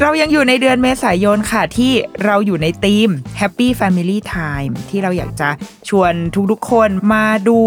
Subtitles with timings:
[0.00, 1.92] เรายังอยู่ในเดือนเมษายนค่ะที่
[2.24, 3.08] เราอยู่ในธีม
[3.40, 5.48] Happy Family Time ที่เราอยากจะ
[5.88, 6.12] ชวน
[6.50, 7.58] ทุกๆคนมาดู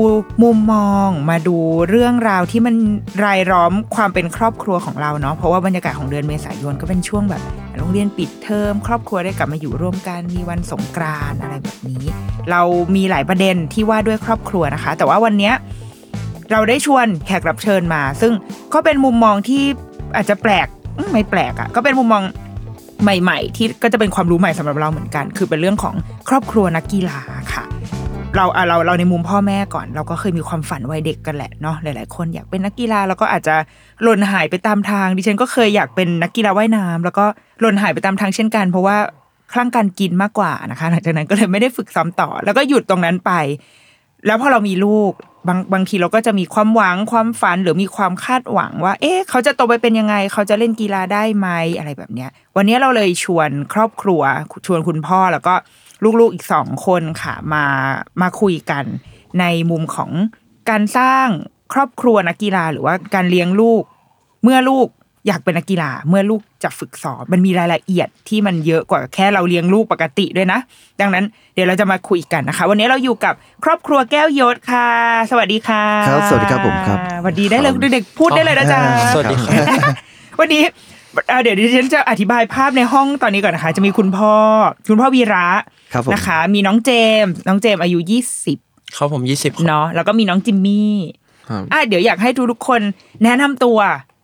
[0.43, 1.57] มุมมอง มาดู
[1.89, 2.75] เรื่องราวที่มัน
[3.25, 7.41] รายล้อมความเป็นครอบครัวของเราเนาะเพราะว่าบรรยากาศของเดือนเมษายนก็เป็นช่วงแบบ
[7.77, 12.03] โรงเรียนปิดเทอมครอบครัวได้กลับมาอยู่ร่วมกันมีวันสงกรานอะไรแบบนี้
[12.51, 12.61] เรา
[12.95, 15.51] มีหลายประเด็นที่ว่าด้วยครอบครัวนะคะ แต่ว่าวันนี้
[16.51, 18.33] เราได้ชวนแขกรับเชิญมา ซึ่ง
[18.73, 19.63] ก็เป็นมุมมองที่
[20.15, 20.67] อาจจะแปลก
[21.11, 22.23] ไม่แปลกอะ่ะก็เป็นมุมมอง
[23.03, 25.95] ใหม่ ๆ ที่ก็จะเป็นความรู้ใหม่สำหรับเราเหมือนกัน คือเป็นเรื่องของ
[26.29, 27.19] ครอบครัวนักกีฬา
[27.53, 27.63] ค่ะ
[28.35, 33.55] เราอะเราเราในมุมพ่อแม่ก่อน เราก็เคยมีความฝันวัยเด็กกันแหละเนาะหลาย ๆ คนอยากเป็นนักกีฬาแล้วก็อาจจะ
[34.03, 37.25] หล่นหายไปตามทาง ดิฉันก็เคยอยากเป็นนักกีฬาว่ายน้ำแล้วก็
[37.61, 38.97] หล่นหายไปตามทางเช่นกัน เพราะว่า
[39.53, 43.31] คลั่งการกินมากกว่านะคะ หลังจากนั้นก็เลยไม่ได้ฝึกซ้อมต่อ แล้วก็หยุดตรงนั้นไป
[44.25, 45.11] แล้วพอเรามีลูก
[45.47, 54.21] บางบางทีเราก็จะมีความหวังความฝันหรือมีความคาดหวังว่า เอ๊ะเขาจะโตไปเป็นยังไง เขาจะเล่นกีฬาได้ไหมอะไรแบบเนี้ย วันนี้เราเลยชวนครอบครัว
[54.65, 55.53] ชวนคุณพ่อแล้วก็
[56.19, 57.65] ลูกๆอีกสองคนค่ะมา
[58.21, 58.83] มาคุยกัน
[59.39, 60.11] ในมุมของ
[60.69, 61.27] การสร้าง
[61.73, 63.83] ครอบครัวนักกีฬาหรือว่าการเลี้ยงลูก
[64.43, 64.87] เมื่อลูก
[65.27, 70.59] อยากเป็นนักกีฬาเมื่อลูกจะฝึกซ้อมมันมีรายละเอียดที่มันเยอะกว่าแค่เราเลี้ยงลูกปกติด้วยนะ
[71.01, 71.23] ดังนั้น
[71.53, 73.33] เดี๋ยวเราจะมาคุยกันนะคะ วันนี้เราอยู่กับ
[73.63, 74.89] ครอบครัวแก้วยศค่ะ
[75.31, 78.79] สวัสดีค่ะครับสวัสดีครับผมครับสวัสดีได้เลยเด็กๆพูดได้เลยนะจ๊ะ
[79.13, 79.55] สวัสดีครับ
[80.39, 80.63] วันนี้
[81.27, 84.33] เอ่อเดี๋ยวดิฉันจะอธิบายภาพในห้องตอนนี้ก่อนนะคะ จะมีคุณพ่อ
[84.89, 85.47] คุณพ่อวีระ
[85.93, 86.91] ครับผมนะคะ มีน้องเจ
[87.23, 88.57] มส์น้องเจมส์อายุยี่สิบ
[88.97, 90.93] ครับผมยี่สิบเนาะแล้วก็มีน้องจิมมี่
[91.49, 92.81] ครับอะเดี๋ยวอยากให้ทุกๆคน
[93.23, 93.79] แนะนำตัว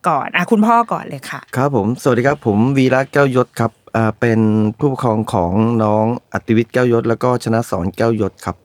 [0.08, 3.72] ก่อนอะคุณพ่อก่อนเลยค่ะ ครับผมสวัสดีครับผมวีระแก้วยศครับ
[4.20, 4.40] เป็น
[4.78, 8.56] ผู้ปกครองของน้องอติวิทย์แก้วยศ แล้วก็ชนะสอนแก้วยศครับ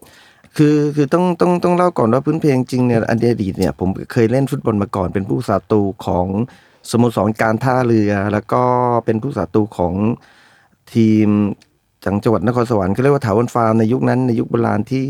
[0.57, 6.25] คือคือต้องต้องต้องเล่าก่อนว่าพื้นเพลงจริงเนี่ยอันอดีตเนี่ยผมเคยเล่นฟุตบอลมาก่อน เป็นผู้สาประตูของ
[6.89, 8.63] สโมสรการท่าเรือ แล้วก็
[9.06, 9.94] เป็นผู้สาประตูของ
[10.94, 11.27] ทีม
[12.06, 15.06] จังจังหวัดนครสวรรค์เขาเรียกว่าถาวรฟาร์มในยุคนั้นในยุคโบราณที่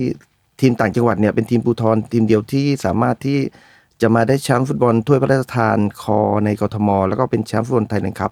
[0.62, 3.40] ทีมต่างจังหวัดเนี่ยเป็นทีมภูทรทีมเดียวที่สามารถที่
[4.02, 8.32] จะมาได้แชมป์ฟุตบอลถ้วยพระราชทานคอในกทม แล้วก็เป็นแชมป์ฟุตบอลไทยนะครับ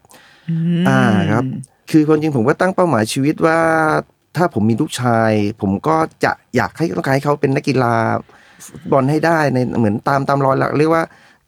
[0.87, 0.99] อ่า
[1.31, 1.43] ครับ
[1.91, 3.59] คือความจริงผมก็ตั้งเป้าหมายชีวิตว่า
[4.35, 7.95] ถ้าผมมีลูกชาย ผมก็จะอยากให้ต้องการให้เขาเป็นนักกีฬา
[8.65, 11.03] ฟุตบอลให้ได้ในเหมือนตามตามรอยหลักเรียกว่า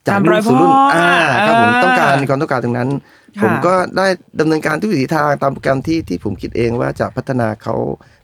[0.07, 1.11] จากตามรรุ่อยนสู่รุ่นพ่ออ่อ่า
[1.47, 2.89] ครับผมอ่าต้องการมีความต้องการตรงนั้น
[3.37, 4.07] ค่ะผมก็ได้
[4.39, 7.75] ดำเนินการทุกวิถีทางตามโปรแกรมที่ที่ผมคิดเอง ว่าจะพัฒนาเขา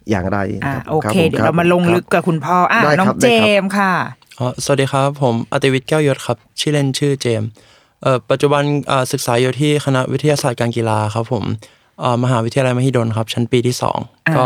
[0.09, 3.93] อย่างไรอะรับโอรับเคผมเดี๋ยวคบเรามาลงลึกกับคุณพ่ออะได้ครับน้องได้เจครับมส์ค่ะ
[4.39, 7.49] อ๋อสวัสดีครับ ผมอติวิทย์แก้วยศครับ ชื่อเล่นชื่อเจมส์
[8.01, 11.43] เอ่อปัจจุบันอ่าศึกษาอยู่ที่คณะวิทยาศาสตร์การกีฬาครับผม
[11.99, 13.97] เอ่อมหาวิทยาลัยมหิดลครับ ชั้นปีที่สอง
[14.27, 14.45] อ่าก็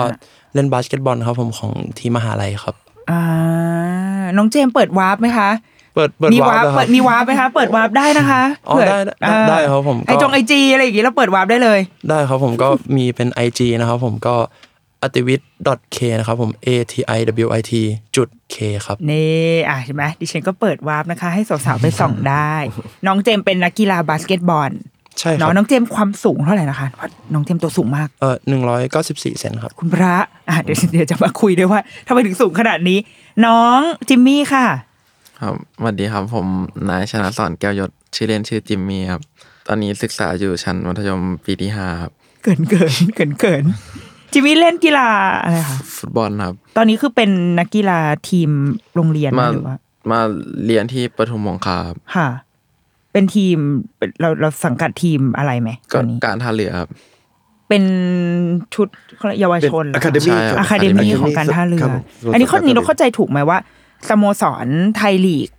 [0.53, 2.75] เล่นบาสเกตบอลครับผมของทีมมหาลัยครับ
[3.09, 3.21] อ่า
[4.37, 5.49] น้องเจมส์เปิดวาร์ปไหมคะ
[5.95, 11.79] เปิดเปิดมีวาร์ปเปิดมีวาร์ปไหมคะ เปิดวาร์ปได้นะคะอ๋อเผื่ได้ได้อ่าได้ครับผมไอจง IG อะไรอย่างงี้เราเปิดวาร์ปได้เลย
[12.09, 14.35] ได้ครับผมก็มีเป็น IG นะครับผมก็
[15.01, 15.49] อติวิทย์
[15.95, 17.73] .k นะครับผม a t i w i t
[18.15, 18.55] จุด k
[18.85, 22.53] ครับ นี่อะเห็นไหมดิฉันก็เปิดวาร์ปนะคะ ให้สาวๆไปส่องได้
[23.07, 24.71] น้องเจมส์เป็นนักกีฬาบาสเกตบอล
[25.19, 30.15] ใช่ครัเนาะบน้องเจมส์ความสูงเท่าไหร่นะคะเพราะน้องเจมส์ตัวสูงมาก เอ่อหนึ่งร้อยเก้าสิบสี่เซนครับ คุณพระ
[30.49, 32.99] อะเดี๋ยวเดี๋ยวจะมาคุยด้วยว่าทำไมถึงสูงขนาดนี้
[33.45, 33.79] น้อง
[34.09, 34.65] จิมมี่ค่ะ
[35.41, 36.47] ครับสวัสดีครับผม
[36.89, 39.21] นายชนะสอนแก้วยศชื่อเล่นชื่อจิมมี่ครับ
[39.67, 42.11] ตอนนี้ศึกษาอยู่ชั้นมัธยมปีที่ห้าครับ
[42.43, 43.63] เกินเกินเกินเกิน
[44.33, 45.07] จิมมี่เล่นกีฬา
[45.43, 47.29] อะไรคะฟุตบอลครับ ตอนนี้คือเป็น
[47.59, 47.99] นักกีฬา
[48.29, 48.49] ทีม
[48.95, 49.75] โรงเรียนไหมมาหรือว่า
[50.11, 50.19] มา
[50.65, 52.27] เรียนที่ปทุมคงคาครับค่ะ
[53.11, 53.57] เป็นทีม
[53.97, 56.89] เป็นเราเราสังกัดทีมอะไรไหมตก็อนนี้การท่าเรือครับ
[57.69, 57.83] เป็น
[58.75, 58.87] ชุด
[59.39, 61.97] เยาวชนเหรอ academy ใช่ครับ academy ของการท่าเรือครับผ
[62.29, 63.57] มอันนี้ข้อนี้เราครับเข้าใจถูกไหมว่า
[64.09, 64.67] สโมสร
[64.97, 65.49] ไทยลีก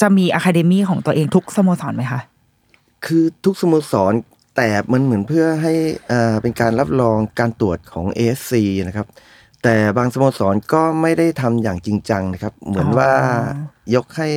[0.00, 2.20] จะมี academy ของตัวเองทุกสโมสรไหมคะ
[3.04, 4.12] คือทุกสโมสร
[4.56, 5.72] แต่มันเหมือนเพื่อให้
[6.08, 8.52] เอ่อเป็นการรับรองการตรวจของ ASC
[8.88, 9.06] นะครับ
[9.62, 13.10] แต่บางสโมสรก็ไม่ได้ทำอย่างจริงจังนะครับ เหมือนว่า
[13.94, 14.28] ยกให้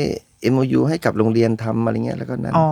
[0.53, 2.67] MOU ให้กับโรงเรียนทำอะไรเงี้ยแล้วก็นั้นอ๋อ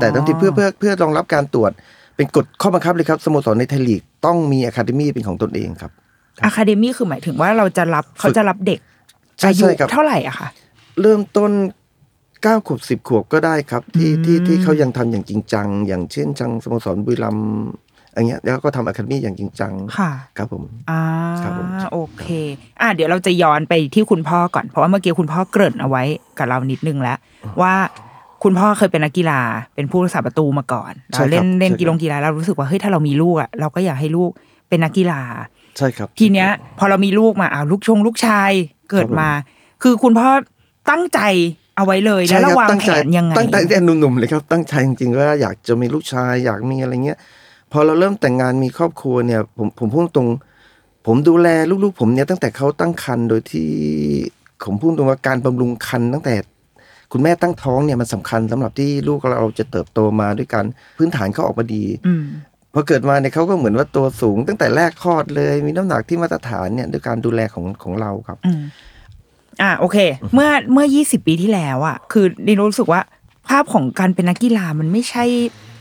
[0.00, 1.72] แต่ทั้งที่เพื่อเพื่อเพื่อรองรับการตรวจ
[2.16, 5.92] เป็นกฎข้อบังคับเลยครับสโมสรในไทยลีกต้องมีอะคาเดมี่เป็นของตนเองครับ
[6.44, 8.80] อะคาเดมี่คือหมายถึงว่าเราจะรับเขาจะรับเด็ก
[9.38, 10.48] ใช่อายุใช่ครับเท่าไหร่อะคะ
[11.00, 11.50] เริ่มต้น
[12.42, 17.46] เก้าขวบสิบขวบก็ได้ครับ ที่ที่ที่เขายังทำอย่างจริงจัง อย่างเช่นจังสโมสรบุรีรัมย์
[18.14, 21.02] อย่างเงี้ยแล้วก็ทำอะคาเดมี่อย่างจริงจังค่ะครับผมอ่า
[21.42, 22.24] ครับผมโอเค
[22.80, 26.02] อ่าเดี๋ยวเราจะย้อนไปที่คุณพ่อก่อน เพราะว่าเมื่อกี้คุณพ่อเกริ่นเอาไว้
[26.38, 27.16] กับเรานิดนึงแล้ว
[27.62, 27.74] ว่า
[28.42, 29.40] คุณพ่อเคยเป็นนักกีฬา
[29.74, 34.30] เป็นผู้รักษาประตูมาก่อนใช่เราครับเล่นเล่นใช่ครับกีฬากีฬาเรารู้สึกว่าเฮ้ยถ้าเรามีลูกอะเราก็อยากให้ลูก
[34.68, 35.20] เป็นนักกีฬา
[35.78, 36.48] ใช่ครับ ทีเนี้ย
[36.78, 38.50] พอเรามีลูกมาอ้าวลูกชงลูกชาย
[38.90, 39.28] เกิดมา
[39.82, 40.28] คือคุณพ่อ
[40.90, 41.20] ตั้งใจ
[41.76, 47.18] เอาไว้เลยแล้วใช่เราครับวางตั้งแผใจนยังไงตั้งแต่แต่หนุ่มๆเลยครับตั้งใจจริงๆว่าอยากจะมีลูกชายอยากมีอะไรเงี้ย
[47.72, 50.28] พอเราเริ่มแต่งงานมีครอบครัวเนี่ย ผมผมพูดตรง
[51.06, 51.48] ผมดูแล
[51.84, 53.68] ลูกๆ ผมเนี่ยตั้งแต่เขาตั้งครรภ์โดยที่
[54.64, 56.34] ผมพูดตรงว่าการบำรุงครรภ์ตั้งแต่
[57.12, 60.64] คุณแม่ตั้งท้องเนี่ยมันสำคัญสำหรับที่ลูกเราจะเติบโตมาด้วยกัน
[60.98, 62.24] พื้นฐานเขาออกมาดีอืม
[62.74, 68.38] พอเกิดมาเนี่ยเขาก็เหมือนว่าตัวสูงตั้งแต่แรกคลอดเลย มีน้ำหนักที่มาตรฐานเนี่ยด้วยการดูแลของของเราครับ
[69.52, 69.98] อืมอ่าโอเค
[70.34, 73.00] เมื่อเมื่อยี่สิบปีที่แล้วอะ คือดินรู้สึกว่า
[73.48, 75.24] ภาพของการเป็นนักกีฬามันไม่ใช่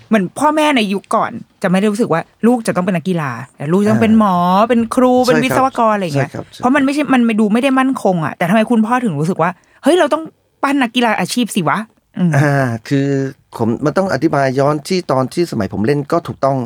[0.07, 1.31] เหมือนพ่อแม่ในยุคก่อน
[1.61, 4.35] จะไม่ได้รู้สึกว่าลูกจะต้องเป็นนักกีฬาแต่ลูกจะต้องเป็นหมอ
[4.69, 9.51] เป็นครูเป็นใช่ครับวิศวกรอะไรอย่างเงี้ยใช่ครับใช่เพราะมันไม่ใช่มันไม่ดูไม่ได้มั่นคงอะแต่ทำไมคุณพ่อถึงรู้สึกว่า
[9.83, 10.23] เฮ้ยเราต้อง
[10.63, 11.77] ปั้นนักกีฬาอาชีพสิวะ
[12.17, 12.53] อืมอ่า
[12.87, 13.07] คือ
[13.57, 16.57] ผมมันต้องอธิบายย้อนที่ตอนที่สมัยผมเล่นก็ถูกต้อง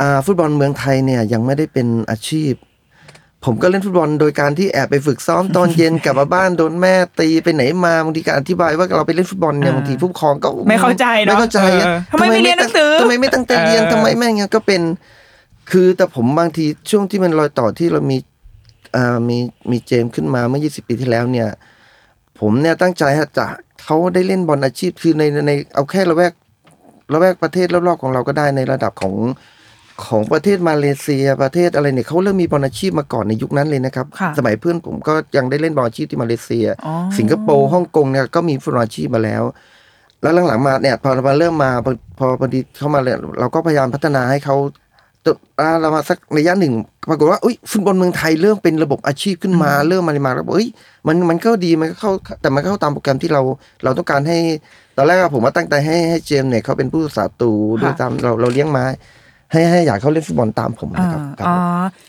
[0.00, 2.52] อ่าฟุตบอลเมืองไทยเนี่ยยังไม่ได้เป็นอาชีพ
[3.46, 14.82] ผมก็เล่นฟุตบอลโดยการที่แอบไปฝึกซ้อมตอนเย็นกลับมาบ้านโดนแม่ตีไปไหนมาบางทีการอธิบายว่าเราไปเล่นฟุตบอลเนี่ยอ่าบางทีผู้ปกครองก็ไม่เข้าใจเนอะไม่เข้าใจเออทำไมไม่เรียนหนังสือทำไมไม่ตั้งใจเรียนเออทำไมแม่งเงี้ยก็เป็น
[15.70, 18.18] คือแต่ผมบางทีช่วงที่มันรอยต่อที่เรามี
[18.96, 19.38] อ่ามี
[19.70, 21.48] มีเจมส์ขึ้นมาเมื่อ 20 ปีที่แล้วเนี่ย
[22.40, 23.46] ผมเนี่ยตั้งใจฮะจะ
[23.84, 26.32] เขาได้เล่นบอลอาชีพคือในในเอาแค่ระแวก
[27.12, 29.14] ระแวกประเทศรอบๆของเราก็ได้ในระดับของ
[30.04, 39.42] ของประเทศมาเลเซียประเทศอะไรเนี่ยเขาเริ่มมีบอลอาชีพมาก่อนในยุคนั้นเลยนะครับค่ะสมัยเพื่อนผมก็ยังได้เล่นบอลอาชีพที่มาเลเซียอ๋อสิงคโปร์ฮ่องกงเนี่ยก็มีฟุตบอลอาชีพมาแล้ว
[40.22, 44.56] แล้วหลังๆมาเนี่ยพอมาเริ่มมาพอพอพอดีเข้ามาเลยเราก็พยายามพัฒนาให้เขา
[45.24, 46.74] จนอ่าเรามาสักระยะหนึ่ง
[47.08, 50.68] ปรากฏว่าอุ้ยฟุตบอลเมืองไทยเริ่มเป็นระบบอาชีพขึ้นมาเริ่มมาเลยมาแล้วบอกเอ้ย
[51.06, 53.42] มันมันก็ดีมันก็เข้าแต่มันก็เข้าตามโปรแกรมที่เรา
[53.84, 54.38] เราต้องการให้
[54.96, 57.50] ตอนแรกอะผมว่าตั้งใจให้ให้เจมส์เนี่ยเขาเป็นผู้รักษาประตู
[57.82, 58.84] ด้วยตามเราเราเลี้ยงมา
[59.52, 61.56] ให้ให้อยากเขาเล่นฟุตบอลตามผมอ่านะครับครับอ๋อ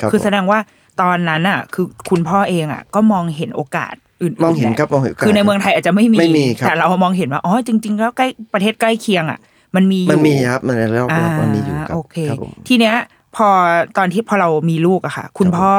[0.01, 0.59] ครับคือผมแสดงว่า
[1.01, 9.39] ตอนนั้นอะ คือคุณพ่อเองอะ ก็มองเห็นโอกาสอื่นๆมองเห็นแหละครับมองเห็นโอกาสคือในเมืองไทยอาจจะไม่มีไม่มีครับแต่เรามองเห็นว่าอ๋อจริง ๆ แล้วใกล้ประเทศใกล้เคียงอะ
[9.75, 12.95] มันมีอยู่มันมีครับมันแล้วอ่ามันมีอยู่ครับโอเคครับผมทีเนี้ย
[13.35, 13.47] พอ
[13.97, 15.71] ตอนที่พอเรามีลูกอะค่ะ คุณครับผมพ่อ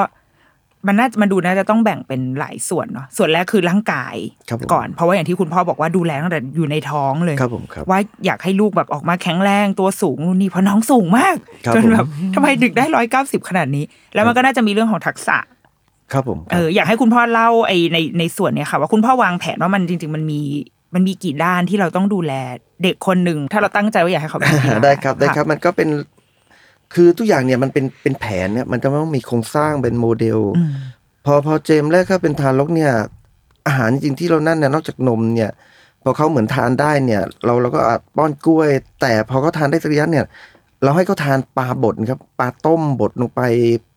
[0.89, 4.17] มันน่ามันดูน่าจะต้องแบ่งเป็นหลายส่วนเนาะส่วนแรกคือร่างกาย
[4.49, 11.37] ครับผมก่อน เพราะว่าอย่างที่คุณพ่อบอกว่าดูแลตั้งแต่อยู่ในท้องเลยครับผมครับว่าอยากให้ลูกแบบออกมาแข็งแรงตัวสูงนู่นนี่เพราะน้องสูงมาก
[11.67, 15.39] ครับจนผมแบบทำไมดึกได้ร้อยเก้าสิบขนาดนี้ แล้วมันก็น่าจะมีเรื่องของทักษะ
[16.13, 20.41] ครับผมครับเอออยากให้คุณพ่อเล่าไอ้ในในส่วนเนี้ยค่ะ ว่าคุณพ่อวางแผนว่ามันจริง ๆ มันมี
[20.95, 22.33] มันมีกี่ด้านที่เราต้องดูแล
[22.83, 25.89] เด็กคนหนึ่งถ้าเราตั้งใจว่าอยากให้เขาเป็นนักกีฬาได้ครับได้ครับะมันก็เป็น
[26.95, 30.73] คือทุกอย่างเนี่ยมันเป็นเป็นแผนเนี่ยมันจะต้องมีโครงสร้างเป็นโมเดลอืม
[31.25, 32.93] พอพอเจมส์แรกเขาเป็นทารกเนี่ย
[33.67, 35.51] อาหารจริงๆที่เรานั่นเนี่ยนอกจากนมเนี่ย
[36.03, 40.25] พอเขาเหมือนทานได้เนี่ย เราเราก็อาจป้อนกล้วย แต่พอเขาทานได้สักระยะเนี่ย
[40.83, 43.41] เราให้เขาทานปลาบดครับปลาต้มบดลงไป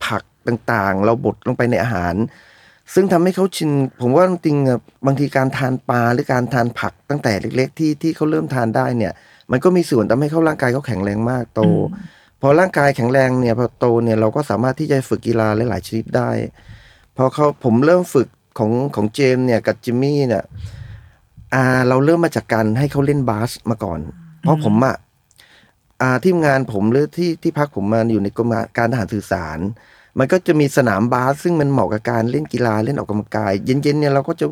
[0.04, 2.14] ผักต่างๆ เราบดลงไปในอาหาร
[2.94, 3.70] ซึ่งทำให้เขาชิน
[4.00, 9.12] ผมว่าจริงๆอะบางทีการทานปลาหรือการทานผักตั้งแต่เล็ก ๆ ที่ที่เขาเริ่มทานได้เนี่ย
[9.50, 11.60] มันก็มีส่วนทำให้เขาร่างกายเขาแข็งแรงมากโต
[12.42, 16.30] พอร่างกายแข็งแรงเนี่ยพอโตเนี่ยเราก็สามารถที่จะฝึกกีฬาหลาย ๆ ชนิดได้
[17.16, 20.44] พอเขาผมเริ่มฝึกของของเจมเนี่ยกับจิมมี่เนี่ย
[21.54, 24.00] อ่าเราเริ่มมาจากการให้เขาเล่นบาสมาก่อน
[24.42, 24.96] เพราะผมอะ
[26.00, 29.58] อ่าที่งานผมหรือที่ที่พักผมมาอยู่ในกรมการทหารสื่อสาร
[30.18, 34.46] มันก็จะมีสนามบาส ซึ่งมันเหมาะกับการเล่นกีฬาเล่นออกกำลังกาย เย็นๆเนี่ยเราก็จะ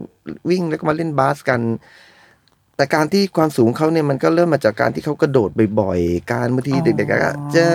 [0.50, 1.61] วิ่งแล้วก็มาเล่นบาสกัน
[2.80, 7.66] แต่การที่ความสูงเขาเนี่ยมันก็เริ่มมาจากการที่เขากระโดดบ่อยๆ การบางทีเด็กๆก็จะ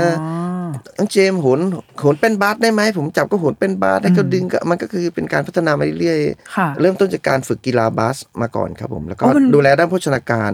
[0.97, 1.59] น้องเจมส์โหน
[1.99, 6.19] โหนเป็นบาสได้ไหมผมจับก็โหนเป็นบาสได้ก็ดึงก็มันก็คือเป็นการพัฒนามาเรื่อย
[6.55, 10.51] ค่ะๆเริ่มต้นจากการฝึกกีฬาบาสมาก่อนครับผม แล้วก็อ๋อมันดูแลด้านโภชนาการ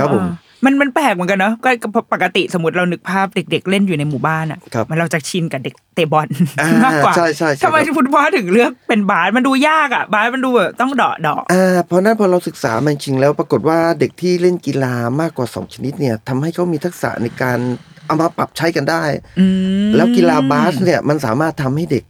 [0.00, 6.28] ครับผมอ่าๆ มันมันแปลกเหมือนกันเนาะก็ก็ปกติสมมติเรานึกภาพเด็ก ๆ เล่นอยู่ในหมู่บ้านอะครับมันเราจะชินกับเด็กเตะบอล
[6.60, 17.58] อ่ามากกว่าใช่ใช่ใช่ทำไมครับคุณพ่อถึงเลือกเป็นบาสมันดูยากอะบาสมันดูแบบต้องเดาะเดาะอ่าเพราะนั้นพอเราศึกษามันจริงแล้วปรากฏว่าเด็กที่เล่นกีฬามากกว่าสองชนิดเนี่ยทำให้เขามีทักษะในการ
[18.06, 19.04] เอามาปรับใช้กันได้
[19.40, 19.46] อื
[19.86, 22.04] มแล้วกีฬาบาสเนี่ยมันสามารถทำให้เด็ก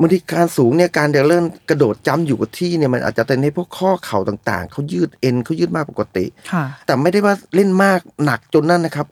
[0.00, 9.06] บางทีการสูงเนี่ยการเดินเลื่อนกระโดดจ้ำอยู่กับที่เนี่ยมันอาจจะเป็นให้พวกข้อเข่าต่างๆเขายืดเอ็นเขายืดมากปกติค่ะแต่ไม่ได้ว่าเล่นมากหนักจนนั่นนะครับ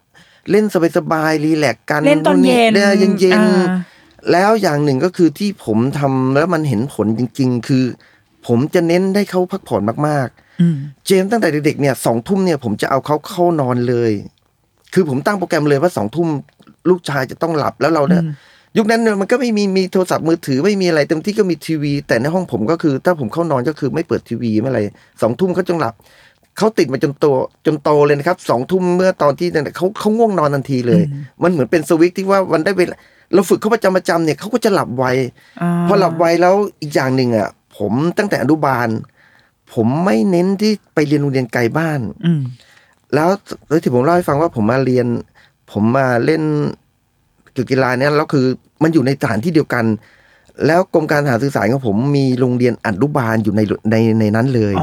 [0.50, 0.64] เล่น
[0.96, 3.66] สบายๆรีแลกซ์กันเล่นตอนเย็นเย็นเย็นๆอ่า
[4.32, 7.84] แล้วอย่างหนึ่งก็คือที่ผมทำแล้วมันเห็นผลจริง ๆ คือ
[8.46, 10.76] ผมจะเน้นให้เขาพักผ่อนมากๆอืม
[11.06, 14.12] เจมส์ตั้งแต่เด็กๆเนี่ยสองทุ่มเนี่ยผมจะเอาเขาเข้านอนเลย
[14.94, 16.28] คือผมตั้งโปรแกรมเลยว่าสองทุ่ม
[16.88, 18.32] ลูกชายจะต้องหลับแล้วเราเนี่ยอืม
[18.76, 24.80] ยุคนั้นเนี่ยมันก็ไม่มีมีโทรศัพท์มือถือไม่มีอะไรเต็มที่ก็มีทีวี แต่ในห้องผมก็คือ ถ้าผมเข้านอนก็คือไม่เปิดทีวีไม่อะไร
[25.22, 25.94] สองทุ่มเขาจงหลับ
[26.58, 27.26] เขาติดมาจนโต
[27.66, 31.02] จนโตเลยนะครับสองทุ่มเมื่อตอนที่เนี่ยเขาเขาง่วงนอนทันทีเลย
[31.42, 32.96] มันเหมือนเป็นสวิตช์ที่ว่าวันได้เวลา
[33.34, 35.10] เราฝึกเขาประจำประจำเนี่ยเขาก็จะหลับไวา
[35.86, 38.88] พอหลับไวแล้วอีกอย่างหนึ่งอะผมตั้งแต่อนุบาล
[39.74, 42.42] ผมไม่เน้นที่ไปเรียนโรงเรียนไกลบ้านอืม
[43.14, 43.30] แล้ว
[43.68, 45.06] แล้วที่ผมเล่าให้ฟังว่าผมมาเรียน
[45.72, 46.42] ผมมาเล่น
[47.70, 48.46] กีฬาเนี่ยแล้วคือ
[48.82, 49.84] มันอยู่ในสถานที่เดียวกัน
[50.66, 54.74] แล้วกรมการทหารสื่อสารของผมมีโรงเรียนอนุบาลอยู่ในในในนั้นเลย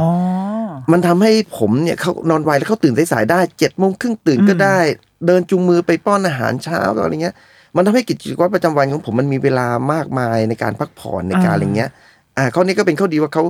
[0.91, 4.77] มันทำให้ผมเนี่ยเขานอนไวแล้วเขาตื่นสายๆได้เจ็ดโมงครึ่งตื่นก็ได้
[5.25, 7.35] เดินจูงมือไปป้อนอาหารเช้าอะไรเงี้ย
[7.75, 11.89] มันทำให้กิจวัตรประจำวันของผมมันมีเวลามากมายในการพักผ่อนในการอะไรเงี้ย
[12.37, 13.43] อ่าข้อนี้ก็เป็นข้อดีว่าเขา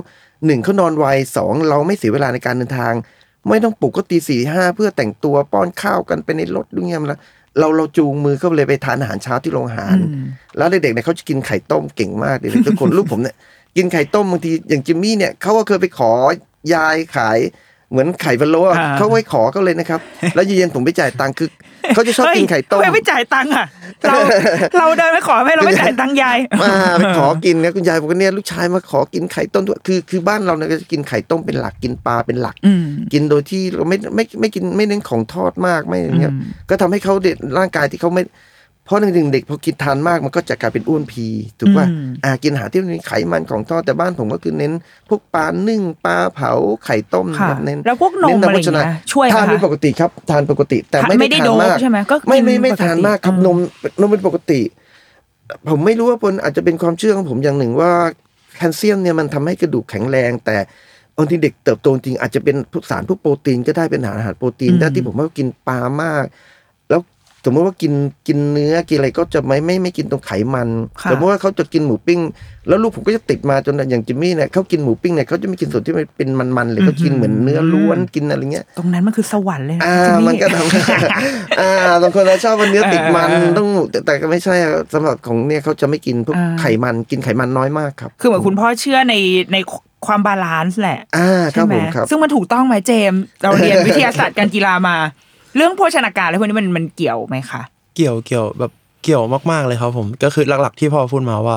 [0.46, 2.92] หนึ่งเขานอนไวสองเราไม่เสียเวลาในการเดินทาง
[3.48, 7.14] ไม่ต้องปลุกก็ตีสี่ห้าเพื่อแต่งตัวป้อนข้าวกันไปในรถด้วยเงี้ยมัน
[7.58, 9.96] เราเราจูงมือเขาเลยไปทานอาหารเช้าที่โรงอาหาร
[10.56, 13.36] แล้วเด็กๆเนี่ยเขาจะกินไข่ต้มเก่งมากเลยทุกคนลูกผมเนี่ย
[13.76, 16.12] กินไข่ต้มบางทีอย่างจิมมี่เนี่ยเขาก็เคยไปขอ
[16.74, 17.38] ยายขาย
[17.92, 20.00] เหมือนไข่พะโล้อะอ่าเขาไว้ขอเขาเลยนะครับ
[20.34, 21.48] แล้วเย็นๆผมไปจ่ายตังค์คือ
[21.94, 23.66] เขาจะชอบกินไข่ต้มเฮ้ยไม่จ่ายตังค์อะ
[24.06, 24.16] เรา
[24.78, 38.22] เราเดินไปขอให้เราไม่จ่ายตังค์ยายมาไปขอกินเนี่ยคุณยายบอกว่าเนี่ยลูกชายมาขอกินไข่ต้มด้วยคือคือบ้านเราเนี่ยก็จะกินไข่ต้มเป็นหลักกินปลาเป็นหลักอืมกินโดยที่เราไม่ไม่ไม่กินไม่เน้นของทอดมากไม่อย่างเงี้ยอืมก็ทำให้เขาเด็กร่างกายที่เขาไม่
[38.84, 41.26] เพราะหนึ่งๆเด็กพอกินทานมากมันก็จะกลายเป็นอ้วนพี
[41.58, 44.72] ถูกป่ะอืมอ่ากินอาหารที่มีไขมันของทอดแต่บ้านผมก็คือเน้น
[45.08, 46.52] พวกปลานึ่งปลาเผา
[46.84, 53.56] ไข่ต้มค่ะแบบเน้นแล้วพวกนมเน้อะไรอย่างเงี้ยช่วยไหมทานเป็นคะปกติครับทานปกติ แต่ไม่ไม่ได้ได้ทานมากโดปใช่ไหมก็กินไม่ไม่ไม่ปกติทานมากครับอืมนม
[54.00, 54.60] นมเป็นปกติ
[55.70, 57.92] ผมไม่รู้ว่าปนอาจจะเป็นความเชื่อของผมอย่างหนึ่งว่า
[58.56, 60.56] แคลเซียมเนี่ยมันทำให้กระดูกแข็งแรง แต่
[61.16, 66.32] บางทีเด็กเติบโตจริงอาจจะเป็นพวกสารพวกโปรตีนก็ได้เป็นอาหารอาหารโปรตีนได้ที่ผมว่ากินปลามากแล้ว
[67.44, 67.92] สมมติว่ากิน
[68.26, 70.68] กินเนื้อกินอะไรก็จะไม่ไม่ไม่กินตรงไขมัน
[71.02, 72.20] ค่ะสมมติว่าเขาจะกินหมูปิ้ง
[72.68, 81.70] แล้วลูกผมก็จะติดมาจนอย่างจิมมี่เนี่ยเขากินหมูปิ้งเนี่ยเขาจะไม่กินส่วนที่มันเป็นมันๆเลยเขากินเหมือนเนื้อล้วนกินอะไรเงี้ย ตรงนั้นมันคือสวรรค์เลยนะอ่าจิมันก็ทำอ่า
[82.02, 89.14] บางคนเราชอบว่าเนื้อติดมันเออต้องแต่แต่ก็ไม่ใช่อะสำหรับของเนี่ยเขาจะไม่กินพวกอ่าไขมันกินไขมันน้อยมากครับ คือเหมือนคุณพ่อเชื่อใน
[89.52, 89.56] ใน
[90.06, 94.96] ความ balance แหละอ่าครัใช่บไหมผมครับซึ่งมันถูกต้องไหมเจมส์เราเรียนวิทยาศาสตร์การกีฬามา
[95.56, 97.62] เรื่องโภชนาการอะไรพวกนี้มันมันเกี่ยวไหมคะ
[97.96, 101.56] เกี่ยวเกี่ยวแบบเกี่ยวมากๆเลยครับผมก็คือหลักๆที่พ่อพูดมาว่า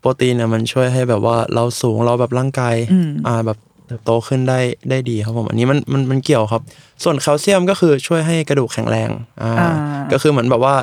[0.00, 4.60] โปรตีนเนี่ยมันช่วยให้แบบว่าเราสูงเราแบบร่างกายอืมอ่าแบบเติบโตขึ้นได้
[4.90, 6.62] ได้ดีครับผมอันนี้มันมันมันเกี่ยวครับ
[7.04, 9.10] ส่วนแคลเซียมก็คือช่วยให้กระดูกแข็งแรง
[9.42, 9.70] อ่าอ่า
[10.12, 10.74] ก็คือเหมือนแบบว่า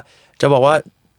[0.41, 0.75] จะบอกว่า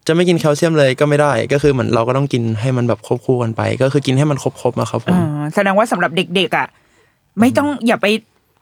[0.06, 6.66] จะไม่กินแคลเซียมเลยก็ไม่ได้ ก็คือเหมือนเราก็ต้องกินให้มันแบบควบคู่กันไป ก็คือกินให้มันครบๆอะครับผมอ่าแสดงว่าสำหรับเด็กๆอะ
[7.40, 8.06] ไม่ต้องอย่าไป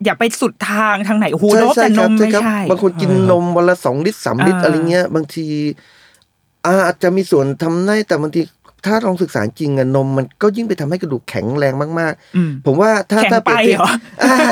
[0.04, 5.46] อย่าไปสุดทางทางไหนโอ้โหโดบแต่นมไม่ครับใช่บางคนกินนมวันละสองลิตรสามลิตรอ่าอะไรเงี้ย บางที
[6.66, 8.40] อาอาจจะมีส่วนทำได้แต่บางที
[8.86, 13.92] ถ้าลองศึกษาจริงอะนมมันก็ยิ่งไปทำให้กระดูกแข็งแรงมากอืมๆผมว่าถ้าแข็งถ้าไปเปรียบเทียบเหรอ
[14.22, 14.50] อ่า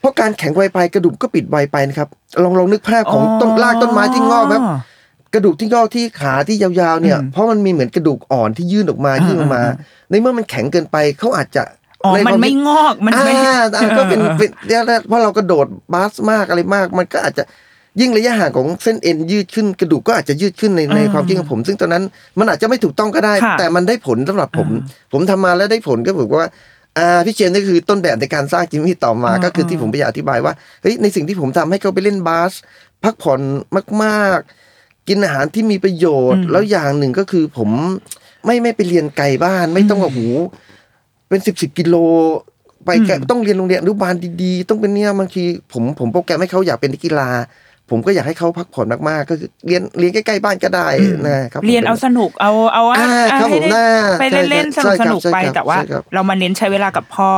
[0.00, 2.08] เพราะการแข็งไวไปกระดูกก็ปิดไวไปนะครับ
[2.44, 4.62] ลองลองนึกภาพของต้นรากต้นไม้ที่งอกครับ
[5.34, 9.74] กระดูกที่งอกที่ขาที่ยาวๆเนี่ยอืมเพราะมันมีเหมือนกระดูกอ่อนที่ยื่นออกมาอ่ายื่นออกมาอ่า
[10.10, 11.62] ในเมื่อมันแข็งเกินไปเขาอาจจะ
[12.04, 17.44] อ๋อใความันไม่คิดงอก มันไม่อ่าอ่าก็เป็นเป็นเนี่ยนะเพราะเรากระโดดบาสมากอะไรมาก มันก็อาจจะ
[18.00, 22.04] ยิ่งระยะห่างของเส้นเอ็นยืดขึ้นกระดูกก็อาจจะยืดขึ้นในในอืมความคิดของผม ซึ่งตอนนั้น
[22.38, 26.46] มันอาจจะไม่ถูกต้องก็ได้ค่ะแต่มันได้ผลสำหรับผมอ่าผมทำมาแล้วได้ผลก็บอกว่า
[26.98, 30.52] อ่าพี่เจมส์นี่คือต้นแบบในการสร้างจิมมี่ต่อมาอ่าก็คือที่ผมพยายามอธิบายว่า
[30.82, 32.52] เฮ้ยในสิ่งที่ผมทำให้เขาไปเล่นบาส
[33.04, 33.40] พักผ่อน
[34.04, 37.70] มากๆ กินอาหารที่มีประโยชน์อืมแล้วอย่างหนึ่งก็คือผม
[38.46, 40.28] ไม่ไม่ไปเรียนไกลบ้านไม่ต้องว่าหู
[41.28, 41.96] เป็นสิบสิบกิโล
[42.84, 47.28] ไปแกะอืมต้องเรียนโรงเรียนอนุบาลดีๆ ต้องเป็นเนี่ยบางทีผมผมโปรแกรมให้เขาอยากเป็นนักกีฬา
[47.90, 53.86] ผมก็อยากให้เขาพักผ่อนมากๆก็คือเรียนเรียนใกล้ๆบ้านก็ได้อืมนะครับเรียนเอาสนุกเอาเอาอ่าครับให้ผมได้น่า
[54.20, 57.30] ไปเล่นๆสใช่นุกครับสนุกไปใช่ครับแต่ว่าใช่ครับเรามาเน้นใช้เวลากับพ่อ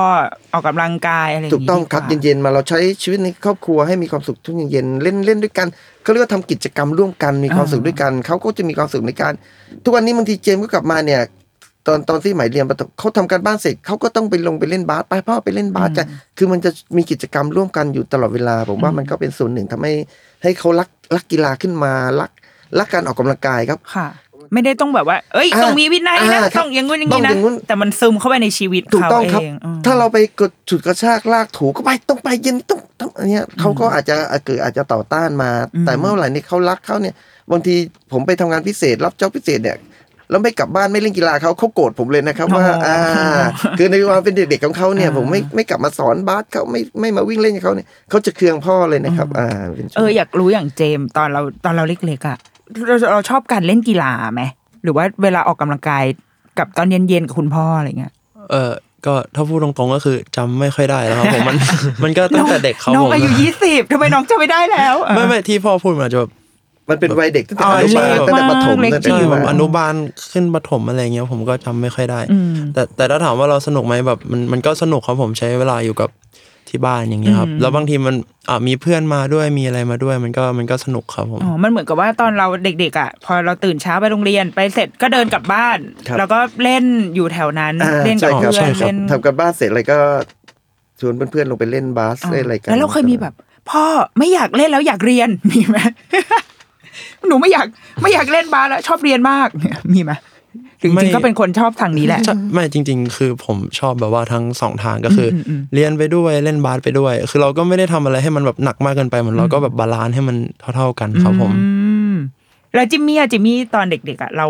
[0.52, 5.66] ออกกำลังกายอะไรอย่างถูกนี้ต้องครับดีกว่าเย็นๆมาเราใช้ชีวิตในครอบครัวให้มีความสุขทุกเย็นๆเล่นเล่นด้วยกัน
[6.02, 9.32] เขาเรียกว่าทำกิจกรรมร่วมกันมีความสุขด้วยกันเขาก็จะมีความสุขในการ
[9.85, 11.20] ทุกวันนี้บางทีเจมส์ก็กลับมาเนี่ย
[11.87, 16.06] ตอนตอนที่ใหม่เรียนประถมเขาทำการบ้านเสร็จเขาก็ต้องไปลงไปเล่นบาสไปพ่อไปเล่นบาสกัน
[16.38, 19.92] คือมันจะมีกิจกรรมร่วมกันอยู่ตลอดเวลา ผมว่ามันก็เป็นส่วนหนึ่งทำให้
[20.42, 22.30] ให้เขารักรักกีฬาขึ้นมารัก
[22.78, 24.08] รักการออกกำลังกายครับค่ะ
[24.52, 37.14] ไม่ได้ต้องแบบว่า เอ้ยอ่าต้องมีวินัยนะอ่าครับต้องอย่างงู้นอย่างต้อนี้งนะอย่างงู้นแต่มันซึมเข้าไปในชีวิตถูกเขาต้องครับเองอืมถ้าเราไปกดฉุดกระชากลากถูก็ไปต้องไปเย็นต้องต้องอันเนี้ยเขาก็อาจจะเกิดอาจจะต่อต้านมาอืมแต่เมื่อไหร่นี่เขารักเขาเนี่ย
[37.50, 37.75] บางที
[38.12, 39.76] ผมไปทำงานพิเศษรับจ็อบพิเศษเนี่ย
[40.30, 42.99] แล้วไม่กลับบ้านไม่เล่นกีฬาเขาเขาโกรธผมเลยนะครับว่าอ่า
[43.78, 52.37] คือในความเป็นเด็กๆของเขาเนี่ย ผมไม่ไม่กลับมาสอนบาสเขาไม่ไม่มาวิ่งเล่นกับเขาเนี่ยเขาจะเคืองพ่อเลยนะครับ อ่าเป็นช่วงเอออยากรู้อย่างเจมส์ตอนเราตอนเราเล็กๆอะ
[52.87, 54.42] เราเราชอบการเล่นกีฬาไหม
[54.82, 56.04] หรือว่าเวลาออกกำลังกาย
[56.58, 58.12] กับตอนเย็นๆกับคุณพ่ออะไรเงี้ย
[58.52, 58.72] เออ
[59.06, 61.56] ก็ถ้าพูดตรงๆก็คือจำไม่ค่อยได้แล้วครับผมมัน
[62.04, 66.30] มันก็ตั้งแต่เด็กครับน้องผมอายุยี่สิบทำไมน้องจำไม่ได้แล้วเออไม่ไม่ที่พ่อพูดมาจะแบบ
[66.90, 69.94] มันเป็นวัยเด็กตั้งแต่อ๋ออนุบาลเล็กตั้งแต่ประถมมากตั้งแต่ใช่อนุแบบาลบอนุบาล
[70.32, 76.11] ขึ้นประถมอะไรเงี้ยผมก็จำไม่ค่อยได้อืมแต่แต่ถ้าถามว่าเราสนุกไหมแบบมันมันก็สนุกครับผมใช้เวลาอยู่กับ
[76.68, 78.14] ที่บ้านอย่างเงี้ยครับอืมแล้วบางทีมัน
[78.49, 85.78] อ่ามีเพื่อนมาด้วยมีอะไรมาด้วยมันก็มันก็สนุกครับผมอ๋อมันเหมือนกับว่าตอนเราเด็กๆอะพอเราตื่นเช้าไปโรงเรียนไปเสร็จก็เดินกลับบ้าน
[86.09, 89.99] ครับแล้วก็เล่นอยู่แถวนั้นอ่าเล่นกับใช่คเพื่รับอนใช่ครับเล่นทำกันบ้านเสร็จอะไรก็
[91.00, 93.35] ชวนเพื่อนๆลงไปเล่นบาสอ๋อเล่นอะไรกันแล้วเราเคยมีแบบ
[93.70, 93.85] พ่อ
[94.18, 95.78] ไม่อยากเล่นแล้วอยากเรียนมีไหม
[97.28, 97.66] หนูไม่อยาก
[98.02, 99.49] ไม่อยากเล่นบาสแล้วชอบเรียนมาก
[99.95, 100.12] มีไหม
[100.80, 110.37] หรือจไม่ริงๆก็เป็นคนชอบทางนี้แหละใช่ไม่จริง ๆ คือผมชอบแบบว่าทั้งสองทางก็คืออมอืมเรียนไปด้วยเล่นบาสไปด้วย คือเราก็ไม่ได้ทำอะไรให้มันแบบหนักมากเกินไปเหมือนเราก็แบบ balance ให้มัน
[110.75, 111.64] เท่า ๆกันครับผมอื
[112.12, 112.14] ม
[112.75, 114.47] แล้วจิมมี่อะจิมมี่ตอนเด็กๆอะเรา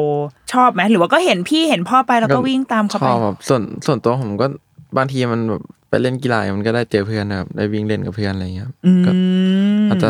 [0.53, 4.47] ชอบไหมหรือว่าก็เห็นพี่เห็นพ่อไปแล้วก็วิ่งตามชเขาไปอบแบบส่วนส่วนตัวผมก็
[4.97, 9.11] บางทีมันแบบไปเล่นกีฬามันก็ได้เจอเพื่อนนะครับได้วิ่งเล่นกับเพื่อนอะไรเงี้ยครับอืมก็
[9.89, 10.09] อาจจะ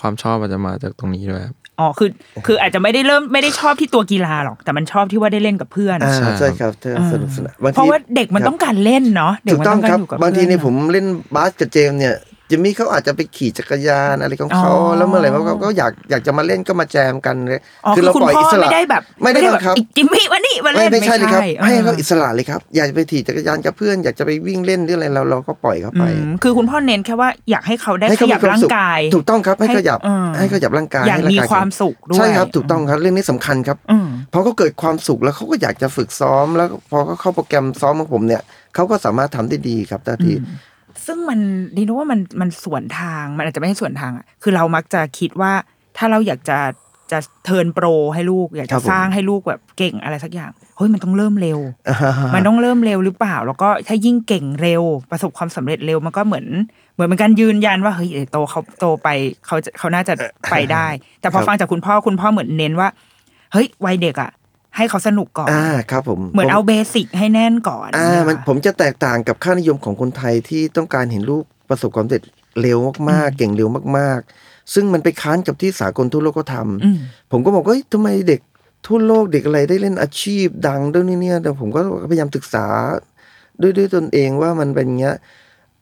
[0.00, 2.08] ความชอบอาจจะมาจากตรงนี้ด้วยครับ อ๋อคือ
[2.46, 12.14] คืออาจจะไม่ได้เริ่มไม่ได้ชอบที่ตัวกีฬาหรอก แต่มันชอบที่ว่าได้เล่นกับเพื่อนอ่าใช่ใช่ครับเธออ่าสนุกสนานบางเพทีราะว่าเด็กมันต้องการเล่นเนาะเด็กถูกมันต้อต้องงคการรับอยู่กับบางทีพื่อเนี่ยผมเล่นบาสกับเจมส์เนี่ย
[12.50, 38.42] จิมมี่เขาอาจจะไปขี่จักรยานอะไรของเขาอ๋อ แล้วเมื่อไหร่เขาก็อยากอยากจะมาเล่นก็มาแจมกันเลยอ๋อคือคุณพ่อไม่ได้แบบไม่ได้แบบังคับ อีกจิมมี่วันนี้มาไม่เล่นไม่ใช่เลยครับออให้เขาอิสระเลยครับ อยากจะไปขี่จักรยานกับเพื่อน อยากจะไปวิ่งเล่นหรืออะไรเราเราก็ปล่อยเขาไป อืมคือคุณพ่อเน้นแค่ว่าอยากให้เขาได้ให้ขเขายัมีบควาร่ามงสุขกาย ถูกต้องครับให้ให้ขยับเออให้ขยับร่างกายอย่างให้ร่มีกความสุขด้วย ใช่ครับถูกต้องครับเรื่องนี้สำคัญครับอืม พอเขาเกิดความสุขแล้วเขาก็อยากจะฝึกซ้อมแล้วพอเขาเข้าโปรแกรมซ้อมของผมเนี่ย
[38.74, 40.32] เขาก็สามารถทำได้ดีครับตาที
[41.08, 41.40] ซึ่งมัน
[41.76, 45.52] ดีนะว่ามันมันสวนทางมันอาจจะไม่ใช่สวนทางอะคือเรามักจะคิดว่า
[45.96, 46.58] ถ้าเราอยากจะ
[47.12, 51.58] จะเทิร์นโปรให้ลูก อยากครัจะบผมสร้างให้ลูกแบบเก่งอะไรสักอย่างเฮ้ยมันต้องเริ่มเร็ว
[52.34, 56.46] มันต้องเริ่มเร็วหรือเปล่า แล้วก็ถ้ายิ่งเก่งเร็ว ประสบความสำเร็จเร็วมันก็เหมือน
[56.94, 59.08] เหมือนเป็นการยืนยันว่าเฮ้ยเดี๋ยวโตเขาโตไป
[59.46, 60.14] เขาจะเขาน่าจะ
[60.50, 60.86] ไปได้
[61.20, 62.88] แต่พอครับฟังจากคุณพ่อคุณพ่อเหมือนเน้นว่า
[63.52, 64.30] เฮ้ยวัยเด็กอะ
[64.78, 72.22] ให้เขาสนุกก่อนอ่าครับผมเหมือนผเอาเบสิกให้แน่นก่อนอ่ามันเยผมจะแตกต่างกับค่านิยมของคนไทยที่ต้องการเห็นลูกประสบความสำเร็จ
[72.62, 72.78] เร็ว
[73.10, 78.40] มากๆ เก่งเร็วมากๆ ซึ่งมันไปค้านกับที่สากลทั่วโลกเขาทอืมำผมก็บอกว่าเฮ้ยทำไมเด็ก
[78.86, 82.66] ทั่วโลกเด็กอะไรได้เล่นอาชีพดังด้วยนี่เนี่ยแต่ผมก็พยายามศึกษา
[83.62, 85.16] ด้วยด้วยตนเองว่ามันเป็นอย่างเงี้ย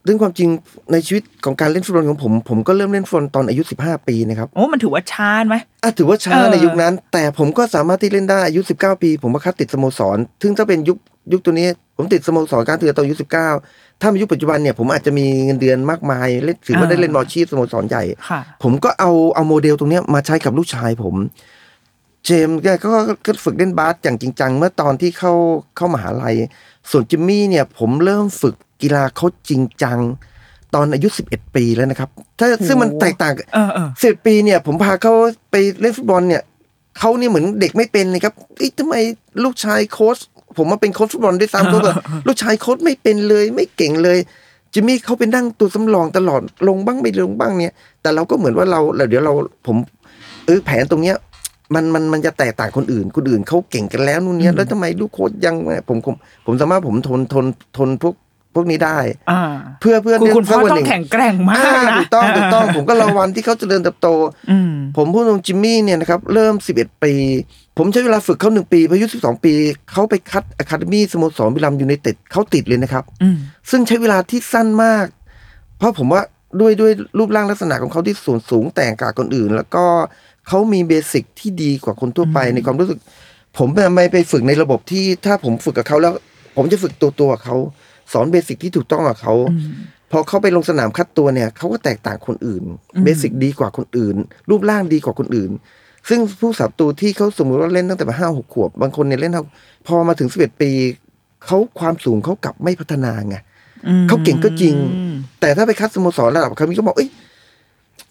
[0.06, 0.48] เรื่องความจริง
[0.92, 10.98] ในชีวิตของการเล่นฟุตบอลของผม ผมก็เริ่มเล่นฟุตบอลตอนอายุ 15 ปีนะครับโอ้มันถือว่าช้าไหมอะถือว่าช้าเออในยุคนั้น แต่ผมก็สามารถที่เล่นได้อายุ 19 ปี ผมมาคัดติดสโมสรซึ่งถ้าเป็นยุค
[11.32, 13.16] ยุคตัวนี้ผมติดสโมสรการเตือนตอนอายุ
[13.58, 21.14] 19 ถ้าเป็นยุคปัจจุบันเนี่ยผมอาจจะมีเงินเดือนมากมายเล่นถือว่าได้เล่นบอลชีพสโมสรใหญ่ค่ะผมก็เอาเอาโมเดลตรงเนี้ยมาใช้กับลูกชายผม
[22.26, 22.92] เจมส์แกก็
[23.26, 25.32] ก็ฝึกเล่นบาสอย่างจริงจังเมื่อตอนที่เข้า
[25.76, 26.34] เข้ามหาลัย
[26.90, 29.98] ส่วนจิมมี่เนี่ยผมเริ่มฝึกกีฬาเขาจริงจัง
[30.74, 32.08] ตอนอายุ 11 ปีแล้วนะครับ
[32.38, 35.14] ถ้าซึ่งมันแตกต่างเออเออสิบปีเนี่ย ผมพาเขา
[35.50, 36.42] ไปเล่นฟุตบอลเนี่ย
[36.98, 38.94] เขานี่เหมือนเด็กไม่เป็นเลยครับเอ้ยทำไม
[39.44, 40.18] ลูกชายโค้ช
[40.56, 44.18] ผมมาเป็นโค้ชฟุตบอลด้วยซ้ำเขาแบบลูกชายโค้ชไม่เป็นเลย ไม่เก่งเลย
[44.72, 49.32] จิมมี่เขาเป็นนั่งตัวสำรองตลอดลงบ้างไม่ลงบ้างเนี่ย แต่เราก็เหมือนว่าเราเราเดี๋ยวเรา
[49.66, 49.76] ผม
[50.46, 51.16] เออแผนตรงเนี้ย
[51.74, 55.54] มันมันมันจะแตกต่างคนอื่น คนอื่นเขาเก่งกันแล้วนู่นเนี่ยแล้วทำไมลูกโค้ชยัง
[55.88, 56.14] ผมผม
[56.46, 57.46] ผมสามารถผมทนทน
[57.78, 58.14] ทนพวก
[58.54, 58.98] พวกนี้ได้
[59.30, 59.42] อ่า
[59.80, 64.08] เพื่อเพื่อคุณคุณพ่อสักวันต้อหงนึ่แข็งแกร่งมากอ่านะถูกต้องถูกต้องผมก็รอวันที่เขาเจะเดินเติบโต
[64.50, 67.12] อืมผมพูดตรงจิมมี่เนี่ยนะครับเริ่ม11ปี
[67.78, 69.52] ผมใช้เวลาฝึกเขาหนึ่งปีพออายุ12ปี
[69.92, 73.36] เขาไปคัด academy สโมสรบุรีรัมย์ยูไนเต็ดเขาติดเลยนะครับอืม
[73.70, 75.06] ซึ่งใช้เวลาที่สั้นมาก
[75.78, 76.22] เพราะผมว่า
[76.60, 79.84] ด้วยด้วยรูปร่างลักษณะของเขาที่ส่วนสูงแตกต่างคนอื่น แล้วก็
[80.48, 82.98] เขามี basic ที่ดีกว่าคนทั่วไปในความรู้สึก
[83.58, 86.14] ผมไม่ไปฝึกในระบบที่ถ้าผมฝึกกับเขาแล้ว
[86.56, 87.56] ผมจะฝึกตัวตัวเขา
[88.12, 89.34] สอน basic ที่ถูกต้องกับเขา
[90.10, 92.62] พอเขาไปลงสนามคัดตัวเนี่ยเขาก็แตกต่างคนอื่น
[92.94, 94.16] อืมเบสิกดีกว่าคนอื่น
[94.50, 95.50] รูปร่างดีกว่าคนอื่น
[96.08, 99.44] ซึ่งผู้สับตูที่เขาสมมติว่าเล่นตั้งแต่ห้าหกขวบบางคนเนี่ยเล่นเท่า
[99.86, 100.70] พอมาถึงสิบเอ็ดปี
[101.44, 103.36] เขาความสูงเขากลับไม่พัฒนาไง
[103.88, 104.74] อืมเขาเก่งก็จริง
[105.40, 107.10] แต่ถ้าไปคัดสโมสรระดับเขามีก็บอกเอ้ย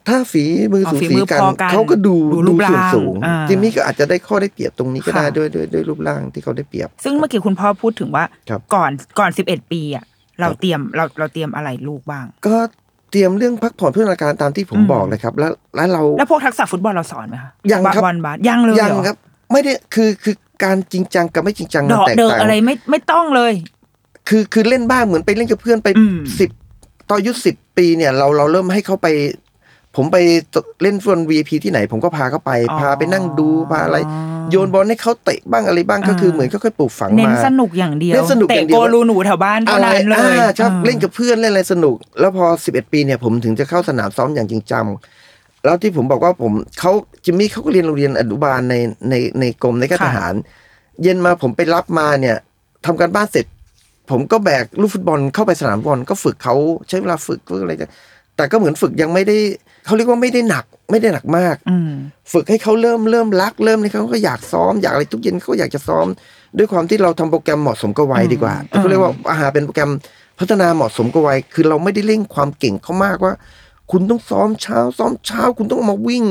[0.08, 10.04] ถ้าฝีมืออ๋อสูฝีสีมือกันพอกันเขาก็ดูดูรูดูปร่างส่วนสูงอ่าจิมมี่ก็อาจจะได้ข้อได้เปรียบตรงนี้ก็ได้ค่ะด้วยด้วยด้วยรูปร่างที่เขาได้เปรียบ ซึ่งเมื่อกี้คุณพ่อพูดถึงว่าครับก่อนก่อนสิบเอ็ดปีอะ
[10.40, 12.56] เราครับเตรียมเราเราเตรียมอะไรลูกบ้าง ก็
[13.12, 19.18] เตรียมเรื่องพักผ่อนเพื่ออาการตามที่ผมอืมบอกเลยครับ แล้วแล้วเราแล้วพวกทักษะฟุตบอลเราสอนไหมคะยังครับบอลบาสยังเลยยังเหอครับ
[19.52, 23.54] ไม่ได้คือคือการจริงจังกับไม่จริงจังดมันอกแตกเดิกต่างอะไรไม่ไม่ต้องเลย
[24.30, 26.50] คือคือเล่นบ้างเหมือนไปเล่นกับเพื่อนไปอืมสิบ
[27.10, 29.08] ตอนอายุสิบปีเนี่ยเราเราเริ่มให้เขาไป
[29.96, 30.18] ผมไป
[30.82, 33.98] เล่นฟุตบอล VIP ที่ไหน ผมก็พาเขาไปอ๋อพาไปนั่งดูพาอะไร
[34.52, 44.86] โยนบอลให้เขาเตะบ้างอะไรบ้างก็คือเหมือนค่อยๆปลูกฝังเน้นมาสนุกอย่างเดียวเน้นสนุกอย่างเดียวเตะโกลูหนูแถวบ้านเท่าอะไรนั้นเลยอ่าชอบอ่าเล่นกับเพื่อนเล่นอะไรสนุก แล้วพอ 11 ปีเนี่ยผมถึงจะเข้าสนามซ้อมอย่างจริงจัง
[45.66, 46.92] แล้วที่ผมบอกว่าผมเขา
[47.26, 48.76] จิมมี่เขาก็เรียนโรงเรียนอนุบาลใน
[49.10, 50.34] ในในกรมในข้าทหาร
[51.04, 52.38] เย็นมาผมไปรับมาเนี่ย
[52.86, 53.46] ทำการบ้านเสร็จ
[54.10, 56.56] ผมก็แบกลูกฟุตบอลเข้าไปสนามบอลก็ฝึกเขา
[56.90, 57.88] ใช้เวลาฝึกฝึกอะไรแต่
[58.36, 59.38] แต่ก็เหมือนฝึกยังไม่ได้
[59.86, 61.92] เขาเรียกว่าไม่ได้หนัก ไม่ได้หนักมากอืม
[62.32, 66.08] ฝึกให้เขาเริ่มเริ่มรักเริ่มเลยเขาก็อยากซ้อมอยากอะไรทุกเย็นเขาก็อยากจะซ้อม
[66.58, 69.92] ด้วยความที่เราทำโปรแกรมเหมาะสมกับวัยดีกว่าเขาเรียกว่าอาหารเป็นโปรแกรม
[70.40, 73.34] พัฒนาเหมาะสมกับวัยคือเราไม่ได้เร่งความเก่งเขามากว่า
[73.92, 76.26] คุณต้องซ้อมเช้า ซ้อมเช้า คุณต้องมาวิ่ง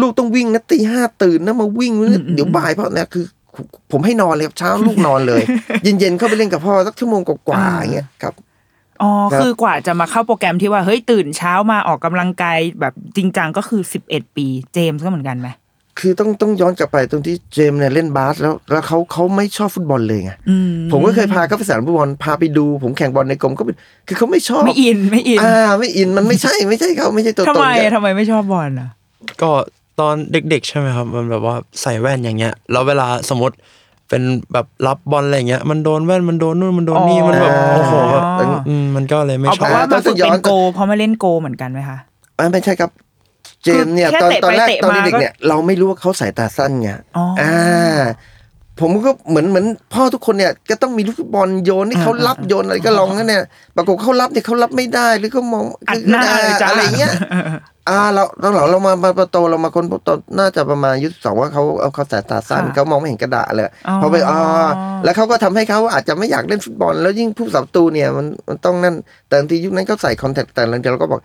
[0.00, 3.24] ลูกต้องวิ่งนะตีห้าตื่นนะมาวิ่งนะเดี๋ยวบ่ายเพราะเนี่ยคือ
[3.92, 5.42] ผมให้นอนเลยครับเช้าลูกนอนเลย
[5.82, 8.34] เย็นๆเข้าไปเล่นกับพ่อสักชั่วโมงกว่าๆอย่างเงี้ยครับ
[9.02, 15.48] อ๋อครับคือกว่าจะมาเข้าโปรแกรมที่ว่าเฮ้ยตื่นเช้ามาออกกำลังกายแบบจริงจังก็คือสิบเอ็ดปี เจมส์ก็เหมือนกันไหม
[15.98, 23.76] คือต้องต้องย้อนกลับไปตรงที่เจมส์เนี่ยเล่นบาสแล้วแล้วเขาเขาไม่ชอบฟุตบอลเลยไงอืมผมก็เคยพาเขาไปสนามฟุตบอลพาไปดู ผมแข่งบอลในกรมก็เป็น
[24.08, 28.88] คือเขาไม่ชอบไม่อินไม่อินอ่าไม่อินมันไม่ใช่ไม่ใช่เขาไม่ใช่ตัวทำตนไมกันอะทำไมไม่ชอบบอลอะ
[29.42, 29.50] ก็
[30.00, 33.56] ตอนเด็ก ๆ ใช่ไหมครับ มันแบบว่าใส่แว่นอย่างเงี้ยแล้วเวลาสมมติ
[34.08, 38.24] เป็นแบบรับบอลอะไรเงี้ยมันโดนแว่นมันโดนนู่นมันโดนนี่มันแบบอ๋อโอ้โหแบบ
[38.68, 41.98] อืมมันก็เลยไม่เอาชเพอบราะว่าต้มาองฝึกย้อเป็นนโกเพราะมาเล่นโกเหมือนกันไหมคะ
[42.38, 42.90] อ่าไม่ใช่ครับ
[43.62, 48.02] เจมส์เนี่ยคือแค่ตอนเตะตอนแรกไปเตะตอนมาเด็กๆเนี่ยเราไม่รู้ว่าเขาสายตาสั้นไงอ๋ออ่อ่า
[48.80, 53.42] ผมก็เหมือนเหมือนพ่อทุกคนเนี่ยก็ต้องมีลูกฟุตบอลโยนที่เขารับโยนอะไรก็ลองนั่นเนี่ย
[53.76, 57.12] ปรากฏเขารับเนี่ยเขารับไม่ได้หรือเขามองอัดหน้าเลยจ้าอะไรเงี้ย
[57.88, 64.38] อ่าเราตอนหลังเรามามาประโตเรามาคนพบตอนน่าจะประมาณอายุสองว่าเขาเอาเขาสายตาสั้นค่ะเขามองไม่เห็นกระดาษเลยอ๋อพอไปอ่า
[65.04, 68.94] แล้วเขาก็ทำให้เขาอาจจะไม่อยากเล่นฟุตบอล แล้วยิ่งผู้สับประตูเนี่ยมันมันต้องนั่น
[69.28, 71.20] แต่บางทียุคนั้นเขาใส่คอนแทคแต่ละเดียวเราก็บอก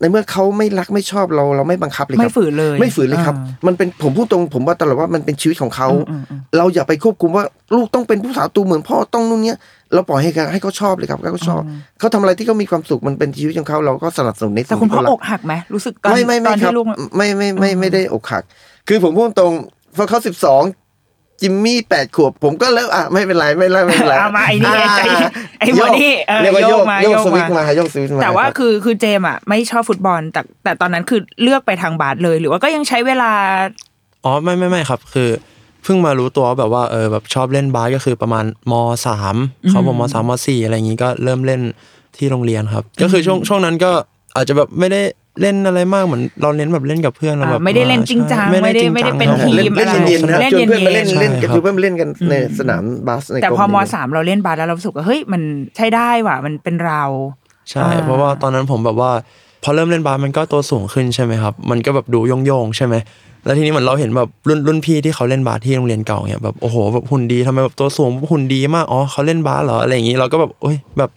[0.00, 9.58] ในเมื่อเขาไม่รักไม่ชอบเราเราไม่บังคับเลยคไม่รับฝืนเลย ไม่ฝืนเลยครับอ่ามันเป็นผมพูดตรงผมว่าตลอดว่ามันเป็นชีวิตของเขาอืมอืมเราอย่าไปควบคุมว่าลูกต้องเป็นผู้สาวตูเหมือนพ่อต้องนู่นเนี้ย
[9.94, 11.62] เราปล่อยให้เขาให้เขาชอบเลยครับให้เขาชอบ
[11.98, 18.42] เขาทำอะไรที่เขามีความสุขมันเป็นชีวิตของเขาเราก็สนับสนุนในแต่สิ่งคุณที่พ่อเขารัอกหักไหมรู้สึกตอนไม่ไม่ตไม่อนครับที่ลูกไม่ไม่ไม่ไม่ได้อกหัก
[18.88, 19.52] คือผมพูดตรง
[19.96, 20.62] พอเขาสิบสอง
[21.40, 25.06] จิมมี่แปดขวบผมก็เริ่มอะไม่เป็นไรไม่เป็นไรไม่เป็นไรเอามาไอ้นี่ไอ้ไอ้
[25.58, 33.32] ไอ้โยบอกดี้เออเรียกว่าโยโยกกมาโยกโยกสวิตช์มามาโยกสวิตช์มาแต่ว่ารับคือคือเจมส์อะไม่ชอบฟุตบอลแต่แต่ตอนนั้นคือเลือกไปทางบาสเลย หรือว่าก็ยังใช้เวลา
[34.24, 35.28] อ๋อไม่ไม่ไม่ครับ คือ
[35.84, 38.72] เพิ่งมารู้ตัวว่าแบบว่าเออแบบชอบเล่นบาสก็คือประมาณม
[39.06, 39.36] สาม
[39.70, 41.60] เขาบอกมสามมสี่อะไรอย่างงี้ก็เริ่มเล่น
[42.16, 43.92] ที่โรงเรียนครับ ก็คือช่วงช่วงนั้นก็
[44.36, 45.00] อาจจะแบบไม่ได้
[45.40, 55.42] เล่นอะไรมากเหมือนเราเน้นแบบเล่นกับเพื่อนเราแบบอ่าไม่ได้เล่นจริงจังใช่ไม่ได้จริงไม่ได้จังเป็นครับทีมเล่นอะไรเย็นๆนะครับเล่นชวนเพื่อนมาเล่นเย็นๆเล่นใช่กับครับเพื่อนมาเล่นกันในสนามบาสในแต่กรพอมเนี่ยสามเราเล่นบาสแล้วเรารู้สึกว่าเฮ้ยมัน
[55.76, 57.02] ใช้ได้ว่ะมันเป็นเรา
[57.70, 59.10] ใช่อ่าเพราะว่าตอนนั้นผมแบบว่า
[59.62, 62.94] พอเริ่มเล่นบาสมันก็ตัวสูงขึ้นใช่ไหมครับ มันก็แบบดูโยงๆใช่ไหม
[63.44, 71.10] แล้วทีนี้เหมือนเราเห็นแบบรุ่นรุ่นพี่ที่เขาเล่นบาสที่โรงเรียนเก่าเนี่ยแบบโอ้โหแบบหุ่นดีทำไมแบบตัวสูงหุ่นดีมากอ๋อเขาเล่นบาสเหรออะไรอย่างนี้เราก็แบบโอ้ยแบบ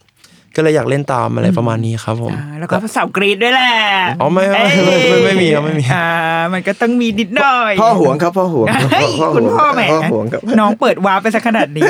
[0.58, 3.74] ก็เลยอยากเล่นตามอะไรประมาณนี้ครับผมอ่าแล้วก็สาวกรี๊ดด้วยแหละ
[4.22, 6.08] อ๋อไม่ไม่ไม่ไม่ไม่มีครับไม่มีอ่า
[6.54, 11.90] มันก็ต้องมีนิดหน่อยพ่อห่วงครับพ่อห่วงเฮ้ยห่วงคุณพ่อแหมพ่อห่วงครับน้องเปิดวาร์ปไปสักขนาดนี้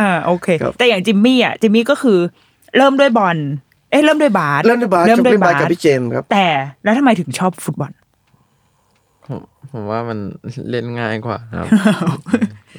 [0.00, 2.18] อ่าโอเคครับแต่อย่างจิมมี่อะจิมมี่ก็คือ
[2.76, 3.36] เริ่มด้วยบอล
[3.90, 6.46] เอ้ยเริ่มด้วยบาสเล่นในบาสเริ่มชอบด้วยเล่นบาบาสสกับพี่เจมส์ครับ แต่
[6.84, 7.92] แล้วทำไมถึงชอบฟุตบอล
[9.26, 9.40] ผม
[9.72, 10.18] ผมว่ามัน
[10.70, 11.66] เล่นง่ายกว่าครับ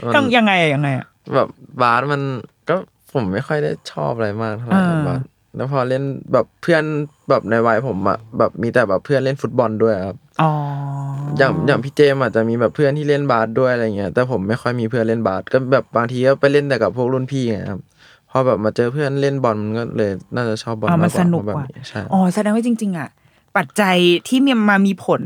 [0.06, 1.48] มันต้องยังไงอะยังไงอะแบบ
[1.82, 2.22] บาสมัน
[2.70, 2.76] ก็
[3.14, 5.22] ผมไม่ค่อยได้ชอบอะไรมากเท่าไหร่อ่าบาส
[5.56, 6.84] แล้วพอเล่นแบบเพื่อน
[7.30, 10.52] แบบในวัยผมอะแบบมีแต่แบบเพื่อนเล่นฟุตบอลด้วยครับ อ๋อ
[11.38, 17.82] อย่างอย่างพี่เจมส์อาจจะมีแบบเพื่อนที่เล่นบาสด้วยอะไรเงี้ยแต่ผมไม่ค่อยมีเพื่อนเล่นบาสก็แบบบางทีก็ไปเล่นแต่กับพวกรุ่นพี่ไงครับ
[18.30, 23.10] พอแบบมาเจอเพื่อนเล่นบอลมันก็เลยน่าจะชอบบอลอ๋อมันมากกว่าสนุกเพราะกว่าแบบนี้ใช่ อ๋อแสดงว่าจริง ๆ อะ
[23.58, 23.96] ปัจจัย
[24.28, 25.22] ที่มีมามีผล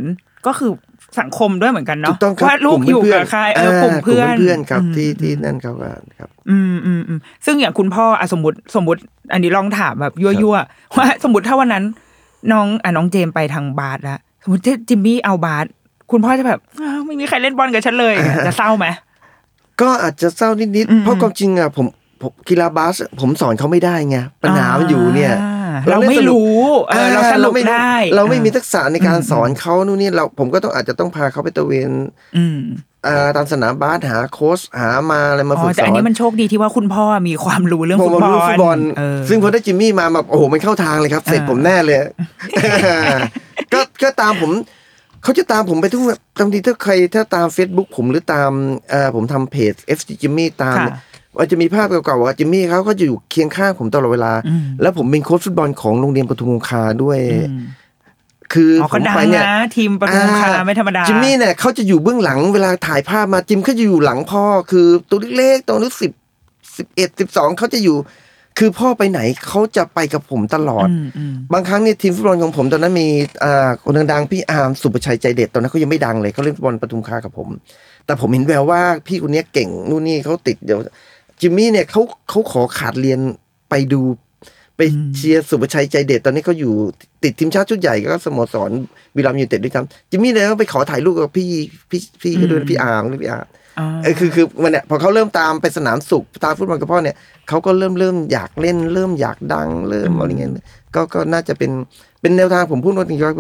[0.48, 0.72] ก็คือ
[1.20, 9.02] สังคมด้วยเหมือนกันถูเนาะกต้องครับว่าลูกอยู่กับใครเออกลุ่มเพื่อนเพื่อนครับมที่ที่นั่นเขาก็ครับ อืมอืมอืมซึ่งอย่างคุณพ่ออะสมมติสมมติ
[9.34, 11.84] อันนี้ลองถามแบบยั่วยั่วๆว่าสมมติถ้าวันนั้น
[12.52, 15.66] น้องอะน้องเจมไปทางบาสแล้วสมมติที่จิมมี่เอาบาส
[16.12, 18.16] คุณพ่อจะแบบอ้าวไม่มีใครเล่นบอลกับฉันเลย
[18.48, 18.88] จะเศร้าไหม
[19.82, 21.86] ก็อาจจะเศร้านิดอืมๆเพราะความจริงอะผม
[22.22, 25.57] ผมกีฬาบาสผมสอนเขาไม่ได้ไงปัญหามันอยู่เนี่ยอ่า
[25.90, 26.60] เราไม่รู้
[26.90, 31.92] เออเราสนุกไม่ได้ เราไม่มีทัอ่กษะในการสอนเขานู่นนี่เราผมก็ต้องอาจจะต้องพาเขาไปตระเวน
[32.38, 32.60] อืม
[33.08, 41.98] อ่าตามสนามบาสหาโค้ชหามาอะไรมาอ๋ฝึอกสแต่อันอนนี้มันโชคดีที่ว่าคุณพ่อมีความรู้เรื่องผฟุมตบอลรู้ฟุตบอลเออซึ่งพอได้จิมมี่มาแบบโอ้โหมันเข้าทางเลยครับ เสร็จอ่าผมแน่เลย
[43.74, 44.52] ก็ก็ตามผม
[45.24, 48.52] เขาจะตามผมไปทุกแบบบางทีถ้าใครถ้าตาม Facebook ผมหรือตาม
[48.90, 50.98] เอ่อผมทำเพจ FC จิมมี่ตามค่ะเนี่ย
[51.38, 57.20] ว่าจะมีภาพเก่าๆว่าจิมมี่เขาก็จะอยู่เคียงข้างผมตลอดเวลาอืมแล้วผมเป็นโค้ชฟุตบอลของโรงเรียนปทุมคงคาด้วย
[57.50, 57.62] อืม
[58.54, 66.12] คืออ๋อผก็มดังไปเนี่ยนะทีมปทุมคาไม่ธรรมดาจิมมี่เนี่ยเขาจะอยู่เบื้องหลังเวลาถ่ายภาพมาจิมเขาจะอยู่หลังพ่อ คือตัวเล็กๆตัวนึกสิบ
[66.78, 67.98] สิบเอ็ดสิบสองเขาจะอยู่
[68.62, 73.08] คือพ่อไปไหนเขาจะไปกับผมตลอดอืมอืมบางครั้งเนี่ยทีมฟุตบอลของผมตอนนั้นมี
[73.44, 77.50] อ่าคนดังๆพี่อาร์มสุประชัยใจเด็ดตอนนั้นเขายังไม่ดังเลยเขาเล่นฟุตบอลปทุมคากับผม
[78.06, 80.80] แต่ผมเห็นแววว่าพี่คนเนี้ยเก่งนู่นนี่เขาติดเดี๋ยว
[81.42, 83.20] จิมมี่เนี่ยเขาเขาขอขาดเรียน
[83.70, 84.02] ไปดู
[84.78, 84.82] ไป
[85.16, 86.74] เชียร์สุประชัยใจเด็ดตอนนี้เขาอยู่
[87.24, 88.72] ติดทีมชาติชุดใหญ่ก็สโมสร
[89.16, 91.50] บุรีรัมย์ยูไนเต็ดด้วยกันจิมมี่เลยก็ไปขอถ่ายรูปกับพี่
[91.90, 93.48] พี่พี่ก็ด้วยพี่อาร์มด้วยพี่อาร์ม
[93.80, 97.16] อ่าเออคือคือมันเนี่ยพอเขาเริ่มตามไปสนามสุขตามฟุตบอลกับพ่อเนี่ย
[97.48, 100.52] เขาก็เริ่มเริ่มอยากเล่นเริ่มอยากดังเริ่มอะไรเงี้ย
[100.96, 101.72] ก็ก็น่าจะเป็น
[102.22, 103.32] เป็นแนวทางผมพูดว่าจริงๆก็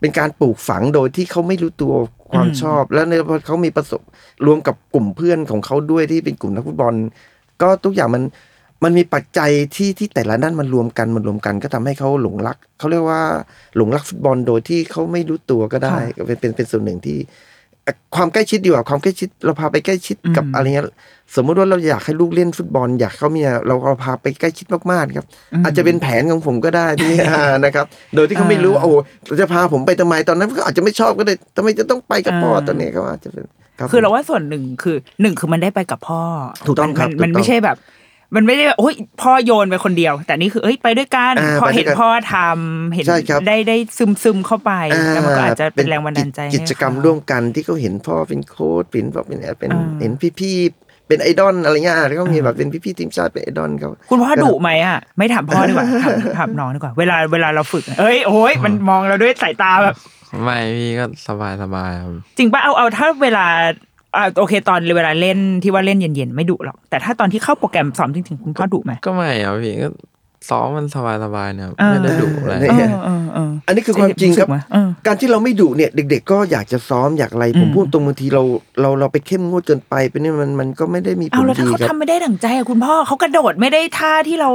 [0.00, 1.94] เป็นการปลูกฝังโดยที่เขาไม่รู้ตัว
[2.32, 4.00] ความชอบ แล้วในพอเขามีประสบ
[4.46, 6.94] รวมกับกลุ่มเพื่อนของเขาด้วยที่เป็นกลุ่มนักฟุตบอล
[7.62, 8.22] ก็ทุกอย่างมัน
[8.84, 13.22] มันมีปัจจัยที่ที่แต่ละด้านมันรวมกันมันรวมกันก็ทำให้เขาหลงรักเขาเรียกว่า
[13.76, 17.18] หลงรักฟุตบอลโดยที่เขาไม่รู้ตัวก็ได้ก็เป็นเป็นเป็นส่วนหนึ่งที่
[18.16, 20.86] ความใกล้ชิดดีกว่าความใกล้ชิด เราพาไปใกล้ชิดกับอืมอะไรเงี้ย
[21.36, 25.26] สมมุติว่าเราอยากให้ลูกเล่นฟุตบอล อยากเขามีเราเราพาไปใกล้ชิดมากๆครับ
[25.64, 28.96] อาจจะเป็นแผนของผมก็ได้ที่อ่านะครับ โดยที่เขาไม่รู้ว่าโอ้โห
[29.26, 33.61] เราจะพาผมไปทำไมตอนนั้นเขาอาจจะไม่ชอบก็ได้ทำไมจะต้องไปกับพ่อตอนนี้เขาอาจจะเป็นรับ
[33.92, 36.22] คือเราว่าส่วนหนึ่งคือหนึ่งคือมันได้ไปกับพ่อ
[36.66, 37.78] ถูกต้องครับมันมันถูกต้องไม่ใช่แบบ
[38.36, 59.96] มันไม่ได้แบบโอ้ยพ่อโยนไปคนเดียว แต่นี่คือเอ้ยไปด้วยกันอ่าพอไปด้วยกันเห็นพ่อทำเห็นใช่ครับได้ได้ซึมซึมเข้าไปอ่าแล้วมันก็อาจจะเป็นแรงบันดาลใจกิจให้กิจกรรมเขาร่วมกันที่เขาเห็นพ่อเป็นโค้ชเป็นพ่อเป็นเป็นอ่าเห็นพี่ๆเป็นไอดอลอะไรเงี้ยแล้วก็มีแบบเป็นพี่ๆทีมชาติเป็นไอดอลเขาคุณพ่อดุไหมอะไม่ถามพ่อดีกว่าถามถามน้องดีกว่า เวลาเวลาเราฝึกอะเอ้ยโอ้ยมันมองเราด้วยสายตาแบบ
[60.42, 63.46] ไม่พี่ก็สบายสบายครับจริงป่ะเอาเอาถ้าเวลา
[64.16, 69.88] อ่าโอเคตอนเวลาเล่นที่ว่าเล่นเย็นๆไม่ดุหรอกแต่ถ้าตอนที่เข้าโปรแกรมซ้อมจริงๆคุณพ่อดุไหมก็ไม่ครับพี่ก็
[70.50, 78.42] ซ้อมมันสบายสบายเนี่ยครับเออไม่ได้ดุอะไรเนี่เออเออเอออันนี้คือความจริงครับสึกไหมเออการที่เราไม่ดุเนี่ย เด็ก ๆ ก็อยากจะซ้อมอยากอะไรผมอืมพูดตรงบางทีเรา
[78.80, 84.50] เราเราไปเข้มงวดเกินไปเป็นนี่มันมันก็ไม่ได้มีผเอาลแล้วถ้าดีเขาครับทำไม่ได้ดั่งใจอะคุณพ่อเขากระโดดไม่ได้ท่าที่เรา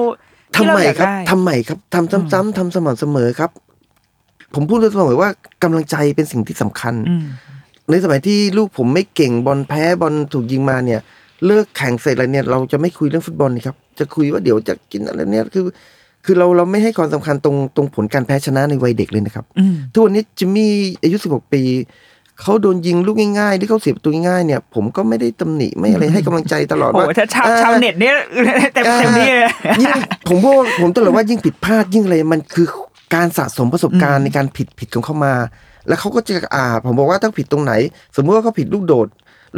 [0.56, 3.52] ทำที่เราไมอยากครับได้ทำไมครับทำซ้ำๆทำสม่ำเสมอครับ
[4.56, 5.30] ผมพูดเสมอว่า
[5.64, 7.26] กำลังใจเป็นสิ่งที่สำคัญอืม
[7.92, 11.00] ในสมัยที่ลูกผมไม่เก่งบอลแพ้บอลถูกยิงมาเนี่ย
[11.46, 15.64] เลิกแข่งเสร็จอะไรเนี่ย เราจะไม่คุยเรื่องฟุตบอลนี่ครับ จะคุยว่าเดี๋ยวจะกินอะไรเนี่ยคือ
[16.26, 20.72] คือเราเราไม่ให้ความสำคัญตรงตรงผลการแพ้ชนะในวัยเด็กเลยนะครับอืมทุกวันนี้จิมมี่
[21.04, 21.62] อายุ16ปี
[22.42, 28.16] เขาโดนยิงลูกง่ายๆที่เขาเสียประตูง่ายๆเนี่ย ผมก็ไม่ได้ตำหนิไม่อะไรให้กำลังใจตลอดโอ้ว่าโหถ้าชาวอ่ชาวเน็ตเนี่ย
[28.74, 29.92] เต็มเต็มที่เลยยิ่ง
[30.28, 32.68] ผมว่าผมตลอดว่ายิ่งผิดพลาดยิ่งอะไรมันคือ
[33.14, 35.34] การสะสมประสบการณ์ในการผิดผิดของเขามา
[35.88, 37.74] แล้วเขาก็จะอ่า ผมบอกว่าถ้าผิดตรงไหน
[38.16, 39.08] สมมติว่าเขาผิดลูกโดด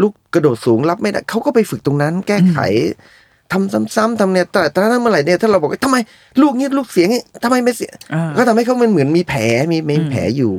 [0.02, 2.58] ลูกกระโดดสูงรับไม่ได้เขาก็ไปฝึกตรงนั้น แก้ไข
[3.54, 5.98] ทำซ้ำๆทำเนี่ยแต่ถ้าเมื่อไหร่เนี่ยถ้าเราบอกว่าทำไม
[6.42, 7.10] ลูกเนี้ยลูกเสียง
[7.44, 10.54] ทำไมไม่เสียอ่าก็ทำให้เขามันเหมือนมีแผลมีมีแผลอยู่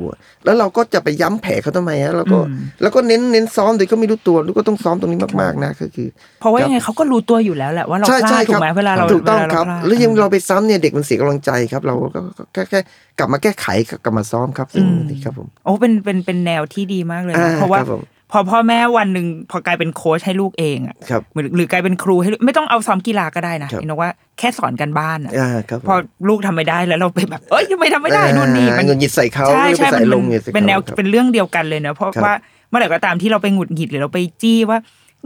[0.45, 6.07] แล้วเราก็จะไปย้ำแผลเขาทำไมฮะแล้วก็อืมแล้วก็เน้นเน้นซ้อมโดยก็ไม่รู้ตัวลูกก็ต้องซ้อมตรงนี้มากๆนะก็คือ
[6.41, 12.79] เพราะว่ายังไงเขาก็รู้ตัวอยู่แล้วแหละว่าเราใช่พลาใช่ดถูครักไหมเวลาเราถูกต้องเวลาครับเาพาดแล้วยังเราไปซ้ำเนี่ยเด็กมันเสียกำลังใจครับ เราก็ก็แค่แค่
[13.19, 13.67] กลับมาแก้ไข
[14.03, 25.95] กลับมาซ้อมครับซึ่งนี่ครับผมโอ้เป็นเป็นเป็นแนวที่ดีมากเลยอ่านะเพราะว่าครับผม พอพ่อแม่วันหนึ่งพอกลายเป็นโค้ชให้ลูกเองอะครับหรือหรือกลายเป็นครูให้ลูกไม่ต้องเอาซ้อมกีฬาก็ได้นะครับเห็นว่าแค่สอนกันบ้านอะอ่าครับผมพอ
[26.27, 32.33] ลูกทำไม่ได้แล้วเราไปแบบเอ้ยทำไมทำไม่ได้นู่นนี่อ่ามันเงินหยิดใส่เขาใช่หรือไปใช่ใส่มันลงเงินใส่เป็นแนวขาครับเป็นเรื่องเดียวกันเลยเนอะเพราะครับว่า
[32.69, 34.79] เมื่อไหร่ก็ตามที่เราไปหงุดหงิดหรือเราไปจี้ว่า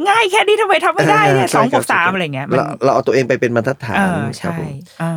[0.07, 4.69] ง่ายแค่นี้ทำไมทำไม่ได้เนี่ยใช่สองครับบวกสามอะไรเงี้ยมันเราเราเอาตัวเองไปเป็นบรรทัดฐานเออครับใช่ผม
[5.01, 5.11] อ่า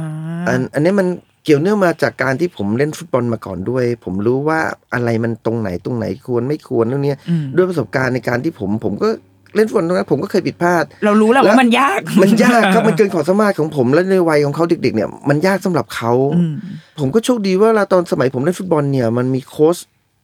[0.46, 1.07] อันอันนี้มัน
[1.38, 4.61] เกี่ยวเนื่องมาจากการที่ผมเล่นฟุตบอลมาก่อนด้วย ผมรู้ว่า
[4.95, 9.09] อะไรมันตรงไหนตรงไหนควรไม่ควรเรื่องเนี้ยอืมด้วยประสบการณ์ในการที่ผมผมก็
[9.57, 16.55] เล่นฟุตบอลตรงนั้นผมก็เคยผิดพลาด เรารู้แหละแล้วว่ามันยาก มันยากครับมันเกินความสามารถของผมและในวัยของเขาเด็ก ๆ เนี่ยมันยากสำหรับเขาอืม
[17.01, 19.77] ผมก็โชคดีว่าเวลาตอนสมัยผมเล่นฟุตบอลเนี่ยมันมีโค้ช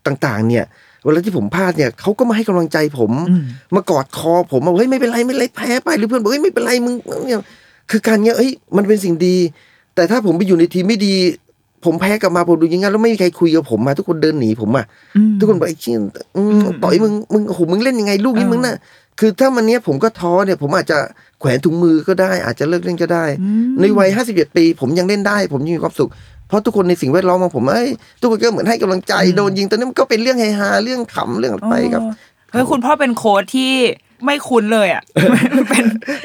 [0.07, 0.65] ต่างๆ เนี่ย
[1.05, 3.43] เวลาที่ผมพลาดเนี่ยเขาก็มาให้กำลังใจผมอืม
[3.75, 6.95] มากอดคอผมว่าเฮ้ยไม่เป็นไรไม่เป็นไรแพ้ไปหรือเพื่อนบอกเฮ้ยไม่เป็นไรมึง
[7.27, 7.41] เนี่ย
[7.91, 9.37] คือการเนี้ยเฮ้ยมันเป็นสิ่งดี
[9.95, 11.15] แต่ถ้าผมไปอยู่ในทีมไม่ดี
[11.85, 14.85] ผมแพ้กลับมาผมดูอยังงั้นแล้วไม่มีใครคุยกับผมมาทุกคนเดินหนีผมอะ
[15.17, 15.97] อืมทุกคนบอกไอ้เชี่ย
[16.37, 18.77] อืมอืมต่อยมึงมึงโอ้โหมึงเล่นยังไงลูกนี้เออมึงน่ะ
[19.21, 20.99] คือถ้ามันเนี้ยผมก็ท้อเนี่ย ผมอาจจะ
[21.41, 26.11] แขวนถุงมือก็ได้ อาจจะเลิกเล่นก็ได้อืมในวัย51ปี ผมยังเล่นได้ ผมยังมีความสุข
[26.49, 32.03] เพราะทุกคนในสิ่งแวดล้อมของผมเอ้ยทุกคนก็เหมือนให้กำลังใจโดนยิงตอนนี้มันก็เป็นเรื่องเฮฮาเรื่องขำเรื่องอะไรไปครับ
[32.53, 33.73] เฮ้ยคุณพ่อเป็นโค้ชที่
[34.25, 35.03] ไม่คุ้นเลยอะ
[35.69, 35.85] เป็น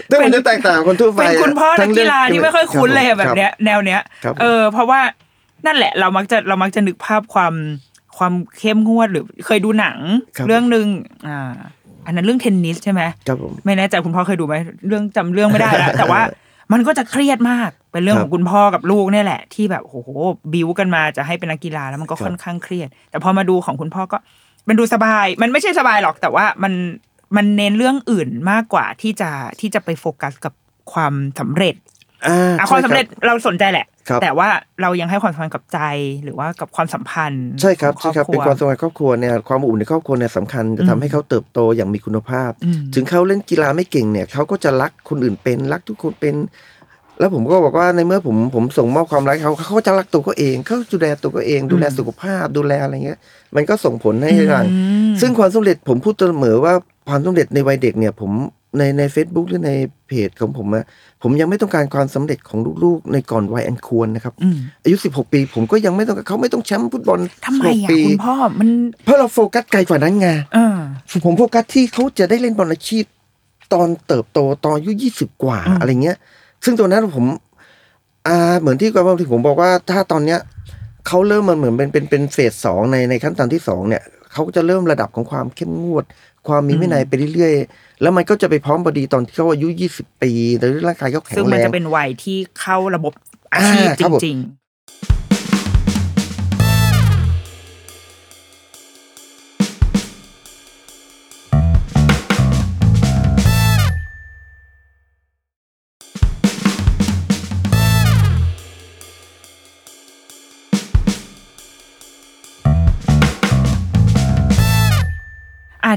[0.10, 5.02] แต่มันจะแตกต่างกับคนทั่วไปเป็นคุณพ่อนักกีฬาที่ไม่ค่อยคุ้นเลยอะรัแบบเนี้ย แนวเนี้ยครับเออ เพราะว่า
[5.66, 7.54] นั่นแหละ เรามักจะเรามักจะนึกภาพความ
[8.18, 9.98] ความเข้มงวดหรือเคยดูหนัง
[10.38, 10.88] ครับเรื่องหนึ่ง
[11.28, 11.56] อ่า
[12.06, 14.56] อันนั้นเรื่องเทนนิสใช่ไหมครับผมไม่แน่ใจคุณพ่อเคยดูไหม
[14.88, 16.22] เรื่องจำเรื่องไม่ได้แล้วแต่ว่า
[16.74, 20.10] มันก็จะเครียดมากเป็นเรื่องครัขบองคุณพ่อกับลูกเนี่ยแหละ ที่แบบโอ้โห
[20.54, 24.18] บิวกันมาจะให้เป็นนักกีฬาแล้วมันก็ครับค่อนข้างเครียด แต่พอมาดูของคุณพ่อก็
[24.68, 26.74] มันดูสบาย มันไม่ใช่สบายหรอกแต่ว่ามัน
[27.36, 30.54] มันเน้นเรื่องอื่นมากกว่าที่จะที่จะไปโฟกัสกับ
[30.94, 31.76] ความสำเร็จ
[32.28, 34.48] อ่าอะความสำเร็จใช่เราสนใจแหละครับแต่ว่า
[34.82, 35.80] เรายังให้ความสำคัญกับใจ
[36.24, 46.36] หรือว่ากับความสัมพันธ์ ใช่ครับของใช่ครับครเป็นอบความคสัรัมวพันธ์ครอบครัวเนี่ยความอบอุ่นในครอบครัวเนี่ยสำคัญจะอืมทำให้เขาเติบโตอย่างมีคุณภาพอืมถึงเขาเล่นกีฬาไม่เก่งเนี่ยเขาก็จะรักคนอื่นเป็นรักทุกคนเป็น
[47.20, 53.20] แล้วผมก็บอกว่าในเมื่อผมผมส่งมอบความรักให้เขาเขาก็จะรักตัวเขาเองเขาดูแลตัวเขาเอง ดูแลสุขภาพดูแลอะไรเงี้ย
[53.56, 54.80] มันก็ส่งผลให้หลังอื
[55.12, 56.74] มซึ่งความสำเร็จผมพูดเสมอว่า
[57.10, 58.32] ความสำเร็จในวัยเด็กเนี่ย ผม
[58.78, 59.72] ในใน Facebook หรือใน
[60.08, 60.86] เพจของผมอะ
[61.22, 68.70] ผมยังไม่ต้องการความสำเร็จของลูกๆ ในก่อนวัยอันควรนะครับอืมอายุ 16 ปี ผมก็ยังไม่ต้องการเขาไม่ต้องแชมป์ฟุตบอลทำไม16อะปีคุณพ่อมัน
[69.06, 70.78] เพราะเราโฟกัสไกลกว่านั้นไงเออ
[71.26, 73.04] ผมโฟกัสที่เขาจะได้เล่นบอลอาชีพ
[73.74, 76.18] ตอนเติบโตตอนอายุยี่สิบกว่าอืมอะไรเงี้ย
[76.64, 77.26] ซึ่งตัวนั้นผม
[78.28, 80.40] อ่าเหมือนที่กับที่ผมบอกว่าถ้าตอนเนี้ย
[81.08, 86.06] เขาเริ่มมันเหมือนเป็นเป็นเป็นเฟสสองในในขั้นตอนที่สองเนี่ย เขาก็จะเริ่มระดับของความเข้มงวด
[86.48, 93.14] ความมีวินัยไปเรื่อยๆ แล้วมันก็จะไปพร้อมพอดีตอนที่เขาอายุยี่สิบปีแล้วร่างกายเขาแข็ซึ่งงมัแรนงจะเป็นวัยที่เข้าระบบ
[93.54, 94.38] อาชีพอ่าจครับผมริง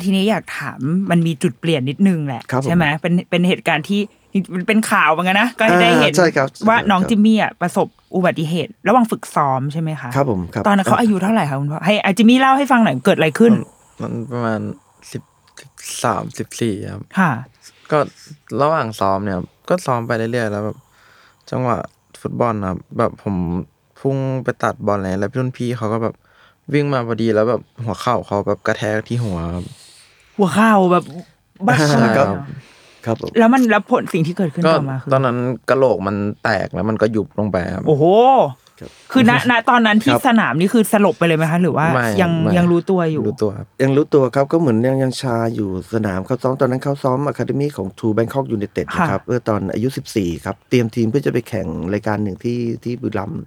[0.05, 4.01] ทีนี้อยากถามมันมีจุดเปลี่ยนนิดนึงแหละครับผมใช่ไหมเป็นเป็นเหตุการณ์ที่
[4.55, 13.53] มันเป็นข่าวเหมือนกันนะ ก็ได้เห็นอ่าใช่ครับว่าน้องครับจิมมี่อะประสบอุบัติเหตุ ระหว่างฝึกซ้อมใช่ไหมคะครับผมครับตอนนั้นเขาอายุเท่าไหร่คะคุณพ่อให้อาจิมมี่เล่าให้ฟังหน่อยเกิดอะไรขึ้น
[14.01, 14.61] มันประมาณ
[15.13, 15.23] สิบ
[16.05, 17.31] สามสิบสี่ครับค่ะ
[17.91, 17.99] ก็
[18.63, 20.79] ระหว่างซ้อมเนี่ยครับก็ซ้อมไปเรื่อยๆแล้วแบบ
[21.51, 21.77] จังหวะ
[22.21, 23.37] ฟุตบอลนะครับแบบผม
[24.01, 26.15] พุ่งไปตัดบอลอะไรแล้วรุ่นพี่เขาก็แบบ
[26.75, 29.65] วิ่งมาพอดีแล้วแบบหัวเข่าเขาแบบกระแทกที่หัวครับ
[30.37, 31.05] หัวเข่าแบบ
[31.67, 32.27] บ้าใช่ครับ
[33.07, 35.39] ครับผมแล้วมันแล้วผลสิ่งที่เกิดขึ้นก็ต่อมาคือตอนนั้น
[35.71, 38.05] กระโหลกมันแตกแล้วมันก็ยุบลงไปครับโอ้โห
[39.13, 53.43] คือณณตอนนั้นที่ครับสนามนี่คือสลบไปเลยไหมคะหรือว่าไม่ยังไม่ยังรู้ตัวอยู่รู้ตัวครับยังรู้ตัวครับก็เหมือนยังยังชาอยู่สนามเขาซ้อมตอนนั้นเขาซ้อมอะคาเดมี่ของทูแบงคอกยู n นเต็ดค่ะนะครับเมื่อตอนอายุ 14 ครับ เตรียมทีมเพื่อจะไปแข่งรายการหนึ่งที่ที่บุรีรัมย์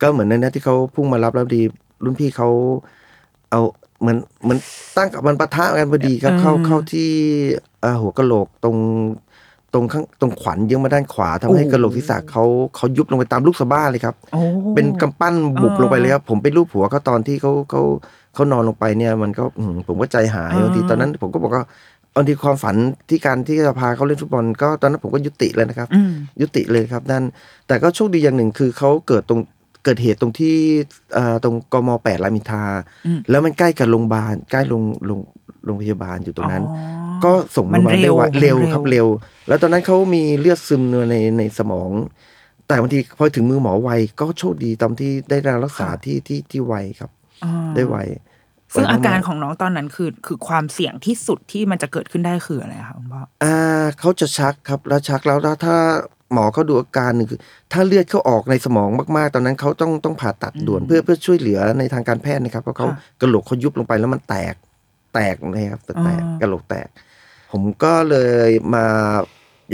[0.00, 1.62] ก็เหมือนในนั้นที่เขาพุ่งมารับแล้วดี
[2.04, 2.48] รุ่นพี่เขา
[3.50, 3.60] เอา
[4.00, 4.58] เหมือนเหมือน
[4.96, 7.10] ตั้งกับมันปะทะกันพอดีครับ เข้าเข้าที่
[7.84, 8.76] อ่าหัวกะโหลกตรง
[9.74, 12.44] ตรงข้างตรงขวัญเยื้องมาด้านขวาทำให้กะโหลกศีรษะเขา
[12.76, 14.40] เขายุบลงไปตามลูกสะบ้าเลยครับโอ้
[14.74, 17.82] เป็นกำปั้นบุบอ่าลงไปเลยครับ ผมไปรูปหัวเขาตอนที่เขาเขา
[18.34, 21.64] เขานอนลงไปเนี่ย มันก็อืมผมก็ใจหายอ่าบางทีตอนนั้น ผมก็บอกว่า
[22.14, 22.76] บางทีความฝัน
[23.08, 27.24] ที่การที่จะพาเขาเล่นฟุตบอลก็ตอนนั้นผมก็ยุติเลยนะครับอืมยุติเลยครับนั่น
[27.68, 30.56] แต่ก็โชคดีอย่างหนึ่งคือเขาเกิดตรงเกิดเหตุตรงที่
[31.16, 32.64] อ่าตรงกมแปดรามอินทรา
[33.06, 35.20] อืมแล้วมันใกล้กับโรงพยาบาลใกล้โรงโรง
[35.64, 39.06] โรงพยาบาลอยู่ตรงนั้นอ๋อก็ส่งโรมันงพยาบาลได้ไวเร็วเร็วมันเร็วครับเร็ว
[39.48, 41.90] แล้วตอนนั้นเขามีเลือดซึมในในสมอง
[42.66, 47.10] แต่บางทีพอถึงมือหมอไวก็โชคดีตอนที่ได้รับรักษาที่ที่ที่ไวครับ
[47.44, 47.96] อ่าได้ไว
[48.72, 53.56] ซึ่งไวมอาการของน้องตอนนั้นคือคือความเสี่ยงที่สุดที่มันจะเกิดขึ้นได้คืออะไรคะคุณพ่ออ่า
[53.98, 55.76] เขาจะชักครับแล้วชักแล้วแล้วถ้า
[56.32, 57.40] หมอเขาดูอาการหนึ่งคือ
[57.72, 64.54] ถ้าเลือดเขาออกในสมองมากๆ ตอนนั้นเขาต้องต้องผ่าตัดด่วนเพื่อเพื่อช่วยเหลือในทางการแพทย์นะครับเพราะเขาค่ะกระโหลกเขายุบลงไปแล้วมันแตก
[65.14, 66.88] แตกเลยครับแตกอ่ากระโหลกแตก
[67.52, 68.16] ผมก็เล
[68.48, 68.86] ยมา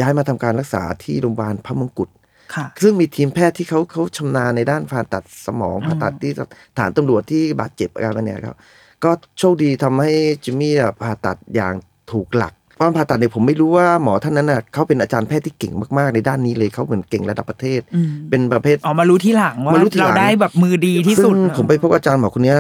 [0.01, 2.09] ย้ายมาทำการรักษาที่โรงพยาบาลพระมงกุฎ
[2.55, 6.33] ค่ะซึ่งมีทีมแพทย์ที่เขาเขาชำนาญในด้านผ่าตัดสมองผ่าตัดที่
[6.79, 8.57] ฐานตำรวจที่บาดเจ็บอะไรเนี่ยครับ
[9.05, 10.13] ก็โชคดีทำให้
[10.45, 11.75] จิมมี่อะผ่าตัดอย่าง
[12.13, 22.59] ถูกหลัก ตอนผ่าตัดเนี่ยผมไม่รู้ว่าหมอท่านนั้นน่ะเขาเป็นอาจารย์แพทย์ที่เก่งมากๆในด้านนี้เลยเขาเหมือนเก่งระดับประเทศอืมเป็นประเภทอ๋อมารู้ที่หลังว่ามารู้ทีหลัเรางได้แบบมือดีที่สุดซึ่งผมไปพบอาจารย์หมอคนเนี้ย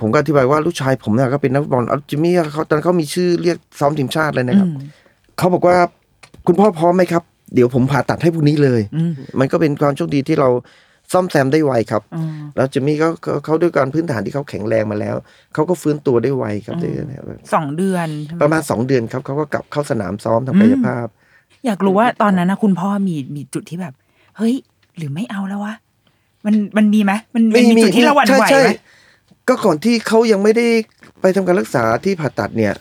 [0.00, 4.78] ผมก็อธิบายว่าลูกชายผมเนี่ยก็เป็นนักฟุตบอลเอาจิมมี่เขาตอนนนเขามีชื่อเรียกซ้อมทีมชาติเลยนะครับอืม
[5.38, 5.76] เขาบอกว่า
[6.46, 7.22] คุณพ่อพร้อมไหมครับ
[7.54, 10.48] เดี๋ยวผมผ่าตัดให้พรุ่งนี้เลยอืมมันก็เป็นความโชคดีที่เรา
[11.12, 15.14] ซ่อมแซมได้ไวครับอืมแล้วจิมมี่เขาเขาเขาด้วยการพื้นฐานที่เขาแข็งแรงมาแล้ว
[15.54, 16.90] เขาก็ฟื้นตัวได้ไวครับได้
[17.54, 21.06] สองเดือนใช่ไหประมาณสองเดือนครับเขาก็กลับเข้าสนามซ้อมทางกายภาพ
[21.66, 23.94] อยากรู้ว่าตอนนั้นนะคุณพ่อมีมีจุดที่แบบ
[24.36, 24.54] เฮ้ย
[24.96, 25.74] หรือไม่เอาแล้ววะ
[26.46, 28.76] มันมันมีไหมมันมันมีจุดที่เราหวั่นไหวใช่ไหมใช่
[29.48, 30.66] ก็ก่อนที่เขายังไม่ได้
[31.20, 32.72] ไปทำการรักษาที่ผ่าตัดเนี่ย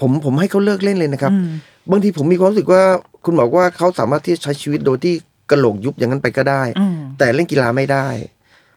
[0.00, 1.48] ผมผมให้เขาเลิกเล่นเลยนะครับอืม
[1.90, 2.82] บางทีผมมีความรู้สึกว่า
[3.24, 5.14] คุณบอกว่าเขาสามารถที่จะใช้ชีวิตโดยที่
[5.50, 8.06] กระโหลกยุบอย่างนั้นไปก็ได้อืมแต่เล่นกีฬาไม่ได้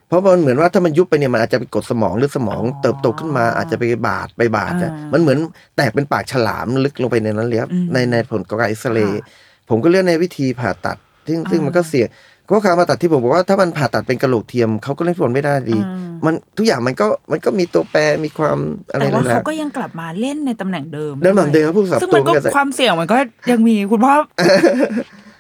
[0.07, 5.38] เพราะมันเหมือนว่าถ้ามันยุบไปเนี่ยมันอาจจะไปกดสมองหรือสมองอ๋อเติบโตขึ้นมาอาจจะไปบาดไปบาดอะอ่ามัมันเหมือน
[5.78, 10.97] แตกเป็นปากฉลามลึกลงไปในนั้นเลยครับอืมในในผลการเอ็กซเรย์ค่ะผมก็เลือกในวิธีผ่าตัด
[11.28, 12.07] ซึ่งซึ่งอ่ามัมันก็เสี่ยง
[12.45, 18.57] เพราะการผ่าตัดที่ผมบอกว่าถ้ามันผ่าตัดเป็นกระโหลกเทียมเขาก็เล่นฟุตบอลไม่ได้ดีอืมมันทุกอย่างมันก็มันก็มีตัวแปรมีความ
[18.91, 23.17] อะไรแต่ว่าแหละเขาก็ยังกลับมาเล่นในตำแหน่งเดิมเดิมแบบเดิมครับผู้สับซึ่งตัมัวนก็เหมือนกันความเสี่ยงมันก็
[23.51, 24.13] ยังมีคุณพ่อ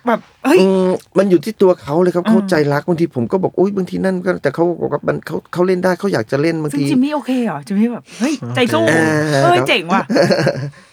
[0.09, 10.01] แบบเฮ้ยอืมมันอยู่ที่ตัวเขาเลยครับอืมเขาใจรักบางทีผมก็บอกอุ้ยบางทีนั่นก็แต่เขาบอกว่ามันเขาเขาเล่นได้เขาอยากจะเล่นบางซึ่งทีจิมมี่โอเคเหรอจิมมี่แบบเฮ้ยใจสู้อ่าเฮ้ยครับเจ๋งว่ะ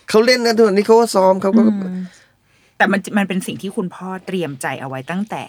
[0.09, 1.99] เขาเล่นนะทุกวันนี้เขาก็ซ้อมเขาก็อืม
[2.77, 5.45] แต่มันมันเป็นสิ่งที่คุณพ่อเตรียมใจเอาไว้ตั้งแต่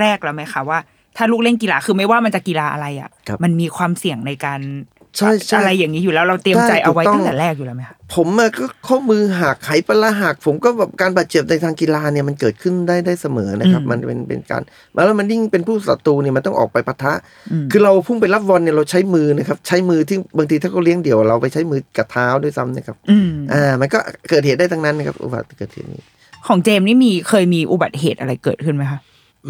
[0.00, 0.78] แรกแล้วไหมคะว่า
[1.16, 4.60] ถ้าลูกเล่นกีฬาคือไม่ว่ามันจะกีฬาอะไรอะครับมันมีความเสี่ยงในการ
[5.18, 14.62] ใช่ใช่อะไรอย่างนี้อยู่แล้วเราเตรียมใจใช่เอาไว้ถูกต้องตั้งแต่แรกอยู่แล้วไหมคะผมอะก็ข้อมือหักไขปลาร้าหัก ผมก็แบบการบาดเจ็บในทางกีฬาเนี่ยมันเกิดขึ้นได้ได้เสมอนะครับอืมมันเป็นเป็นการ
[14.94, 17.12] แล้วมันยิ่งเป็นผู้ศัตรูเนี่ยมันต้องออกไปปะทะ
[17.50, 23.98] อืมคือเราพุ่งไปรับบอลเนี่ยเราใช้มือนะครับ ใช้มือที่บางทีถ้าเขาเลี้ยงเดี่ยวเราไปใช้มือกับเท้าด้วยซ้ำนะครับอืมอ่ามันก็
[24.30, 26.02] เกิดเหตุได้ทั้งนั้นนะครับอุบัติเกิดเหตุนี้
[26.46, 29.00] ของเจมส์นี่มีเคยมีอุบัติเหตุอะไรเกิดขึ้นไหมคะ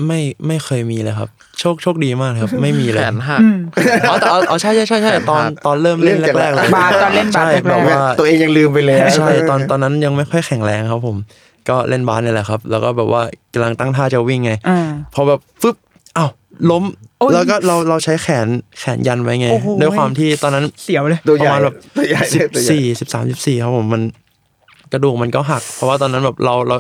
[0.07, 1.28] ไม่ไม่เคยมีเลยครับ
[1.59, 3.59] โชคโชคดีมากเลยครับ ไม่มีเลแขยนหักอืม
[4.09, 11.16] อ๋อแต่อ๋ออ๋อใช่ใช่ใช่ใช่ตอนตอนเริ่มเล่นเริ่มจากแรกๆเลยบาสตอนเล่นบาสใช่แรกๆแบบว่าตัวเองยังลืมไปเลยใช่ตอนตอนนั้นยังไม่ค่อยแข็งแรงครับผม
[11.68, 13.22] ก็เล่นบาสเนี่ยแหละครับ แล้วก็แบบว่า
[13.55, 15.76] กำลังตั้งท่าจะวิ่งไงอ่าพอแบบฟึบ
[16.16, 16.30] อ้าว
[16.70, 16.84] ล้ม
[17.18, 18.47] โอ้ยแล้วก็เราเราใช้แขน
[18.78, 24.03] แขนยันไว้ไงโอ้โหด้วยความที่ตอนนั้นเสียวเลยตัวใหประญ่มาณแบบตัวใหญ่สิบตัวใหญ่สี่สิบสามสิบสี่ครับผมมัน
[24.93, 26.76] กระดูกมันก็หัก เพราะว่าตอนนั้นแบบเราเรา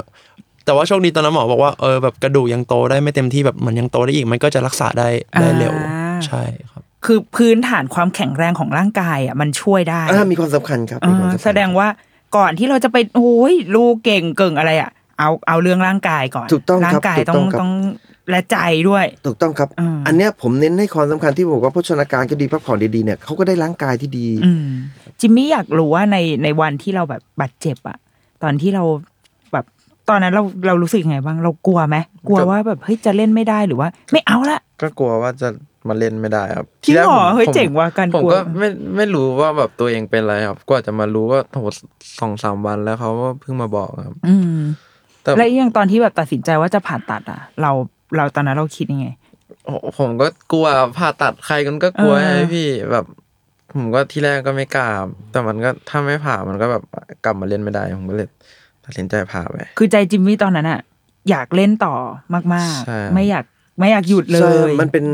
[0.64, 5.08] แต่ว่าโชคดีตอนนั้นหมอบอกว่าเออแบบกระดูกยังโตได้ไม่เต็มที่แบบมันยังโตได้อีกมันก็จะรักษาได้
[5.40, 11.88] ได้เร็วอ่าใช่ครับ คือพื้นฐานความแข็งแรงของร่างกายอะมันช่วยได้อ่ามีความสำคัญครับอ่ามีความำคัญแสดงว่า
[12.36, 17.72] ก่อนที่เราจะไปโอ้ยลูกเก่งเก่งอะไรอะเอาเอาเรื่องร่างกายก่อนถูกต้องร่าครังบกายถูกต้อต้องงครับต้อง
[18.30, 18.58] และใจ
[18.88, 24.66] ด้วย ถูกต้องครับอืมอันเนี้ยผมเน้นให้ความสำคัญที่บอกว่าโภชนาการก็ดีพักผ่อนดีๆเนี่ยเขาก็ได้ร่างกายที่ดีอืม
[25.20, 27.98] จิมมี่อยากรู้ว่าในในวันที่เราแบบบาดเจ็บอะ
[28.42, 29.11] ตอนที่เราแบบต
[30.12, 31.96] อนนั้นเราเรารู้สึกยังไงบ้าง เรากลัวไหม
[32.28, 35.48] กลัวว่าแบบเฮ้ยจะเล่นไม่ได้หรือว่า ไม่เอาละก็กลัวว่าจะ
[35.88, 41.64] มาเล่นไม่ได้ครับจริงเหรอทีแกผมเฮ้ยผมเจ๋งว่ะการผมกลัวก็ไม่ไม่รู้ว่าแบบตัวเองเป็นอะไรครับกว่าจะมารู้ว่าโห
[42.20, 44.58] สองสามวันแล้วเขาก็เพิ่งมาบอกครับ อืม
[45.22, 47.70] แต่และอย่างตอนที่แบบตัดสินใจว่าจะผ่าตัดอะเรา
[48.16, 49.06] เราตอนนั้นเราคิดยังไง
[49.98, 50.66] ผมก็กลัว
[50.98, 53.04] ผ่าตัดใครกันก็กลัวเออไงพี่แบบ
[53.74, 56.82] ผมก็ที่แรกก็ไม่กล้าครับแต่มันก็ถ้าไม่ผ่ามันก็แบบ
[57.24, 58.28] กลับมาเล่นไม่ได้ผมก็เลย
[58.84, 60.80] ตัดสินใจผ่าไป คือใจจิมมี่ตอนนั้นอะ
[61.30, 61.94] อยากเล่นต่อ
[62.32, 62.44] มาก
[62.86, 63.44] ใช่ๆไม่อยาก
[63.78, 65.04] ไม่อยากหยุดเลใช่ยมันเป็น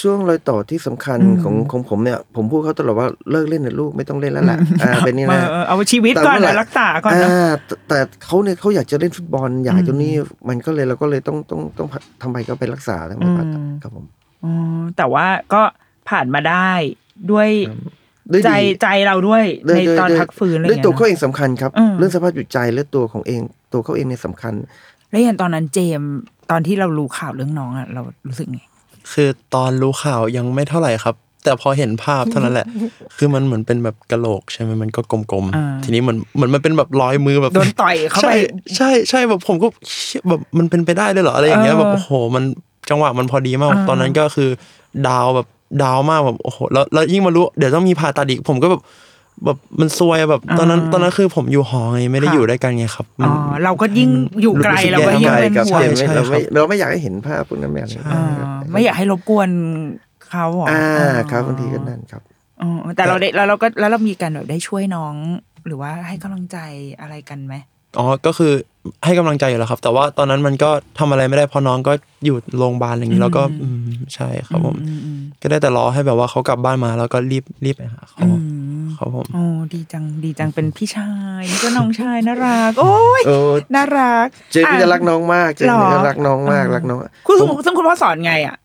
[0.00, 10.12] ช่วงรอยต่อที่สำคัญอืมของของผมเนี่ย ผมพูดเขาตลอดว่าเลิกเล่นเถอะลูกไม่ต้องเล่นแล้วแหละอ่าเป็นนี่เอนะอเออเอาชีวิตก่อนแต่เมื่อไหร่นะรักษาก่อนนะอ่าแต่แต่เขาเนี่ยเขาอยากจะเล่นฟุตบอลอยากอืมจนนี่
[10.48, 11.88] มันก็เลยเราก็เลยต้องต้องต้อง
[12.22, 14.06] ทำไปก็ไปรักษาแล้วมาผ่าตัดอืมครับผม
[14.44, 14.50] อ๋
[14.80, 15.62] อแต่ว่าก็
[16.08, 16.70] ผ่านมาได้
[17.30, 17.80] ด้วยด้วย
[18.44, 23.40] ใจดีใจเราด้วยด้วยในด้วยตอนด้วยพักฟื้นอะไรด้วยเงี้ยตัวเขานะเองสำคัญครับอืมเรื่องสภาพจิตใจและตัวของเอง
[23.72, 24.54] ตัวเขาเองเนี่ยสำคัญ
[25.10, 26.10] แล้วอย่างตอนนั้นเจมส์
[26.50, 28.60] ตอนที่เรารู้ข่าวเรื่องน้องอะเรารู้สึกไง
[29.12, 31.14] คือตอนรู้ข่าวยังไม่เท่าไหร่ครับ
[31.44, 32.66] แต่พอเห็นภาพเท่านั้นแหละ
[33.16, 38.34] คือมันเหมือนเป็นแบบกะโหลกใช่ไหมมันก็กลมอ่าๆทีนี้เหมือนเหมือนมันเป็นแบบรอยมือแบบโดนต่อยเข้าไปใช่
[38.76, 39.66] ใช่ใช่แบบผมก็
[40.06, 42.44] เชี่ยแบบมันเป็นไปได้เลยเหรออะไรอย่างเงี้ยเออแบบโอ้โหมัน
[42.90, 44.50] จังหวะมันพอดีมากอ่าตอนนั้นก็คือ
[45.08, 45.46] ดาวแบบ
[45.82, 48.82] ดาวมากแบบโอ้โหแล้วแล้วยิ่งมารู้เดี๋ยวต้องมีผ่าตัดอีกผมก็แบบ
[49.44, 54.10] แบบมันซวยอะแบบตอนนั้นตอนนั้นคือผมอยู่หอไงไม่ได้อยู่ด้วยกันไงครับมัอ๋นอเราก็ยิ่ง
[54.42, 58.24] อยู่ไกลรู้สึกเราก็แย่ยิ่งใช่เป็นครับห่วงเจมส์ใช่เราไม่ครับเราไม่อยากให้เห็นภาพพวกนั้นแบบนี้อ่า
[58.72, 59.48] ไม่อยากให้รบกวน
[60.28, 62.22] เขาเหรออ่าอ่าครับบางทีก็นั่นครับ
[62.62, 65.14] อ๋อแต่เราได้แล้วเราก็แล้วเรามีการแบบได้ช่วยน้อง
[65.66, 66.58] หรือว่าให้กำลังใจ
[67.00, 67.54] อะไรกันไหม
[67.98, 68.52] อ๋อก็คือ
[69.04, 71.92] ให้กำลังใจอยู่แล้วครับ แต่ว่าตอนนั้นมันก็ทำอะไรไม่ได้เพราะน้องก็
[72.24, 78.28] อยู่โรงพยาบาลอย่างนี้แล้วก็อืมใช่ครับผมอืมอืมก็ได้แต่รอให้แบบว่าเขากลับบ้านมาแล้วก็รีบรีบไปหาเขาอื
[78.82, 79.44] มครับผมโอ้
[79.74, 83.36] ดีจังดีจังเป็นพี่ชายนี่ก็น้องชายน่ารัก โอ้ยโอ้
[83.74, 88.56] น่ารัก เจมส์จะรักน้องมากเจมหรส์อจะรักน้องมากรักน้องคุณผมซึ่งคุณพ่อสอนไงอะ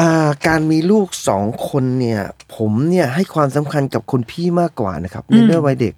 [0.00, 2.20] อ่าการมีลูกสองคนเนี่ย
[2.56, 5.94] ผมเนี่ยให้ความสำคัญกับคนพี่มากกว่านะครับในเรื่องวัยเด็ก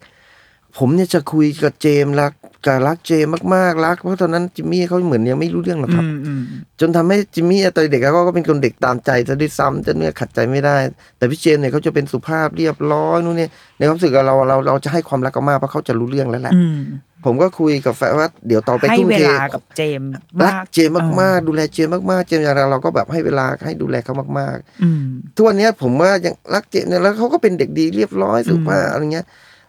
[0.79, 2.33] ผผมเนี่ยจะคุยกับเจมส์รัก
[2.67, 6.43] กับรักเจมส์มากๆรัก เพราะตอนนั้นจิมมี่เขาเหมือนยังไม่รู้เรื่องหรอกครับอืมอืม
[6.81, 10.77] จนทำให้จิมมี่ตอนเด็กเขาก็เป็นคนเด็กตามใจซะด้วยซ้ำจะเนี่ยขัดใจไม่ได้
[11.19, 13.49] แต่พี่เจมส์เนี่ยเขาจะเป็นสุภาพเรียบร้อยนู่นนี่
[13.79, 16.79] ในความรู้สึกกับเราเราเราจะให้ความรักเขามากเพราะเขาจะรู้เรื่องแล้วแหละอืม
[17.25, 29.27] ผมก็คุยกับแฟนว่าเดี๋ยวต่อไปให้ทุ่มเวเทลากับเจมส์รักมากเจมส์มากๆ ดูแลเจมส์มากๆ เจมส์อย่างเราเราก็แบบให้เวลาให้ดูแลเขามากอืมๆทุกวันเนี้ยผมว่ายังรักเจมส์เนี่ยแล้วเขาก็เป็นเด็กดีเรียบร้อยสุภาพอะไรเงี้ย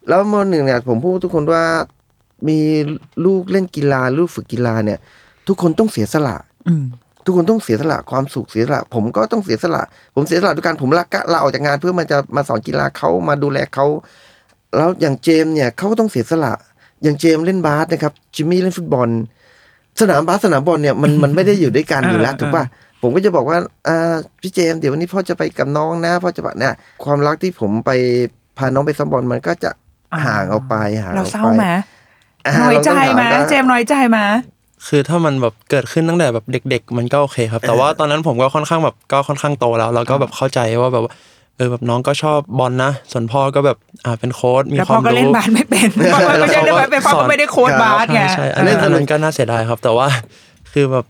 [0.10, 1.64] แล้วมหนึ่งเนี่ยผมพูดทุกคนว่า
[2.48, 2.60] มี
[3.26, 5.00] ลูกเล่นกีฬาลูกฝึกกีฬาเนี่ย
[5.48, 6.36] ทุกคนต้องเสียสละ
[6.68, 6.84] อืม
[7.26, 9.84] ทุกคนต้องเสียสละความสุขเสียสละ ผมก็ต้องเสียสละ
[10.16, 13.86] ผมเสียสละด้วยการผมลากะลาออกจากงานเพื่อมาจะมาสอนกีฬาเขามาดูแลเขา
[14.78, 16.54] แล้วอย่างเจมส์เนี่ยเขาก็ต้องเสียสละ
[17.04, 19.10] อย่างเจมส์เล่นบาสนะครับจิมมี่เล่นฟุตบอล
[20.00, 22.64] สนามบาสสนามบอลเนี่ยมันมันไม่ได้อยู่ด้วยกันอยู่แล้วเออถูกป่ะ
[23.02, 23.58] ผมก็จะบอกว่า
[23.88, 27.92] อ่าพี่เจมส์เดี๋ยววันนี้พ่อจะไปกับน้องนะพ่อจะแบบเนี่ยความรักที่ผมไป
[28.58, 29.72] พาน้องไปซ้อมบอลมันก็จะ
[30.26, 31.68] ห่างออกไปห่างอเราอกเศร้าไปไหม
[32.46, 34.20] อ่าน้อยใจไหมเราต้องถาว่าเจมส์น้อยใจไหม
[34.88, 41.14] คือถ้ามันแบบเกิดขึ้นตั้งแต่แบบเด็ก ๆ มันก็โอเคครับ แต่ว่าตอนนั้นผมก็ค่อนข้างแบบก็ค่อนข้างโตแล้วแล้วก็แบบเข้าใจว่าแบบว่า
[41.58, 50.08] เออแบบน้องก็ชอบบอลนะ ส่วนพ่อก็แบบอ่าเป็นโค้ชมีแล้วควาพ่อมก็รู้เล่นบาสไม่เป็นพ่อก็ไม่ได้เล่นบาสเป็นพ่อก็ไม่ได้โค้ชบาสไงใช่ใช่อันนั้นอันนั้นก็น่าเสียดายครับ แต่ว่า
[50.74, 51.06] คือแบบ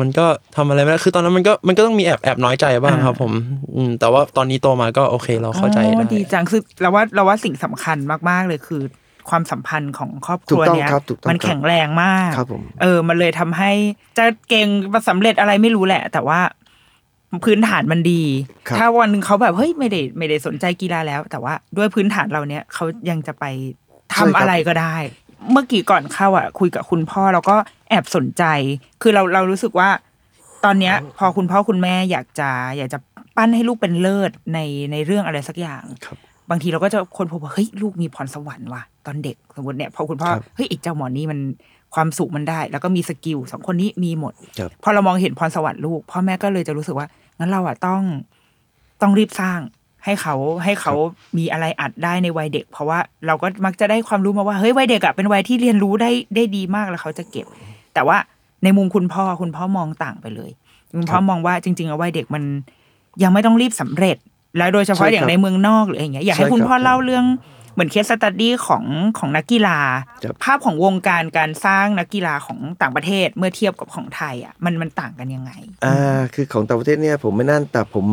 [0.00, 0.26] มันก็
[0.56, 3.32] ทำอะไรไม่ได้คือตอนนั้นมันก็มันก็ต้องมีแอบแอบน้อยใจบ้างครับ ผม
[3.74, 7.98] อืมแต่ว่าตอนนี้โตมาก็โอเคเราเข้าใจอ๋อได้ดีจังคือเราว่าเราว่าสิ่งสำคัญ
[8.30, 8.82] มาก ๆ เลยคือ
[9.30, 13.70] ความสัมพันธ์ของครอบครัวถูกต้องเนี้ยครับถูกต้องมันครับแข็งแรงมากครับผมเออ มันเลยทำให้
[14.18, 16.40] จะเก่งประสำเร็จอะไรไม่รู้แหละ แต่ว่า
[17.44, 18.22] พื้นฐานมันดี
[18.68, 23.44] ครับถ้าวันหนึ่งเขาแบบเฮ้ยไม่ได้ไม่ได้สนใจกีฬาแล้ว แต่ว่าด้วยพื้นฐานเราเนี้ยเขายังจะไป
[24.14, 24.96] ทำอะไรก็ได้
[25.52, 27.56] เมื่อกี้ก่อนเข้าอะ คุยกับคุณพ่อเราก็
[27.90, 28.44] แอบสนใจ
[29.02, 29.88] คือเราเรารู้สึกว่า
[30.64, 32.98] ตอนเนี้ย พอคุณพ่อคุณแม่อยากจะ อยากจะ
[33.36, 34.58] ปั้นให้ลูกเป็นเลิศใน
[34.92, 36.18] ในเรื่องอะไรสักอย่างครับ
[36.50, 41.40] บางทีเราก็จะคนพบว่าเฮ้ยลูกมีพรสวรรค์ว่ะตอนเด็กสมมติเนี่ยพอคุณพ่อครับเฮ้ยไอีกเจ้าหมอนี่มัน
[41.94, 47.06] ความสุขมันได้ แล้วก็มีสกิลสองคนนี้มีหมดครับพอเรามองเห็นพรสวรรค์ลูกพ่อแม่ก็เลยจะรู้สึกว่า
[47.38, 48.02] งั้นเราอะต้อง
[49.02, 49.60] ต้องรีบสร้าง
[50.08, 50.94] ให้เขาให้เขา
[51.38, 57.46] มีอะไรอัดได้ในวัยเด็ก เพราะว่าเราก็มักจะได้ความรู้มาว่าเฮ้ยวัยเด็กอะเป็นวัยที่เรียนรู้ได้ได้ดีมากแล้วเขาจะเก็บ
[57.94, 58.16] แต่ว่า
[58.64, 60.50] ในมุมคุณพ่อคุณพ่อมองต่างไปเลย
[60.96, 62.42] คุณพ่อมองว่าจริงๆอะวัยเด็กมัน
[63.22, 64.16] ยังไม่ต้องรีบสำเร็จ
[64.58, 67.24] แล้วโดยเฉพาะใช่ครับอย่างในเมืองนอกหรืออะไรอย่างเงี้ยอยากให้ใช่คุณครับพ่อเล่าเรื่อง
[67.72, 68.84] เหมือนเคสสตัดดี้ของ
[69.18, 69.78] ของนักกีฬา
[70.24, 75.52] ครับภาพของวงการการสร้างนักกีฬาของต่างประเทศเมื่อเทียบกับของไทยอะมันมันต่างกันยังไง
[75.84, 78.06] อ่าคือของต่างประเทศเนี่ยผมไม่นั่นแต่ผม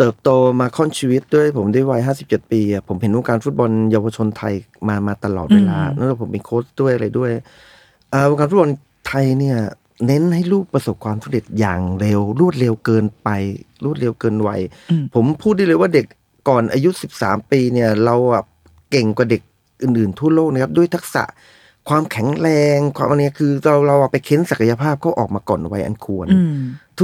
[0.00, 0.30] เติบโต
[0.60, 4.54] มาค่อนชีวิตด้วยผมได้วัย57ปีอะผมเห็นวงการฟุตบอลเยาวชนไทย
[4.88, 7.30] มามาตลอดเวลาอืมนั่นแหละผมเป็นโค้ชด้วยอะไรด้วย
[8.12, 8.70] อ่าวงการฟุตบอล
[9.06, 9.58] ไทยเนี่ย
[10.06, 13.28] เน้นให้ลูกประสบความสำเร็จอย่างเร็ว รวดเร็วเกินไป
[13.84, 16.06] รวดเร็วเกินวัยอืมผมพูดได้เลยว่าเด็ก
[16.48, 16.90] ก่อนอายุ
[17.20, 18.42] 13 ปีเนี่ย เราอะ
[18.90, 19.42] เก่งกว่าเด็ก
[19.82, 21.24] อื่นๆ ทั่วโลกนะครับ ด้วยทักษะ
[21.88, 26.56] ความแข็งแรง ความอันเนี้ยคือเราเราเอาไปเค้นศักยภาพเขาออกมาก่อนวัยอันควรอืม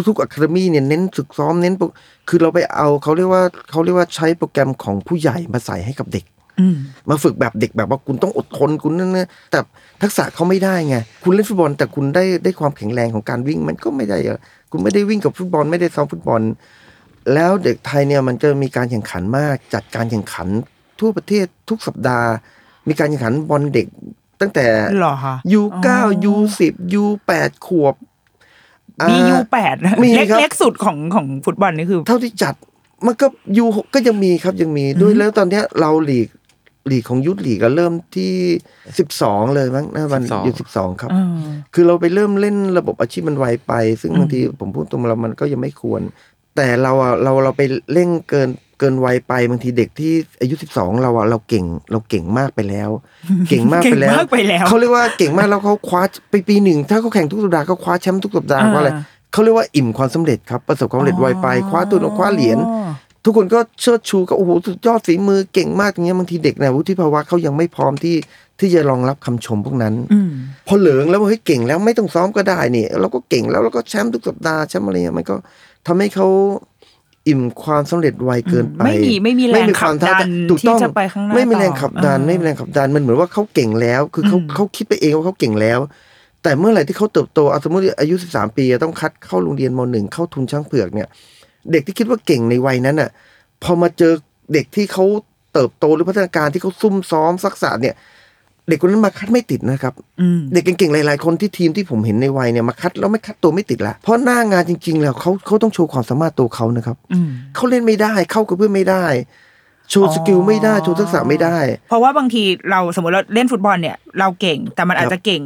[0.09, 1.85] ทุกๆอะคาเดมี่เนี่ยเน้นฝึกซ้อมเน้นโปร
[2.29, 6.25] คือเราไปเอาเขาเรียกว่าเขาเรียกว่าใช้โปรแกรมของผู้ใหญ่มาใส่ให้กับเด็ก
[6.61, 6.77] อืม
[7.09, 9.59] มาฝึกแบบเด็กแบบว่าคุณต้องอดทนคุณนั่นนะแต่
[10.03, 14.39] ทักษะเขาไม่ได้ไงคุณเล่นฟุตบอล แต่คุณได้ได้ความแข็งแรงของการวิ่งมันก็ไม่ได้อะ
[14.71, 16.41] คุณไม่ได้วิ่งกับฟุตบอลไม่ได้ซ้อมฟุตบอล
[17.35, 20.49] แล้วเด็กไทยเนี่ยมันจะมีการแข่งขันมาก จัดการแข่งขัน
[21.01, 22.29] ทั่วประเทศทุกสัปดาห์
[22.89, 23.87] มีการแข่งขันบอลเด็ก
[24.41, 24.67] ตั้งแต่
[24.99, 27.95] เหรอคะยูเก้าอ๋อยูสิบยูแปดขวบ
[29.09, 32.55] มีอ่ายูแปดมีเล็กครับเล็กสุดของของฟุตบอลนี่คือ เท่าที่จัด
[33.07, 33.27] มันก็
[33.59, 36.29] ยูหกก็ยังมีครับยังมีด้วยแล้วตอนเนี้ยเราหลีก
[36.87, 38.33] หลีกของยุทธหลีกก็เริ่มที่
[38.99, 41.39] สิบสองเลยมั้งนะวัน12อยู่สิบสองครับอืม
[41.75, 46.03] คือเราไปเริ่มเล่นระบบอาชีพมันไวไป ซึ่งอืมบางทีผมพูดตรงเรามันก็ยังไม่ควร
[46.57, 47.63] แต่เราอะเราเราไป
[47.93, 48.49] เล่นเกิน
[48.79, 52.91] เกินวัยไปบางทีเด็กที่อายุสิบสองเราอะเราเก่งเราเก่งมากไปแล้ว
[53.49, 58.91] เก่งมากเก่ไปงแล้วมากไปแล้ว เขาเรียกว่าเก่งมากแล้วเขาคว้าไปปีหนึ่งถ้าเขาแข่งทุกสัปดาห์เขาคว้าแชมป์ทุกสัปดาห์อ่าเพราะอะไร
[59.33, 62.59] เขาเรียกว่าอิ่มความสำเร็จครับประสบความสำเร็จไวไปคว้าตัวคว้าเหรียญ
[63.25, 68.17] ทุกคนก็เชิดชูก็โอ้โหสุดยอดฝีมือเก่งมากอย่างเงี้ยบางทีเด็กเนี่ยวุฒิภาวะเขายังไม่พร้อมที่
[68.61, 70.31] ที่จะรองรับคำชมพวกนั้นอืม
[70.67, 75.37] พอเหลืองแล้วว่าเฮ้ยเก่งแล้วไม่ต้องซ้อมก็ได้นี่เราก็เก่งแล้วเราก็แชมป์ทุกสัปดาห์แชมป์อะไรเงี้ยมันก็
[75.87, 76.29] ทำให้เขา
[77.29, 85.79] อิ่มความสำเร็จไวเกินไป ไม่มีไม่มีแรงไม่ความท้าขับดัทายนถูกต้องที่จะไปข้างหน้าไม่มีแรงต่อขับดันอ่าไม่มีแรงขับดันมันเหมือนว่าเขาเก่งแล้ว คือเขาอืมเขาคิดไปเองว่าเขาเก่งแล้ว
[86.43, 91.09] แต่เมื่อไหร่ที่เขาเติบโตเอาสมมติอายุ 13 ปีต้องคัดเข้าโรงเรียนมหนึ่งเข้าทุนช้างเผือกเนี่ย
[91.73, 93.11] เด็กที่คิดว่าเก่งในวัยนั้นอะ
[93.63, 94.13] พอมาเจอ
[94.53, 95.05] เด็กที่เขา
[95.55, 97.95] เติบโตหรือพัฒนาการที่เขาซุ่มซ้อมซักษะเนี่ย
[98.69, 111.57] เด็กคนนั้นมาคัดไม่ติดนะครับอืมเด็กเก่งๆ หลายๆ คนที่ทีมที่ผมเห็นในวัยเนี่ยมาคัดแล้วไม่คัดตัวไม่ติดละเพราะหน้างานจริง ๆ แล้วเขาเขาต้องโชว์ความสามารถตัวเขานะครับอืมเขาเล่นไม่ได้เข้ากับเพื่อนไม่ได้โชว์ skill ไม่ได้โชว์ทักษะไม่ได้
[111.89, 115.41] เพราะว่าบางทีเราสมมติเราเล่นฟุตบอลเนี่ย เราเก่งแต่มันอาจจะเก่ง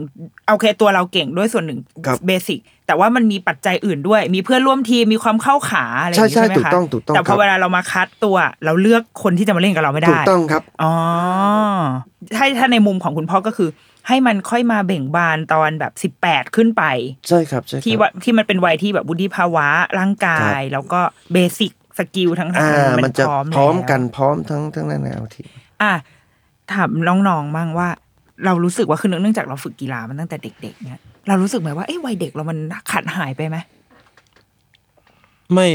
[0.51, 10.93] โอเคตัวเราเก่งด้วยส่วนหนึ่งครับ basic แต่ว่ามันมีปัจจัยอื่นด้วย มีเพื่อนร่วมทีมมีความเข้าขาอะไรอย่างนี้ใช่ใช่ไหมใช่ถูกคะต้องถูกต้องแต่พครัอบเวลาเรามาคัดตัว เราเลือกคนที่จะมาเล่นกับเราไม่ได้ถูกต้องครับอ๋อ
[12.37, 13.71] ถ้าถ้าในมุมของคุณพ่อก็คือ
[14.09, 16.83] ให้มันค่อยมาเบ่งบานตอนแบบสิบแปดขึ้นไป
[17.29, 19.67] ใช่ครับใช่ครับที่ว่าที่มันเป็นวัยที่แบบวุฒิภาวะ
[19.99, 21.01] ร่างกายแล้วก็
[21.33, 25.43] เบสิก สกิลทั้งอ่าๆมันจะพร้อมพร้อมแล้วกันพร้อมทั้งทั้งนั้นแนวที
[25.83, 25.93] อะ
[26.73, 26.91] ถาม
[27.29, 27.89] น้องๆบ้างว่า
[28.45, 32.59] เรารู้สึกว่าคือเนื่องจากเราฝึกกีฬามันตั้งแต่เด็ก ๆ เนี่ยเรารู้สึกไหมว่าเอ้วัยเด็กเรามัน
[32.91, 33.57] ขาดหายไปไหม
[35.53, 35.69] ไม่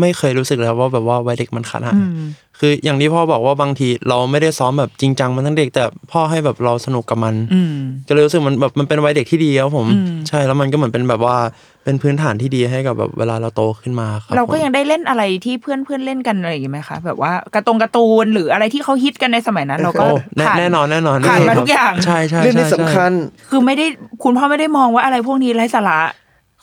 [0.00, 2.28] ไม่เคยรู้สึกเลยครับว่าแบบว่าวัยเด็กมันขาดหายอืม
[2.60, 7.74] คืออย่างที่พ่อบอกว่าบางทีเราไม่ได้ซ้อมแบบจริงจังมาตั้งเด็ก แต่พ่อให้แบบเราสนุกกับมันอืม
[8.08, 11.36] ก็เลยรู้สึกมันแบบมันเป็นวัยเด็กที่ดีครับผมอืมใช่แล้วมันก็เหมือนเป็นแบบว่า
[11.84, 23.10] เป็นพื้นฐานที่ดีให้กับแบบเวลาเราโตขึ้นมาครับเราก็ผมยังได้เล่นอะไรที่เพื่อนเพื่อนๆเล่นกันอะไรอย่างงี้ไหมคะแบบว่าการ์ตงการ์ตูนหรืออะไรที่เขาฮิตกันในสมัยนั้น เราก็โอ้แน่ผ่าแน่นอนแน่นอนผ่านมาครับทุกอย่างใช่ใช่เรื่องนี้ใช่สำคัญ
[23.50, 23.86] คือไม่ได้
[24.24, 25.98] คุณพ่อไม่ได้มองว่าอะไรพวกนี้ไร้สาระ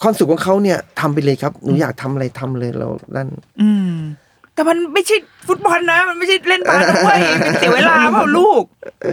[0.03, 3.27] ความสุขของเขาเนี่ยทำไปเลยครับหนูอยากทำอะไรทำเลยเรานั่น
[3.61, 3.93] อืม
[4.55, 5.15] แต่มันไม่ใช่
[5.47, 8.63] ฟุตบอลนะ มันไม่ใช่เล่นบาสด้วยเป็นเสียเวลาเปล่าลูก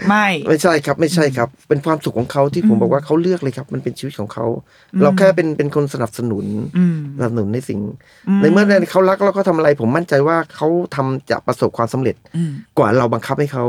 [0.09, 4.47] ไม่ ไม่ใช่ครับ ไม่ใช่ครับ เป็นความสุขของเขาที่ผมบอกว่าเขาเลือกเลยครับ มันเป็นชีวิตของเขา
[5.03, 6.45] เราแค่เป็นเป็นคนสนับสนุน
[6.79, 7.81] อืมสนับสนุนในสิ่ง
[8.41, 13.65] ในเมื่อเขารักแล้วเขาทำอะไร ผมมั่นใจว่าเขาทำจะประสบความสำเร็จอืมกว่าเราบังคับให้เขา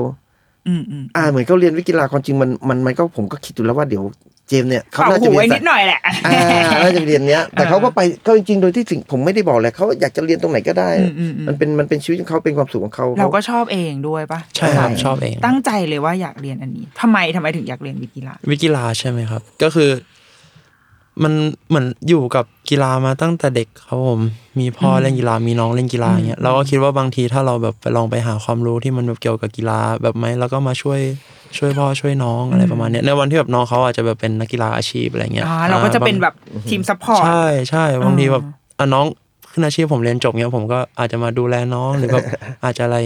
[0.67, 4.03] อืมอืมอ่าเหมือนเขาเรียนวิทยากีฬาความจริงมันมันมันก็ผมก็คิดอยู่แล้วว่าเดี๋ยว
[4.40, 19.89] เจมส์เนี่ยเขาเป่าน่าหูจะเรียไว้นนิดหน่อยแหละอ่าน่าจะเรียนเนี้ย แต่เขาก็ไปก็จริงๆโดยที่สิ่งผมไม่ได้บอกเลยเขาอยากจะเรียนตรงไหนก็ได้อืมอืมอืมมันเป็นมันเป็นชีวิตของเขาเป็นความสุขของเขาเราก็ชอบเองด้วยปะใช่ครับชอบเอง ตั้งใจเลยว่าอยากเรียนอันนี้ทำไมทำไมถึงอยากเรียนวิทย์กีฬาวิทย์กีฬาใช่ไหมครับ ก็คือ
[21.23, 21.33] มัน
[21.69, 24.19] เหมือนอยู่กับกีฬามาตั้งแต่เด็กครับผม
[24.59, 30.99] มีพ่อเล่นกีฬามีน้องเล่นกีฬาอย่างเงี้ยเราก็คิดว่าบางทีถ้าเราแบบไปลองไปหาความรู้ที่มันแบบเกี่ยวกับกีฬาแบบไหมแล้วก็มาช่วย
[31.57, 36.33] ช่วยพ่อช่วยน้องอะไรประมาณเนี้ยในวันที่แบบน้องเขาอาจจะแบบเป็นนักกีฬาอาชีพอะไรเงี้ยอ่าเราก็จะเป็นแบบ
[36.69, 38.43] ทีม support ใช่ใช่บางทีอืมแบบ
[38.79, 39.05] อะน้อง
[39.51, 42.25] ขึ้นอาชีพผมเรียนจบเงี้ยผมก็อาจจะมาดูแลน้องหรือแบบ
[42.63, 42.97] อาจจะอะไร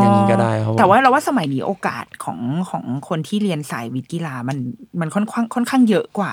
[0.00, 2.38] อย่างนี้ก็ได้ครับผมแต่ว่าเราว่าสมัยนี้โอกาสของ
[2.70, 4.56] ของคนที่เรียนสายวิทย์กีฬามัน
[5.00, 6.32] มันค่อนข้างค่อนข้างเยอะกว่า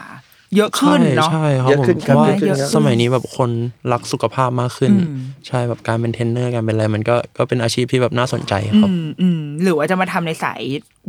[0.57, 3.49] เยอะขึ้นเนาะใช่ครับเยอะผมขึ้นเพครับราะว่าเยอะขึ้นครับสมัยนี้แบบคน
[3.91, 10.61] รักสุขภาพมากขึ้นอืมใช่แบบการเป็นเทรนเนอร์การเป็นอะไรมันก็ก็เป็นอาชีพที่แบบน่าสนใจอืครับมอืมหรือว่าจะมาทำในสาย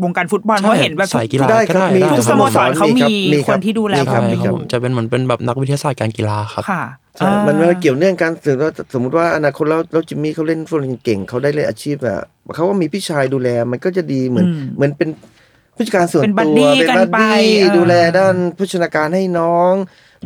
[0.03, 6.83] วงการฟุตบอลเพราะเห็นแบบสายกีฬาได้ครับก็มีได้ทุกคสรับโมสรเขามีมีคนที่ดูแลมีใช่ครับคมีรับครับผมจะเป็นเหมือนเป็นแบบนักวิทยาศาสตร์การกีฬาครับค่ะ
[7.17, 12.21] ใช่มันมันเกี่ยวเนื่องกันสมมติว่าสมมติว่าอนาคตแล้วแล้วจิมมี่เขาเล่นฟุตบอลเก่งเขาได้เลยนอาชีพอะ
[12.55, 15.09] เขาก็มีพี่ชายดูแลมันก็จะดีเหมือนอืมเหมือนเป็น
[15.75, 19.73] ผู้จัดการส่วนเป็นตัว buddy กันไป buddy เออดูแลด้านโภชนาการให้น้อง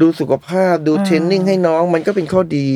[0.00, 2.68] ดูสุขภาพดูอืมเทรนนิ่งให้น้อง มันก็เป็นข้อดี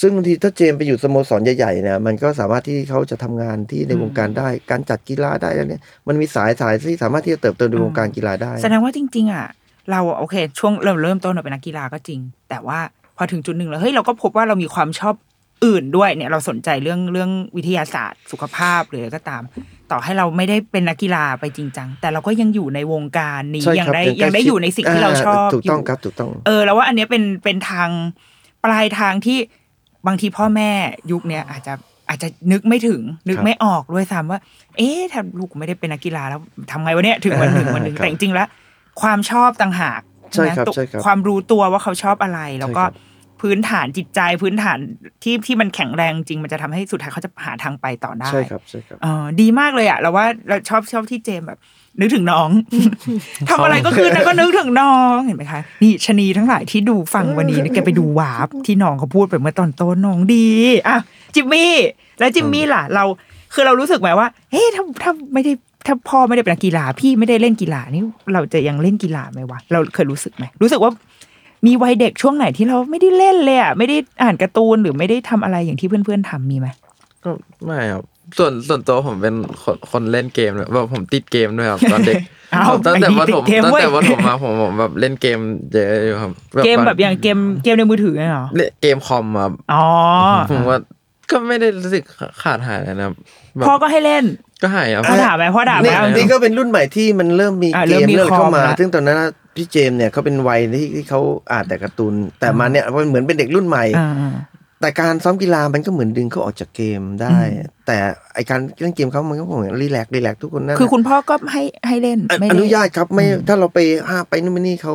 [0.00, 9.46] ซึ่งบางทีถ้าเจมส์ไปอยู่สโมสรใหญ่ๆเนี่ยมันก็สามารถที่เขาจะทำงานที่ในวงการได้การจัดกีฬาได้แล้วเนี่ยมันมีสายสายที่สามารถที่จะเติบโตในวงการกีฬาได้ แสดงว่าจริง ๆ อะ
[9.90, 12.78] เราโอเค ช่วงเราเริ่มต้นเราเป็นนักกีฬาก็จริง แต่ว่า
[13.16, 15.14] พอถึงจุดหนึ่งแล้วเฮ้ยเราก็พบว่าเรามีความชอบ
[15.64, 19.42] อื่นด้วยเนี่ยเราสนใจเรื่องเรื่องวิทยาศาสตร์ สุขภาพหรืออะไรก็ตาม
[19.90, 27.88] ต่อให้เราไม่ได้เป็นนักกีฬาไปจริงจังแต่เราก็ยังอยู่ในวงการนี้ใช่ยังครับได้ใกล้ยังได้ชิอยู่ในสิ่งที่เราชอบถูกต้องยู่ครับถูกต้อง เออ แล้วว่าอันเนี้ยเป็นเป็นทาง
[28.64, 29.38] ปลายทางที่
[30.06, 30.70] บางทีพ่อแม่
[31.10, 31.72] ยุคเนี้ยอาจจะ
[32.08, 34.40] อาจจะนึกไม่ถึงนึกครับไม่ออกด้วยซ้ำว่า
[34.76, 36.40] เอ๊ะถ้าลูกไม่ได้เป็นนักกีฬาแล้ว
[36.70, 38.48] ทำไงวะเนี่ยถึงวันหนึ่งวันหนึ่งครับแต่จริงๆแล้ว
[39.02, 40.00] ความชอบต่างหาก
[40.30, 43.07] ใช่ไหมครับตัวใช่ครับความรู้ตัวว่าเขาชอบอะไรแล้วก็ใช่ครับ
[43.42, 44.78] พื้นฐานจิตใจพื้นฐาน
[45.22, 51.58] ที่ที่มันแข็งแรงจริงมันจะทำให้สุดท้ายเขาจะหาทางไปต่อได้ใช่ครับใช่ครับเออดีมากเลยอะเราว่าเราชอบชอบที่เจมส์แบบ
[52.00, 52.48] นึกถึงน้อง
[53.48, 60.48] ทำอะไรก็คือนะก็นึกถึงน้องเห็นไหมคะนี่ชะนีทั้งหลายที่ดูฟังวันนี้เนี่ยแกไปดูวาร์ปที่น้องเขาพูดไปเมื่อตอนต้นน้องดี
[60.88, 60.96] อะ
[61.34, 61.72] จิมมี่
[62.18, 63.04] แล้วจิมมี่ล่ะ เรา
[63.54, 65.52] คือเรารู้สึกไหมว่าเฮ้ถ้าถ้าไม่ได้
[65.86, 68.02] ถ้าพ่อไม่ได้เป็นนักกีฬาพี่ไม่ได้เล่นกีฬานี่
[68.34, 70.90] เราจะยังเล่นกีฬาไหมวะเราเคยรู้สึกไหมรู้สึกว่า
[71.66, 76.68] มีวัยเด็กช่วงไหนที่เราไม่ได้เล่นเลยอะไม่ได้อ่านการ์ตูนหรือไม่ได้ทำอะไรอย่างที่เพื่อนๆทำมีไหม
[77.24, 77.30] ก็
[77.66, 78.04] ไม่ครับ
[78.38, 82.16] ส่วนส่วนตัวผมเป็นคนคนเล่นเกมเลยแบบผมติดเกมด้วยครับตอนเด็ก
[82.54, 85.38] อ้าวผมตั้งแต่ไอ้นี่ว่าผมติดเกมตั้งเว้ยแต่ว่าผมมาผมผมแบบเล่นเกม
[85.72, 86.32] เยอะอยู่ครับ
[86.64, 89.84] เกมแบบอย่างเกมเกมในมือถือเนี่ยเหรอเล่นเกมคอมครับอ๋อ
[90.50, 90.78] ผมว่า
[91.30, 92.02] ก็ไม่ได้รู้สึก
[92.42, 93.14] ขาดหายเลยนะครับ
[93.56, 94.24] แบบพ่อก็ให้เล่น
[94.62, 101.20] ก็หายครับพ่อด่าไหมพ่อด่าไหมนี่เอาจรินี่งก็เป็นรุ่นใหม่ที่มันเริ่มมีอะเกเริ่มมมีเริ่มเข้ามาคอมละซึ่งตอนนั้นนะ พี่เจมส์เนี่ยเขาเป็นวัยที่ที่เขา
[101.52, 104.32] อ่านแต่การ์ตูนแต่มาเนี่ยมันเหมือนเป็นเด็กรุ่นใหม่อ่า
[104.80, 107.38] แต่การซ้อมกีฬามันก็เหมือนดึงเขาออกจากเกมได้
[107.86, 107.96] แต่
[108.34, 113.78] ไอการเล่นเกมเขามันก็เหมือนรีแลกซ์รีแลกซ์ทุกคนนั่นคือคุณพ่อก็ให้ให้เล่นอไม่อได้นุญาตครับไม่ถ้าเราไป
[114.08, 114.94] ห้าไปนู่นไปนี่เขา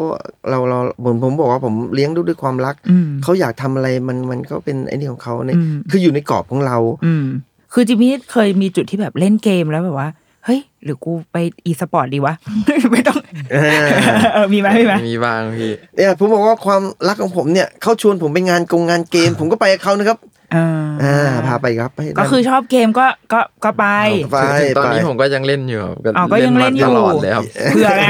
[0.49, 7.25] เราเราผมผมบอกว่าผมเลี้ยงดูด้วยความรักอืมเขาอยากทำอะไรมันมันก็เป็นไอ้นี่ของเขาเนี่ยอืมคืออยู่ในกรอบของเราอืม
[7.73, 10.09] คือจิมมี่เคยมีจุดที่แบบเล่นเกมแล้วแบบว่า
[10.45, 12.33] เฮ้ย หรือกูไปอีสปอร์ตดีวะ
[12.93, 13.19] ไม่ต้อง
[13.51, 13.87] เออ
[14.33, 20.17] เออมีไหมมีไหมมีบ้างพี่เนี่ยผมบอกว่าความรักของผมเนี่ยเขาชวนผมไปงานกงงานเกม ผมก็ไปกับเขานะครับ
[20.55, 20.67] อ่า
[21.03, 23.85] อ่าพาไปครับให้ก็คือชอบเกมก็ก็ก็ไป
[24.31, 27.43] ไปถึงตอนนี้ไปผมก็ยังเล่นอยู่ครับอ๋อก็ยังเล่นอยู่มาตลอดเลยครับ
[27.73, 28.05] เผื่อไง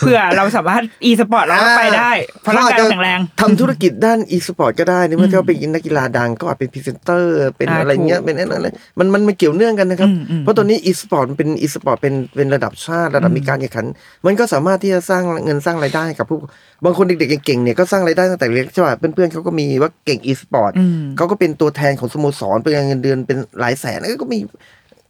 [0.00, 2.12] เผื่อเราสามารถอีสปอร์ตเราก็ไปได้
[2.42, 8.68] เพราะร่างกายเราแข็งแรงทำธุรกิจด้านอีสปอร์ตก็ได้นี่เมื่อเขาเป็นนักกีฬาดังก็อาจเป็นพรีเซนเตอร์เป็นอ่าอะไรเงี้ยถูกเป็นอะไร
[8.98, 13.86] มันมันมันเกี่ยวเนื่องกันนะครับอืมอืมเพราะตอนนี้อีสปอร์ตเป็นอีสปอร์ตเป็นเป็นระดับชาติระดับมีการแข่งขัน
[14.26, 16.38] มันก็สามารถที่จะสร้างเงินสร้างรายได้ให้กับผู้
[16.84, 24.38] บางคนเด็กๆเก่งๆเนี่ยก็สร้างรายได้ตั้งแต่เล็กใช่ป่ะเพื่อนๆเขาก็มีว่าเก่งอีสปอร์ตอืมเขาก็เป็นตัวแทนของสโมสรเป็นเงินเดือนเป็นหลายแสนแล้วก็มี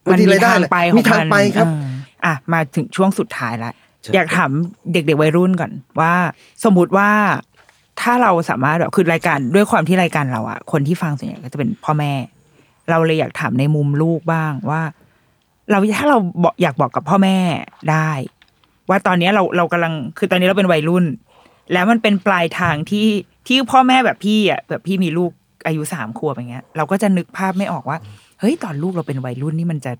[0.06, 1.84] มันมีรายได้ทางแหละไปของมีทางนไปครับเออ
[2.24, 4.50] อะมาถึงช่วงสุดท้ายละใช่อยากถาม
[4.92, 6.14] เด็กๆวัยรุ่นก่อนว่า
[6.64, 7.10] สมมุติว่า
[8.00, 12.12] ถ้าเราสามารถแบบคือรายการด้วยความที่รายการเราอะคนที่ฟังส่วนใหญ่ก็จะเป็นพ่อแม่
[12.90, 14.82] เราเลยอยากถามในมุมลูกบ้างว่า
[15.70, 17.36] เราถ้าเราบอกอยากบอกกับพ่อแม่
[17.90, 18.10] ได้
[18.88, 21.04] ว่าตอนนี้เราเรากำลังคือตอนนี้เราเป็นวัยรุ่น
[21.72, 23.08] แล้วมันเป็นปลายทางที่
[23.46, 25.30] ที่พ่อแม่แบบพี่อะแบบพี่มีลูก
[25.66, 27.98] อายุสามขวบอย่างเงี้ย เราก็จะนึกภาพไม่ออกว่า
[28.40, 29.92] เฮ้ยตอนลูกเราเป็นวัยรุ่นนี่มันจะ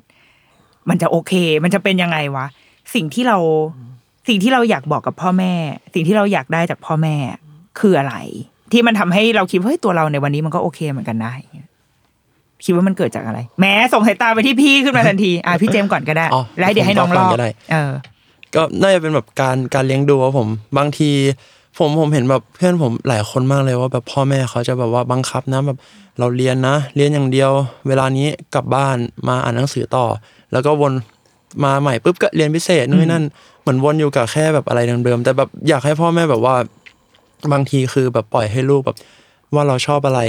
[0.90, 1.32] มันจะโอเค
[1.64, 2.46] มันจะเป็นยังไงวะ
[2.94, 3.38] สิ่งที่เรา
[4.28, 5.52] สิ่งที่เราอยากบอกกับพ่อแม่
[5.94, 7.14] สิ่งที่เราอยากได้จากพ่อแม่
[7.80, 8.14] คืออะไร
[8.72, 11.32] ที่มันทำให้เราคิดว่าเฮ้ยตัวเราในวันนี้มันก็โอเคเหมือนกันนะ
[12.64, 17.92] คิดว่ามันเกิดจากอะไร แม้ส่งสายตาไปที่พี่ขึ้นมาทันที อะพี่เจมส์ก่อนก็ได้อ๋อแล้วเดี๋ยวให้น้องผมรตออบบก่อนก็ได้เออ
[18.54, 20.48] ก็น่าจะเป็นแบบการการเลี้ยงดูครับผม
[20.78, 21.10] บางที
[21.78, 25.78] ผมผมเห็นแบบเพื่อนผมหลายคนมากเลยว่าแบบพ่อแม่เขาจะแบบว่าบังคับนะแบบ
[26.18, 27.50] เราเรียนนะ เรียนอย่างเดียว
[27.86, 28.96] เวลานี้กลับบ้าน
[29.28, 30.06] มาอ่านหนังสือต่อ
[30.52, 30.92] แล้วก็วน
[31.64, 33.24] มาใหม่ปุ๊บก็เรียนพิเศษนู่นนั่น
[33.60, 36.54] เหมือนวนอยู่กับแค่แบบอะไรเดิมๆแต่แบบอยากให้พ่อแม่แบบว่า
[37.52, 38.96] บางทีคือแบบปล่อยให้ลูกแบบ
[39.54, 40.20] ว่าเราชอบอะไร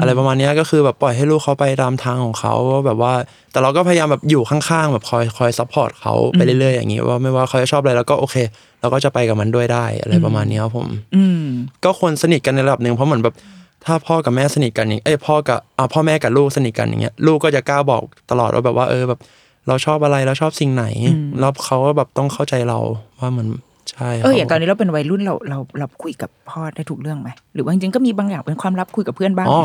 [0.00, 3.12] อะไรประมาณเนี้ยก็คือแบบปล่อยให้ลูกเขาไปตามทางของเขาว่าแบบว่า
[3.52, 8.36] แต่เราก็พยายามแบบอยู่ข้างๆแบบคอยคอย support เขาไปเรื่อยๆอย่างนี้ว่าไม่ว่าเขาจะชอบอะไรแล้วก็โอเค
[8.80, 11.44] เราก็จะไปกับมันด้วยได้อะไรประมาณเนี้ยครับผมอืม
[11.84, 13.34] ก็ควรสนิทกันในระดับหนึ่งเพราะเหมือนแบบ
[13.84, 19.20] ถ้าพ่อกับแม่สนิทกันอย่างเอ้ยพ่อกับอ่าพ่อแม่กับลูกสนิทกันอย่างเงี้ยลูกก็จะกล้าบอกตลอดว่าแบบว่าเออแบบ
[19.68, 20.84] เราชอบอะไรเราชอบสิ่งไหน
[21.40, 22.78] แล้วเขาก็แบบต้องเข้าใจเรา
[23.18, 23.46] ว่ามัน
[23.90, 29.62] ใช่ครับเอออย่างตอนนี้เราเป็นวัยรุ่นเราเราเราคุยกับพ่อได้ทุกเรื่องไหมหรือว่าจริงๆก็มีบางอย่างเป็นความลับคุยกับเพื่อนบ้างอ๋อ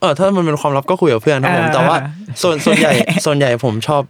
[0.00, 1.96] เออถ้ามันเป็นความลับก็คุยกับเพื่อนครับผมอ่าแต่ว่า
[2.42, 2.92] ส่วนส่วนใหญ่
[3.26, 4.02] ส่วนใหญ่ผมชอบ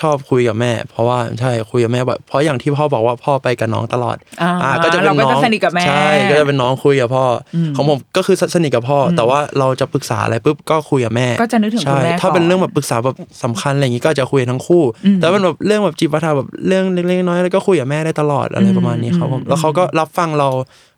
[0.00, 7.24] ชอบคุยกับแม่ เพราะว่าใช่คุยกับแม่บ่อยเพราะอย่างที่พ่อบอกว่าพ่อไปกับน้องตลอดอ่าก็จะเป็นเราก็น้จะองสนิทกับแม่ใช่ก็จะเป็นน้องคุยกับพ่อ
[7.54, 14.82] อของผมก็คือสนิทกับพ่ออแต่ว่าเราจะปรึกษาอะไรปุ๊บก็คุยกับแม่ก็จะนึกถึงคุณใช่แม่ถ้าเป็นก่อนเรื่องแบบปรึกษาแบบสำคัญอะไรอย่างงี้ก็จะคุยทั้งคู่
[15.16, 20.48] แต่เป็นแบบเรื่องแบบจีบปาถาแบบเรื่องเล็กๆน้อยๆแล้วก็คุยกับแม่ได้ตลอดอะไรประมาณนี้ครับผมแล้วเขาก็รับฟังเรา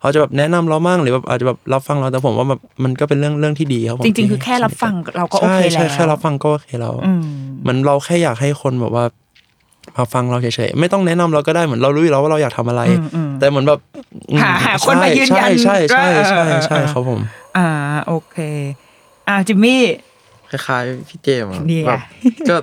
[0.01, 7.21] เขาจะแบบแนะนำเรามั่งหรือแบบอาจจะแบบรับฟังเราแต่ผมว่าแบบมันก็เป็นเรื่องเรื่องที่ดีครับผมจริงๆคือแค่รับฟังเราก็โอเคใช่แล้วใช่แค่รับฟังก็โอเคแล้วอืม
[7.61, 9.03] เหมือนเราแค่อยากให้คนแบบว่า
[9.97, 13.79] มาฟังเราเฉยๆไม่ต้องแนะนำเราก็ได้เหมือนเรารู้อยู่แล้วว่าเราอยากทำอะไรอืมอืมแต่เหมือนแบบ
[14.31, 17.19] อืมหาหาคนมายืนยันใช่ใช่ใช่ว่าเออใช่ใช่เออครับผม
[17.57, 17.67] อ่า
[18.07, 18.37] โอเค
[19.27, 19.81] อ่าจิมมี่
[20.49, 22.01] คล้ายๆพี่เจมส์อะนี่ไงแบบ
[22.49, 22.55] ก็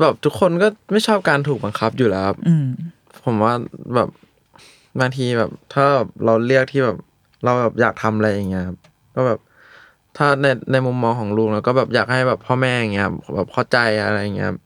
[0.00, 2.66] แบบทุกคนก็ไม่ชอบการถูกบังคับอยู่แล้วครับอืม
[3.24, 3.54] ผมว่า
[3.94, 4.08] แบบ
[5.00, 6.96] บางทีแบบ ถ้าแบบเราเรียกที่แบบ
[7.44, 8.78] เราแบบอยากทำอะไรอย่างเงี้ยครับ
[9.14, 9.38] ก็แบบ
[10.16, 14.58] ถ้าในในมุมมองของลุงแล้วก็แบบอยากให้แบบพ่อแม่อย่างเงี้ยครับแบบเข้าใจอะไรอย่างเงี้ยครับ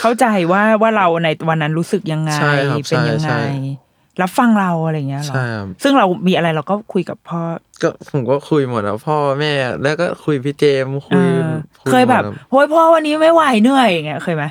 [0.00, 3.84] เข้าใจว่าว่าเราในวันนั้นรู้สึกยังไงใช่ครับเป็นยังใช่ไงใช่
[4.22, 7.40] รับฟังเราอะไรอย่างเงี้ยเหรอใช่ครับซึ่งเรามีอะไรเราก็คุยกับพ่อ
[7.82, 14.44] ก็ผมก็คุยหมดแล้วพ่อแม่แล้วก็คุยพี่เจมส์คุยเออคุย เคยแบบหมดโฮ้ยพ่อวันนี้ไม่ไหวเหนื่อยอย่างเงี้ยเคยไหม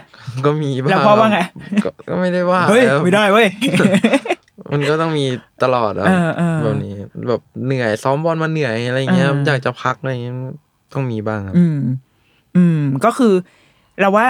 [0.45, 1.39] ก็มีบ้างแล้วพ่อว่าไง
[1.83, 3.47] ก็ก็ไม่ได้ว่าเฮ้ยครับไม่ได้เว้ย
[4.71, 5.25] มันก็ต้องมี
[5.63, 6.95] ตลอดอะเออเออแบบนี้
[7.27, 10.35] แบบเหนื่อยซ้อมบอลมาเหนื่อยอะไรเงี้ยเอออยากจะพักอะไรเงี้ย
[10.93, 11.79] ต้องมีบ้างครับอืม
[12.55, 13.33] อืมก็คือ
[14.01, 14.25] เราว่า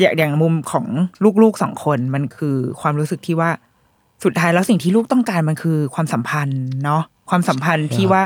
[0.00, 0.86] อย่างอย่างมุมของ
[1.42, 3.50] ลูกๆสองคนมันคือความรู้สึกที่ว่า
[4.24, 8.22] สุดท้ายแล้วสิ่งที่ลูกต้องการมันคือความสัมพันธ์เนาะความสัมพันธ์ที่ว่า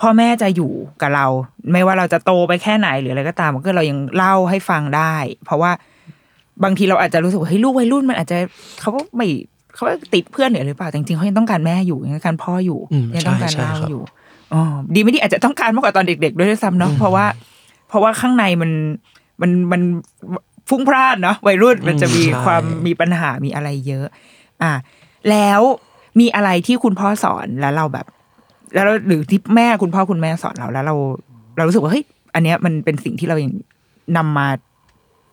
[0.00, 0.72] พ่อแม่จะอยู่
[1.02, 1.26] กับเรา
[1.72, 5.14] ไม่ว่าเราจะโตไปแค่ไหนหรืออะไรก็ตามก็เรายังเล่าให้ฟังได้
[5.44, 5.70] เพราะว่า
[6.64, 8.36] บางทีเราอาจจะรู้สึกว่าเฮ้ยลูกวัยรุ่นมันอาจจะ
[8.80, 9.26] เขาก็ไม่
[9.74, 14.02] เขาก็ติดเพื่อนหรือเปล่าแต่จริงๆเขายังต้องการแม่อยู่ยังต้องการพ่ออยู่อืมยังต้องการใช่ใช่เล่าครับอยู่
[14.52, 14.62] อ๋อ
[14.94, 17.26] ดีไม่ดีอาจจะต้องการมากกว่าตอนเด็ก ๆ ด้วยซ้ำเนาะเพราะว่า
[17.88, 18.70] เพราะว่าข้างในมัน
[19.40, 19.80] มันมัน
[20.68, 24.06] ฟุ้งพล่านเนาะวัยรุ่นมันจะมีใช่ความมีปัญหามีอะไรเยอะ
[24.62, 24.72] อะ
[25.30, 25.60] แล้ว
[26.20, 28.06] มีอะไรที่คุณพ่อสอนแล้วเราแบบ
[28.74, 30.94] แล้วเราหรือที่แม่คุณพ่อคุณแม่สอนเราแล้ว เรา
[31.56, 32.04] เรารู้สึกว่าเฮ้ย
[32.34, 33.52] อันเนี้ยมันเป็นสิ่งที่เรายัง
[34.16, 34.48] นำมา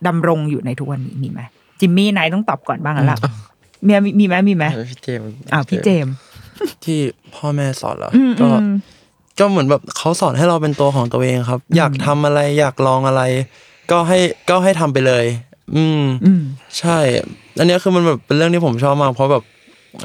[0.08, 1.42] ดำรงอยู่ในทุกวันนี้มีไหม
[1.80, 3.18] จิมมี่นายต้องตอบก่อนบ้างแล้วล่ะ
[3.88, 6.14] มีมีมีไหมมีไหมเออพี่เจมส์อ่าวพี่เจมส์
[6.84, 7.00] ที่
[7.36, 8.76] พ่อแม่สอนเหรออืมก็อืม
[9.40, 13.24] ก็เหมือนแบบเขาสอนให้เราเป็นตัวของตัวเองครับ อยากทำอะไรอยากลองอะไร
[13.92, 14.20] ก็ให้
[14.50, 15.26] ก็ให้ทำไปเลย
[15.76, 16.42] อืมอืม
[16.80, 16.98] ใช่
[17.60, 19.44] อันเนี้ยคือมันแบบเป็นเรื่องที่ผมชอบมากเพราะแบบ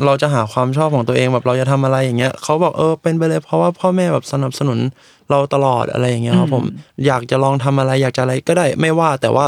[0.07, 4.79] เราจะหาความชอบของตัวเองแบบเราจะทำอะไรอย่างเงี้ยเขาบอกเออเป็นไปเลยเพราะว่าพ่อแม่แบบสนับสนุน
[5.31, 6.65] เราตลอดอะไรอย่างเงี้ยครับผม
[7.07, 9.47] อยากจะลองทำอะไรอยากจะอะไรก็ได้ไม่ว่าแต่ว่า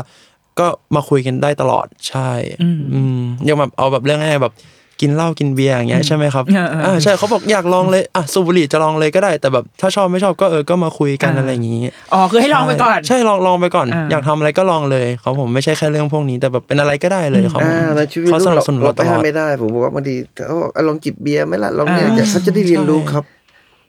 [0.59, 2.31] ก็มาคุยกันได้ตลอดใช่
[2.63, 4.55] อืมอืมอย่างแบบเอาแบบเรื่องง่ายๆแบบ
[5.01, 11.81] กินเหล้ากินเบียร์อย่างเงี้ยใช่ไหมครับเออเอออ่อ่าใช่เขาบอกอยากลองเลยอะสูบบุหรี่จะลองเลยก็ได้ แต่แบบถ้าชอบไม่ชอบก็เออก็มาคุยกันอ่าอะไรอย่างงี้
[12.13, 23.25] อ๋อคือให้ลองไปก่อน ใช่ลองลองไปก่อนอ่าอยากทำอะไรก็ลองเลยเขาผมไม่ใช่แค่เรื่องพวกนี้ แต่แบบเป็นอะไรก็ได้เลยเขาอ่าในชีวิตเขาลูสกนัเราบสนุนเราเราไปตลห้าอมดไม่ได้ผมบอกว่าบางทีเขาบอกอะลองจิบเบียร์ไหมล่ะลองเนี่ยอ่าเขาจะได้เรียนรู้ใช่ครับ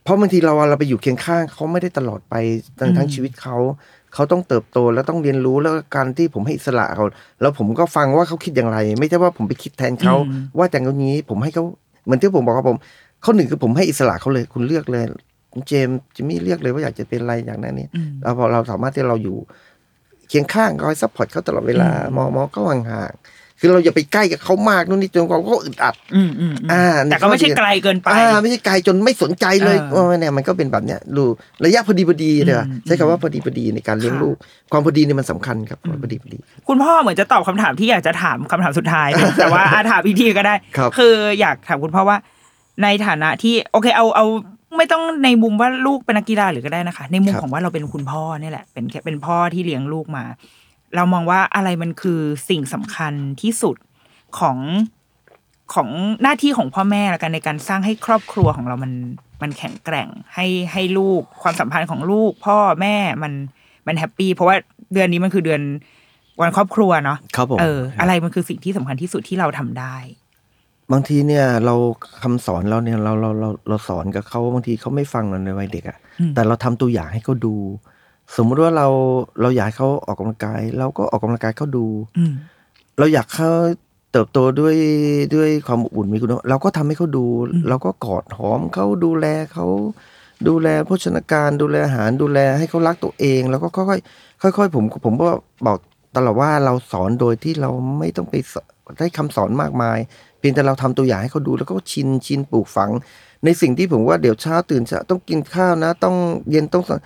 [0.03, 2.36] เพราะบางทีเราเราไปอยู่เคียงข้างเขาไม่ได้ตลอดไป
[2.80, 3.55] ทั้งทั้งชีวิตเขา
[4.14, 7.05] เขาต้องเติบโตแล้วต้องเรียนรู้แล้วการที่ผมให้อิสระเขา
[7.41, 11.64] แล้วผมก็ฟังว่าเขาคิดอย่างไร ไม่ใช่ว่าผมไปคิดแทนเขาอืมว่าแต่งตรงนี้ผมให้เขา
[12.05, 12.78] เหมือนที่ผมบอกครับผม
[13.24, 15.05] ข้อหนึ่งคือผมให้อิสระเขาเลย คุณเลือกเลย
[15.53, 17.89] คุณเจมส์จิมมี่เลือกเลยว่าอยากจะเป็นอะไรอย่างนั้นเนี่ย
[18.22, 19.38] แล้วพอเราสามารถที่เราอยู่
[20.30, 31.24] เคียงข้างคอย support เขาตลอดเวลามองมองเขาห่างๆ คือเราอย่าไปใกล้กับเขามากนู่นนี่จนเขาก็อึดอัดอืมอืมอืมอ่าแต่ก็ไม่ใช่ไกลเกินไปอ่าไม่ใช่ไกลจนไม่สนใจเลยอ่าว่าเนี่ยมันก็เป็นแบบเนี้ยดู
[31.66, 34.36] ระยะพอดีพอดีเลยอะอืมใช้คำว่าพอดีพอดีในการเลี้ยงค่ะลูก
[34.72, 36.38] ความพอดีเนี่ยมันสำคัญครับพอดีพอดี
[36.68, 42.18] คุณพ่อเหมือนจะตอบคำถามที่อยากจะถามคำถามสุดท้ายนะแต่ว่าอาถามอีกทีก็ได้ครับออยากถามคุณพ่อว่า
[42.84, 44.26] ในฐานะที่โอเคเอาเอา
[44.78, 50.24] ไม่ต้องในมุมว่าลูกเป็นนักกีฬาหรือก็ได้นะคะ ในมุมของว่าเราเป็นคุณพ่อเนี่ยแหละ เป็นแค่เป็นพ่อที่เลี้ยงลูกมา
[50.96, 52.20] เรามองว่าอะไรมันคือ
[52.50, 53.76] สิ่งสำคัญที่สุด
[54.40, 54.58] ของ
[55.74, 55.90] ของ
[56.22, 58.92] หน้าที่ของพ่อแม่ละกันในการสร้างให้ครอบครัวของเรามัน
[59.42, 63.34] มันแข็งแกร่งให้ให้ลูกความสัมพันธ์ของลูก พ่อแม่มัน
[63.88, 64.56] มัน happy เพราะว่า
[64.94, 65.62] เดือนนี้มันคือเดือน
[66.42, 69.96] วันครอบครัวเนาะครับผมเออ อะไรมันคือสิ่งที่สำคัญที่สุดที่เราทำได้
[70.92, 71.76] บางทีเนี่ย เรา
[72.24, 77.56] คำสอนเราเนี่ยเราเราเราเราสอนกับเขาบางทีเขาไม่ฟังเราในวัยเด็กอะอืมแต่เราทำตัวอย่างให้เขาดู
[78.36, 78.88] สมมุติว่าเรา
[79.41, 81.86] เราอยากให้เขาออกกำลังกาย เราก็ออกกำลังกายเขาดู
[82.17, 82.34] อืม
[82.99, 83.51] เราอยากเขา
[84.11, 84.75] เติบโตด้วย
[85.36, 87.25] ด้วยความอบอุ่นมีคุณภาพเราก็ทำให้เขาดู
[87.69, 89.65] เราก็กอดหอมเขาดูแลเขา
[90.47, 95.30] ดูแลโภชนาการ ดูแลอาหารดูแลให้เขารักตัวเอง แล้วก็ค่อยๆค่อยๆผมผมก็
[95.65, 95.77] บอก
[96.15, 97.69] ตลอดว่าเราสอนโดยที่เรา
[97.99, 98.55] ไม่ต้องไปส
[98.97, 99.97] ได้คำสอนมากมาย
[100.39, 102.91] เพียงแต่เราทำตัวอย่างให้เขาดูแล้วก็ชินชินปลูกฝัง
[103.45, 106.15] ในสิ่งที่ผมว่าเดี๋ยวเช้าตื่นเช้าต้องกินข้าวนะ ต้อง
[106.51, 106.99] เย็นต้องสอน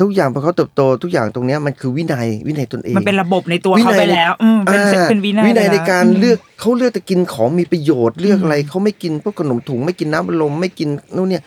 [0.00, 11.42] ทุกอย่างพอเขาเติบโตทุกอย่างตรงเนี้ยมันคือวินัยวินัยตนเอง มันเป็นระบบในตัวเขาไปแล้วอืมเป็นอ่าเป็นวินัยวินัยไปในแล้วการอืมเลือกเขาเลือกแต่กินของมีประโยชน์เลือกอะไรเขาไม่กินพวกขนมถุงไม่กินน้ำอัดลมไม่กินนู่นเนี่ย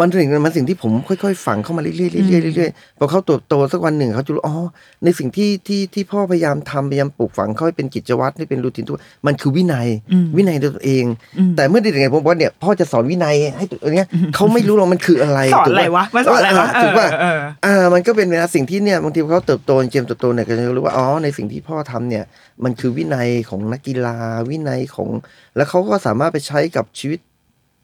[0.00, 4.56] มันสิ่งมันสิ่งที่ผมค่อยๆฝังเข้ามาเรื่อยๆเรื่อยๆเรื่อยๆพอเขาเติบโตสักวันหนึ่งเขาจะรู้อ๋อ
[5.04, 11.04] ในสิ่งที่ที่ที่พ่อพยายามทำพยายามปลูกฝังเขาให้เป็นกิจวัตรให้เป็นรูทีนทุกวันมันคือวินัยอืมวินัยในตัวเอง
[11.38, 22.24] อืมแต่เมื่อเด็กๆไงผมบอกว่าเนี่ยพ่อจะสอนวินัยให้ตัวเนี้ยเขาไม่รู้หรอกมันคืออะไรสอนถูกอะไรปวะมาสอนอะไรวะเถูกป่ะเออเอออ่ามันก็เป็นเวลาสิ่งที่เนี่ยบางทีเขาเติบโตเจมส์เติบโตเนี่ยก็จะรู้ว่าอ๋อในสิ่งที่พ่อทำเนี่ย
[22.64, 24.16] มันคือวินัยของนักกีฬา
[24.50, 25.08] วินัยของ
[25.56, 27.18] แล้วเขาก็สามารถไปใช้กับชีวิต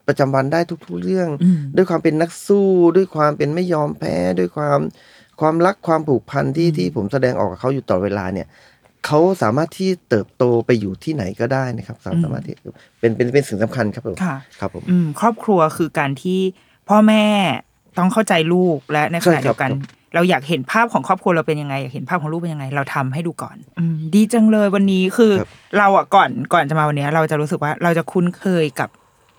[0.07, 4.79] ประจำวันได้ทุก ๆ เรื่องอืมด้วยความเป็นนักสู้ ด้วยความเป็นไม่ยอมแพ้ด้วยความ
[5.41, 8.47] ความรักความผูกพันที่ที่ผมแสดงออกกับเขาอยู่ตลอดเวลาเนี่ย
[9.05, 12.55] เขาสามารถที่เติบโตไปอยู่ที่ไหนก็ได้นะครับ สามารถที่
[12.99, 16.39] เป็นเป็นเป็นสิ่งสำคัญครับผมค่ะครับผมอืมครอบครัวคือการที่
[16.89, 17.25] พ่อแม่
[17.97, 19.71] ต้องเข้าใจลูกและในขณะใช่ครับเดียวกัน
[20.15, 28.89] เราอยากเห็นภาพของครอบครัวเราเป็นยังไงอยากเห็นภาพของลูกเป็นยังไง เราทำให้ดูก่อนอืมดีจังเลยวันนี้คือครับเราอะก่อนก่อนจะมาวันเนี้ยเราจะรู้สึกว่าเราจะคุ้นเคยกับ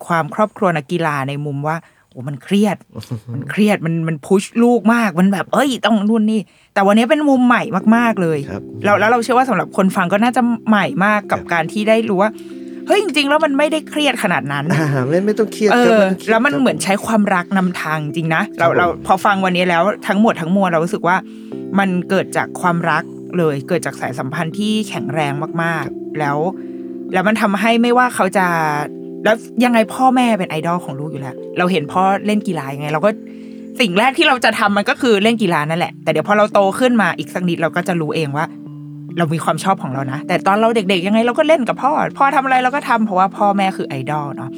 [0.06, 1.76] ความครอบครัวนักกีฬาในมุมว่า
[2.10, 2.76] โอ้มันเครียด
[3.32, 6.40] มันเครียดมันมันพุชลูกมากมันแบบ เอ้ยต้องนู่นนี่
[6.74, 7.62] แต่วันนี้เป็นมุมใหม่
[7.96, 12.30] มากๆเลยครับเราแล้วเราเชื่อว่าสำหรับคนฟังก็น่าจะใหม่มากกับการที่ได้รู้ว่า
[12.86, 21.16] เฮ้ยจริงๆแล้วมันไม่ได้เครียดขนาดนั้นอ่าไม่ไม่ต้องเครียดเอครับอไต้องครียดแล้วมันครับเหมือนใช้ความรักนำทางจริงนะเราครับผมเราพอฟังวันนี้แล้วทั้งหมดทั้งมวลเรารู้สึกว่า
[21.78, 23.02] มันเกิดจากความรัก
[23.38, 25.32] เลย เกิดจากสายสัมพันธ์ที่แข็งแรง
[25.62, 26.38] มากๆ แล้ว
[27.12, 28.46] แล้วมันทำให้ไม่ว่าเขาจะ
[29.26, 33.10] แล้วยังไงพ่อแม่เป็นไอดอลของลูกอยู่แล้ว เราเห็นพ่อเล่นกีฬายังไง เราก็
[33.80, 38.46] สิ่งแรกที่เราจะทำมันก็คือเล่นกีฬานั่นแหละ แต่เดี๋ยวพอเราโตขึ้นมาอีกสักนิดเราก็จะรู้เองว่า
[39.18, 44.50] เรามีความชอบของเรานะ แต่ตอนเราเด็กๆยังไงเราก็เล่นกับพ่อ พ่อทำอะไรเราก็ทำเพราะว่าพ่อแม่คือไอดอลเนาะ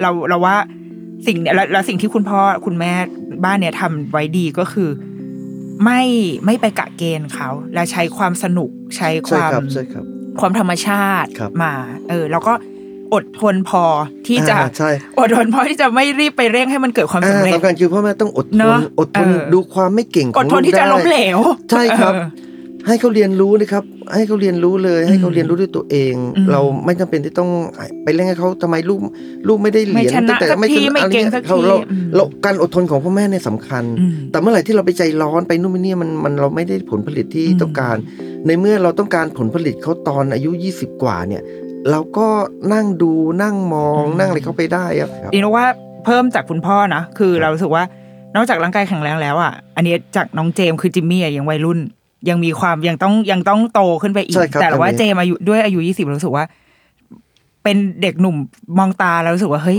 [0.00, 0.56] เราเราว่า
[1.26, 2.92] สิ่งเนี่ยแล้วแล้วสิ่งที่คุณพ่อคุณแม่
[3.44, 4.90] บ้านเนี่ยทำไว้ดีก็คือ
[5.84, 6.02] ไม่
[6.44, 10.04] ไม่ไปกะเกณฑ์เขา และใช้ความสนุกใช้คใช่วามครับใช่ครับ
[10.40, 11.72] ความธรรมชาติครับมา
[12.08, 12.52] เออ แล้วก็
[13.14, 13.84] อดทนพอ
[14.26, 21.38] ที่จะอ่าใช่อดทนพอที่จะไม่รีบไปเร่งให้มันเกิดความสำอ่าเร็จสำคัญคือพ่อแม่ต้องอดทเนนอะอดทนเออดูความไม่เก่งขอองดทนที่จะได้ล้มเหลว
[21.70, 22.26] ใช่ครับเออ
[22.88, 23.84] ให้เขาเรียนรู้นะครับ
[24.14, 27.50] ให้เขาเรียนรู้เลย ให้เขาเรียนรู้ด้วยตัวเองอืมเราไม่จำเป็นที่ต้อง
[28.04, 28.98] ไปเร่งให้เขาทำไมลูก
[29.48, 37.96] ลูกไม่ได้เหรียญไม่ชนะตั้งแต่สักทีไม่เก่งสักทีเราเราอืมเราการอดทนของพ่อแม่เนี่ยสำคัญอืมแต่เมื่อไหร่ที่เราไปใจร้อนไปนู่นไปนี่มันมันเราไม่ได้ผลผลิตที่อืมต้องการ
[38.46, 41.42] ในเมื่อเราต้องการผลผลิตเขาตอนอายุ 20 กว่าเนี่ย
[41.90, 42.26] เราก็
[42.72, 43.12] นั่งดู
[43.42, 45.66] นั่งมองอืมนั่งอะไรเข้าไปได้ครับดีนะว่า
[46.04, 47.82] เพิ่มจากคุณพ่อนะคือเรารู้สึกว่า
[48.36, 51.78] นอกจากร่างกายแข็งแรงแล้วอะอันนี้จากน้องเจมส์คือจิมมี่อะยังวัยรุ่น
[52.28, 56.44] ยังมีความยังต้องยังต้องโตขึ้นไปอีกใช่ครับแต่ว่าอันนี้เจมส์อายุด้วยอายุยี่สิบรู้สึกว่า
[57.62, 58.36] เป็นเด็กหนุ่ม
[58.78, 59.78] มองตาแล้วรู้สึกว่าเฮ้ย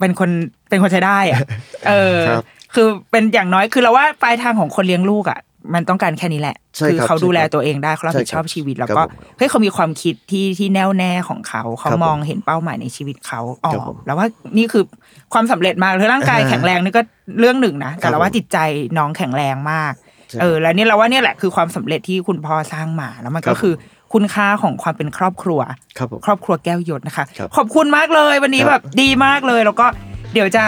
[0.00, 0.30] เป็นคน
[0.68, 1.40] เป็นคนใช้ได้อะ
[1.88, 2.44] เออครับ
[2.74, 5.38] คือเป็นอย่างน้อยคือเราว่าปลายทางของคนเลี้ยงลูกอะ
[5.74, 14.84] มันต้องการแค่นี้แหละใช่คือครับเขาดูแลใช่ครับตัวเองได้เขารับผิดชอบใช่ครับชีวิต แล้วครับก็ผมเฮ้ยเขามีความคิดที่ที่แน่วแน่ของเขา เขาครับผมมองเห็นเป้าหมายในชีวิตเขาออครับกผมแล้วว่านี่คือ
[15.32, 17.02] ความสำเร็จมากคือร่างกายอ่าแข็งแรงนี่ก็
[17.40, 18.58] เรื่องหนึ่งนะ แต่ครับเราว่าผมจิตใจ
[18.98, 19.92] น้องแข็งแรงมาก
[20.30, 23.74] ใช่เออ แล้วเนี่ยเราว่าเนี่ยแหละคือความสำเร็จที่คุณพ่อสร้างมาแล้วมันครัก็บคือ
[24.12, 25.60] คุณค่าของความเป็นครอบครัว
[25.98, 29.86] ครับผมครอบครัวแก้วยศนะคะครับขอบคุณมากเลยวันนี้ครับแบบดีมากเลยแล้วก็
[30.34, 30.64] เดี๋ยวจะ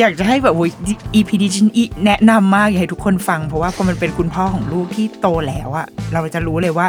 [0.00, 0.70] อยากจะให้แบบโอ้ย
[1.14, 6.86] EP ดิฉันอีแนะนำมากอยากให้ทุกคนฟัง เพราะว่าพอมันเป็นคุณพ่อของลูกที่โตแล้วอะเราจะรู้เลยว่า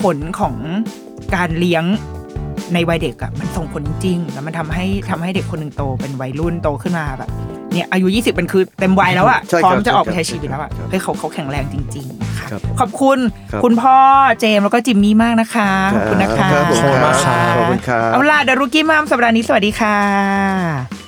[0.00, 0.54] ผลของ
[1.34, 1.84] การเลี้ยง
[2.74, 7.30] ในวัยเด็กอะมันส่งผลจริงๆแล้วมันทำให้ทำให้เด็กคนหนึ่งโตเป็นวัยรุ่นโตขึ้นมาแบบ
[7.72, 13.18] เนี่ยอายุ 20เป็นคือเต็มวัยแล้วอะใช่ครับพร้อมจะออกไปใช่ใช้ครับชีวิตแล้วอะครับเฮ้ยเขาเขาแข็งแรงจริงๆนะคะครับขอบคุณ
[13.52, 13.96] ครับคุณพ่อ
[14.40, 21.01] เจมส์แล้วก็จิมมี่มากนะคะ ขอบคุณนะคะรับผมขอบคุณมากครับขอบคุณครับเอาล่ะเดรุกี้มามสัปดาห์นี้สวัสดีค่ะ